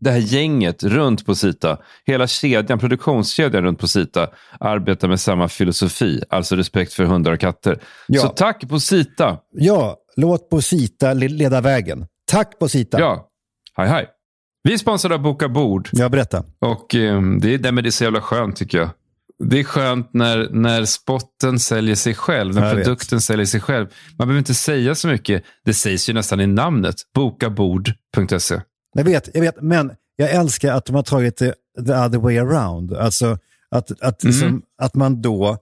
[0.00, 4.28] det här gänget runt på Sita, hela kedjan, produktionskedjan runt på Sita
[4.60, 7.82] arbetar med samma filosofi, alltså respekt för hundar och katter.
[8.06, 8.20] Ja.
[8.20, 9.38] Så tack på Sita!
[9.52, 12.06] Ja, låt Bosita le- leda vägen.
[12.30, 13.00] Tack Bosita!
[13.00, 13.28] Ja,
[13.76, 14.08] Hej hej.
[14.62, 14.76] Vi
[15.12, 15.88] av Boka Bord.
[15.92, 16.44] Ja, berätta.
[16.58, 18.90] Och eh, det, är, nej, men det är så jävla skönt tycker jag.
[19.44, 22.84] Det är skönt när, när spotten säljer sig själv, när Jag vet.
[22.84, 23.86] produkten säljer sig själv.
[24.18, 25.42] Man behöver inte säga så mycket.
[25.64, 26.94] Det sägs ju nästan i namnet.
[27.14, 28.60] Bokabord.se.
[28.94, 31.54] Jag vet, jag vet, men jag älskar att de har tagit det
[31.86, 32.92] the other way around.
[32.94, 33.38] Alltså
[33.70, 34.32] att, att, Mm.
[34.34, 35.58] liksom, att man då,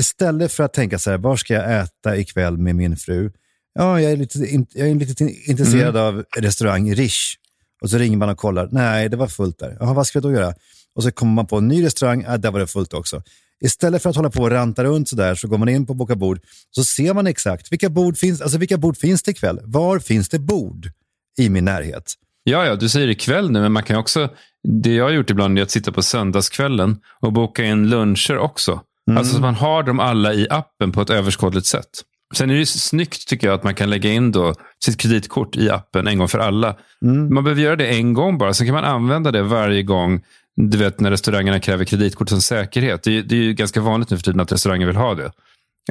[0.00, 3.32] istället för att tänka så här, var ska jag äta ikväll med min fru?
[3.78, 6.06] Ja, jag är lite, in, jag är lite intresserad Mm.
[6.06, 7.34] av restaurang Rish.
[7.82, 9.76] Och så ringer man och kollar, nej, det var fullt där.
[9.80, 10.54] Jaha, vad ska jag då göra?
[10.94, 13.22] Och så kommer man på en ny restaurang, ja, där var det fullt också.
[13.64, 16.16] Istället för att hålla på och ranta runt sådär så går man in på Boka
[16.16, 16.40] Bord,
[16.70, 19.60] så ser man exakt vilka bord finns, alltså vilka bord finns det ikväll?
[19.64, 20.90] Var finns det bord
[21.38, 22.14] i min närhet?
[22.44, 24.28] Ja, ja, du säger ikväll nu, men man kan också...
[24.68, 28.80] Det jag har gjort ibland är att sitta på söndagskvällen och boka in luncher också.
[29.08, 29.18] Mm.
[29.18, 31.88] Alltså så man har dem alla i appen på ett överskådligt sätt.
[32.34, 35.70] Sen är det snyggt tycker jag att man kan lägga in då sitt kreditkort i
[35.70, 36.76] appen en gång för alla.
[37.02, 37.34] Mm.
[37.34, 40.22] Man behöver göra det en gång bara, sen kan man använda det varje gång
[40.60, 43.02] du vet när restaurangerna kräver kreditkort som säkerhet.
[43.02, 45.32] Det är, det är ju ganska vanligt nu för tiden att restauranger vill ha det.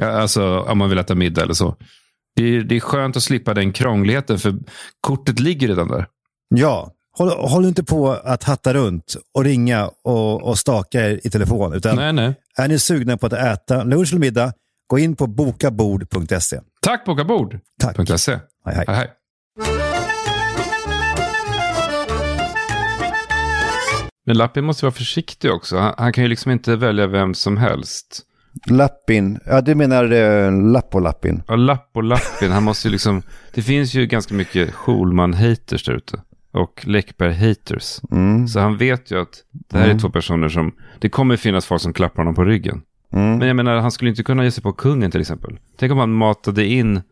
[0.02, 1.76] Alltså om man vill äta middag eller så.
[2.36, 4.54] Det är, det är skönt att slippa den krångligheten för
[5.00, 6.06] kortet ligger redan där.
[6.54, 11.30] Ja, håll, håll inte på att hatta runt och ringa och, och staka er i
[11.30, 11.72] telefon.
[11.72, 12.34] Utan Nej, nej.
[12.58, 14.52] Är ni sugna på att äta lunch eller middag,
[14.88, 16.60] gå in på bokabord.se.
[16.82, 17.58] Tack Bokabord!
[17.80, 18.20] Tack.
[18.20, 18.32] .se.
[18.64, 18.84] Hej, hej.
[18.88, 19.08] hej, hej.
[24.26, 25.78] Men Lappi måste vara försiktig också.
[25.78, 28.24] Han, han kan ju liksom inte välja vem som helst.
[28.66, 31.42] Lappin, ja du menar eh, Lappo-Lappin?
[31.48, 32.50] Ja, Lapp och Lappin.
[32.52, 33.22] Han måste ju liksom...
[33.54, 36.22] Det finns ju ganska mycket Schulman-haters där ute.
[36.52, 38.00] Och Läckberg-haters.
[38.12, 38.48] Mm.
[38.48, 39.96] Så han vet ju att det här Mm.
[39.96, 40.72] är två personer som...
[40.98, 42.82] Det kommer finnas folk som klappar honom på ryggen.
[43.12, 43.38] Mm.
[43.38, 45.58] Men jag menar, han skulle inte kunna ge sig på kungen till exempel.
[45.76, 47.02] Tänk om han matade in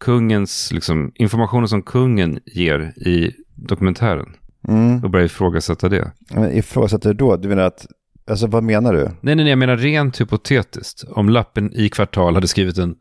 [0.00, 4.26] kungens, liksom, informationen som kungen ger i dokumentären.
[4.68, 5.04] Mm.
[5.04, 6.12] Och började ifrågasätta det.
[6.30, 7.36] Men ifrågasätter då?
[7.36, 7.86] Du menar att,
[8.30, 9.04] alltså vad menar du?
[9.04, 11.04] Nej, nej, nej, jag menar rent hypotetiskt.
[11.10, 12.94] Om lappen i kvartal hade skrivit en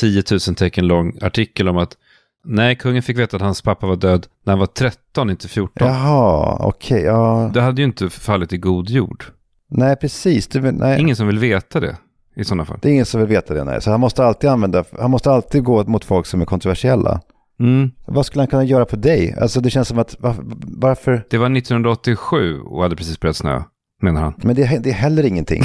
[0.00, 1.96] 10 000 tecken lång artikel om att
[2.44, 5.88] nej, kungen fick veta att hans pappa var död när han var 13, inte 14.
[5.88, 7.50] Jaha, okej, ja.
[7.54, 9.24] Det hade ju inte fallit i god jord.
[9.70, 10.54] Nej, precis.
[10.54, 11.00] Men- nej.
[11.00, 11.96] Ingen som vill veta det
[12.36, 12.78] i sådana fall.
[12.82, 13.82] Det är ingen som vill veta det, nej.
[13.82, 17.20] Så han måste alltid använda, han måste alltid gå mot folk som är kontroversiella.
[17.60, 17.90] Mm.
[18.06, 19.34] Vad skulle han kunna göra på dig?
[19.40, 20.34] Alltså det känns som att, var,
[20.66, 21.24] varför?
[21.30, 23.62] Det var 1987 och hade precis börjat snö,
[24.02, 24.34] menar han.
[24.36, 25.62] Men det, det är heller ingenting.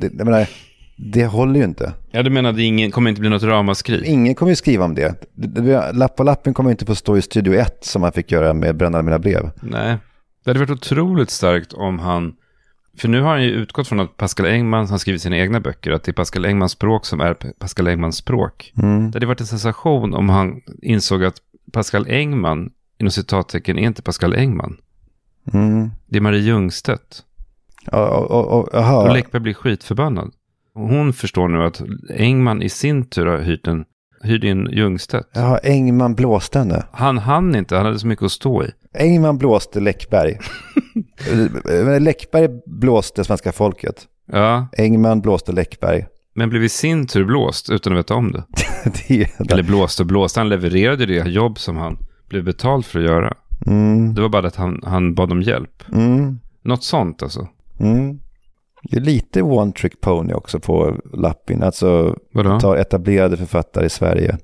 [0.00, 0.46] det, det, jag menar,
[1.12, 1.92] det håller ju inte.
[2.10, 4.06] Ja, du menar att det ingen, kommer inte bli något ramaskri?
[4.06, 5.14] Ingen kommer ju skriva om det.
[5.34, 5.92] Det- det.
[5.92, 8.76] Lapp på lappen kommer inte få stå i Studio 1 som han fick göra med
[8.76, 9.50] Bränna mina brev.
[9.62, 9.96] Nej.
[10.44, 12.32] Det hade varit otroligt starkt om han...
[13.00, 15.90] För nu har han ju utgått från att Pascal Engman har skrivit sina egna böcker,
[15.90, 18.72] att det är Pascal Engmans språk som är Pascal Engmans språk.
[18.82, 19.10] Mm.
[19.10, 21.36] Det hade varit en sensation om han insåg att
[21.72, 24.76] Pascal Engman, inom citattecken, är inte Pascal Engman.
[25.52, 25.90] Mm.
[26.06, 27.22] Det är Marie Ljungstedt.
[27.92, 29.12] Och, och, och, Och aha.
[29.12, 30.32] Läckberg blir skitförbannad.
[30.74, 33.84] Hon förstår nu att Engman i sin tur har hyrt, en,
[34.24, 35.28] hyrt in Ljungstedt.
[35.32, 36.84] Jaha, Engman blåste henne.
[36.92, 38.70] Han hann inte, han hade så mycket att stå i.
[38.94, 40.38] Engman blåste Läckberg.
[41.64, 44.06] Men Läckberg blåste svenska folket.
[44.32, 46.06] Ja, Engman blåste Läckberg.
[46.34, 48.44] men blev i sin tur blåst utan att veta om det.
[49.08, 51.98] det, Eller blåst och blåst, han levererade det jobb som han
[52.28, 53.34] blev betald för att göra.
[53.66, 54.14] Mm.
[54.14, 55.82] Det var bara att han, han bad om hjälp.
[55.92, 56.38] Mm.
[56.62, 57.48] Något sånt alltså.
[57.80, 58.20] Mm.
[58.82, 61.62] Det är lite one trick pony också på Lappin.
[61.62, 62.60] Alltså Vadå?
[62.60, 64.38] tar etablerade författare i Sverige.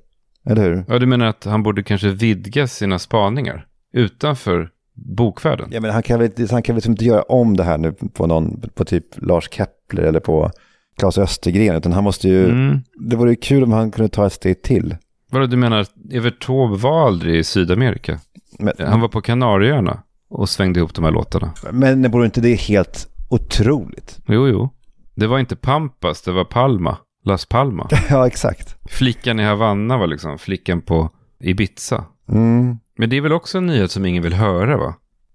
[0.46, 0.84] Eller hur?
[0.88, 5.68] Ja, du menar att han borde kanske vidga sina spaningar utanför bokvärlden?
[5.72, 7.92] Ja, men han kan väl han kan väl liksom inte göra om det här nu
[7.92, 10.50] på någon, på typ Lars Kepler eller på
[10.98, 11.76] Claes Östergren.
[11.76, 12.78] Utan han måste ju, Mm.
[13.10, 14.96] det vore ju kul om han kunde ta ett steg till.
[15.30, 18.18] Vadå, du menar Evert Taube var aldrig i Sydamerika?
[18.58, 21.52] Men, Han var på Kanarieöarna och svängde ihop de här låtarna.
[21.72, 24.18] men det vore inte det helt otroligt?
[24.26, 24.70] Jo, jo.
[25.14, 26.96] Det var inte Pampas, det var Palma.
[27.24, 27.88] Las Palma.
[28.10, 28.76] ja, exakt.
[28.90, 32.04] Flickan i Havanna var liksom flickan på Ibiza.
[32.28, 32.78] Mm.
[32.98, 34.94] Men det är väl också en nyhet som ingen vill höra va?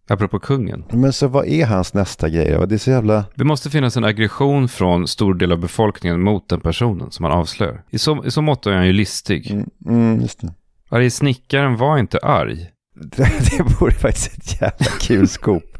[0.10, 0.84] Apropå kungen.
[0.92, 2.66] Men så vad är hans nästa grej då?
[2.66, 3.26] Det är så jävla...
[3.36, 7.34] Det måste finnas en aggression från stor del av befolkningen mot den personen som han
[7.34, 7.84] avslöjar.
[7.90, 9.66] I så, i så mått är han ju listig.
[9.86, 10.54] Mm, just det.
[10.90, 12.68] Arg snickaren var inte arg.
[13.18, 15.71] Det vore faktiskt ett jävla kul skop.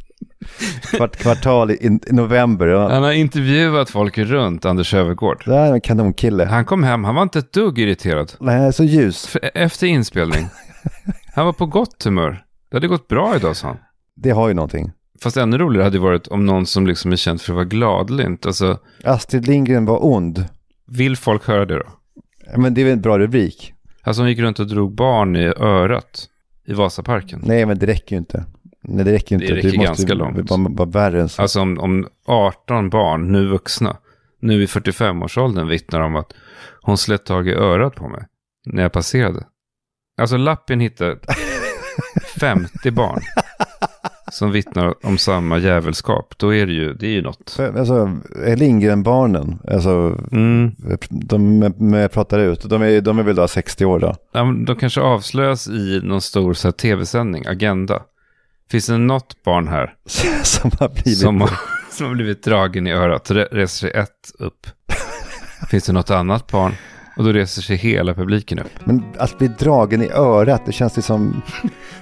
[0.92, 2.68] Kvart, kvartal i, i november.
[2.68, 2.90] Ja.
[2.94, 5.44] Han har intervjuat folk runt Anders Övergård.
[5.46, 6.46] Det är en kanonkille.
[6.46, 8.34] Han kom hem, han var inte ett dugg irriterad.
[8.40, 9.28] Nej, så ljus.
[9.28, 10.48] För, efter inspelning.
[11.36, 12.44] Han var på gott humör.
[12.70, 13.78] Det hade gått bra idag, sa han.
[14.16, 14.92] Det har ju någonting.
[15.22, 17.66] Fast ännu roligare hade det varit om någon som liksom är känd för att vara
[17.66, 18.46] gladlynt.
[18.46, 20.46] Alltså, Astrid Lindgren var ond.
[20.88, 21.84] vill folk höra det då?
[22.58, 23.74] Men det är väl en bra rubrik.
[24.04, 26.28] Alltså hon gick runt och drog barn i örat.
[26.68, 27.42] i Vasaparken.
[27.46, 28.46] Nej, men det räcker ju inte.
[28.84, 29.56] Nej, det räcker ju Det inte.
[29.56, 30.50] räcker måste ganska ju långt.
[30.50, 31.42] Vara, vara värre än så.
[31.42, 33.98] Alltså om, om 18 barn, nu vuxna,
[34.40, 36.34] nu i 45-årsåldern vittnar om att
[36.82, 38.24] hon slet tag i örat på mig
[38.66, 39.44] när jag passerade.
[40.22, 41.18] Alltså Lappin hittade
[42.38, 43.22] 50 barn
[44.32, 46.34] som vittnar om samma jävelskap.
[46.38, 47.58] Då är det ju, det är ju något.
[47.78, 48.18] Alltså,
[48.56, 50.72] Lindgren-barnen, alltså, Mm.
[51.10, 54.16] de med, pratar ut, de är, de är väl då 60 år då?
[54.32, 58.02] Ja, De kanske avslöjas i någon stor så här, tv-sändning, Agenda.
[58.72, 59.94] Finns det något barn här
[60.44, 61.50] som har blivit, som har,
[61.92, 64.68] som har blivit dragen i örat re- reser sig ett upp?
[65.70, 66.74] Finns det något annat barn?
[67.18, 68.72] Och då reser sig hela publiken upp.
[68.84, 71.42] Men att bli dragen i örat, det känns ju som...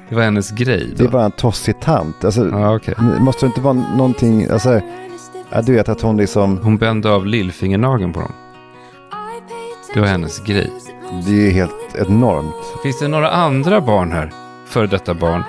[0.10, 1.12] Det var hennes grej Det är då.
[1.12, 2.24] bara en tossig tant.
[2.26, 2.96] Alltså, Ja, okej.
[3.20, 4.82] Måste det inte vara någonting, alltså,
[5.50, 6.58] ja, du vet att hon liksom...
[6.58, 8.32] Hon bände av lillfingernageln på dem.
[9.94, 10.72] Det var hennes grej.
[11.26, 12.56] Det är ju helt enormt.
[12.84, 14.32] Finns det några andra barn här,
[14.66, 15.44] före detta barn,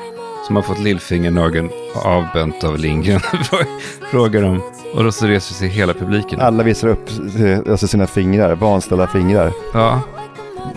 [0.46, 3.20] som har fått lillfingernageln avbänt av Lindgren?
[4.10, 4.62] Frågar de.
[4.94, 6.40] Och då så reser sig hela publiken.
[6.40, 7.08] Alla visar upp
[7.38, 9.52] eh, alltså, sina fingrar, vanställda fingrar.
[9.74, 10.00] Ja.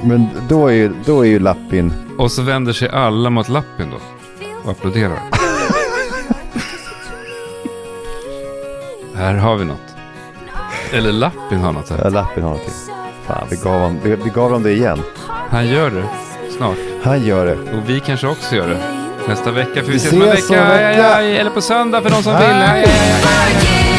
[0.03, 1.93] Men då är ju, då är ju Lappin...
[2.17, 3.97] Och så vänder sig alla mot Lappin då.
[4.63, 5.19] Och applåderar.
[9.15, 9.95] här har vi något.
[10.91, 11.99] Eller Lappin har något här.
[12.03, 12.73] Ja, Lappin har någonting.
[13.27, 14.99] Fan, vi gav, honom, vi, vi gav honom det igen.
[15.27, 16.05] Han gör det
[16.57, 16.77] snart.
[17.03, 17.77] Han gör det.
[17.77, 19.02] Och vi kanske också gör det.
[19.27, 20.67] Nästa vecka, för vi Vi ses om en vecka.
[20.73, 21.37] Aj, aj, aj.
[21.37, 22.81] Eller på söndag för de som Hej.
[22.81, 23.92] vill.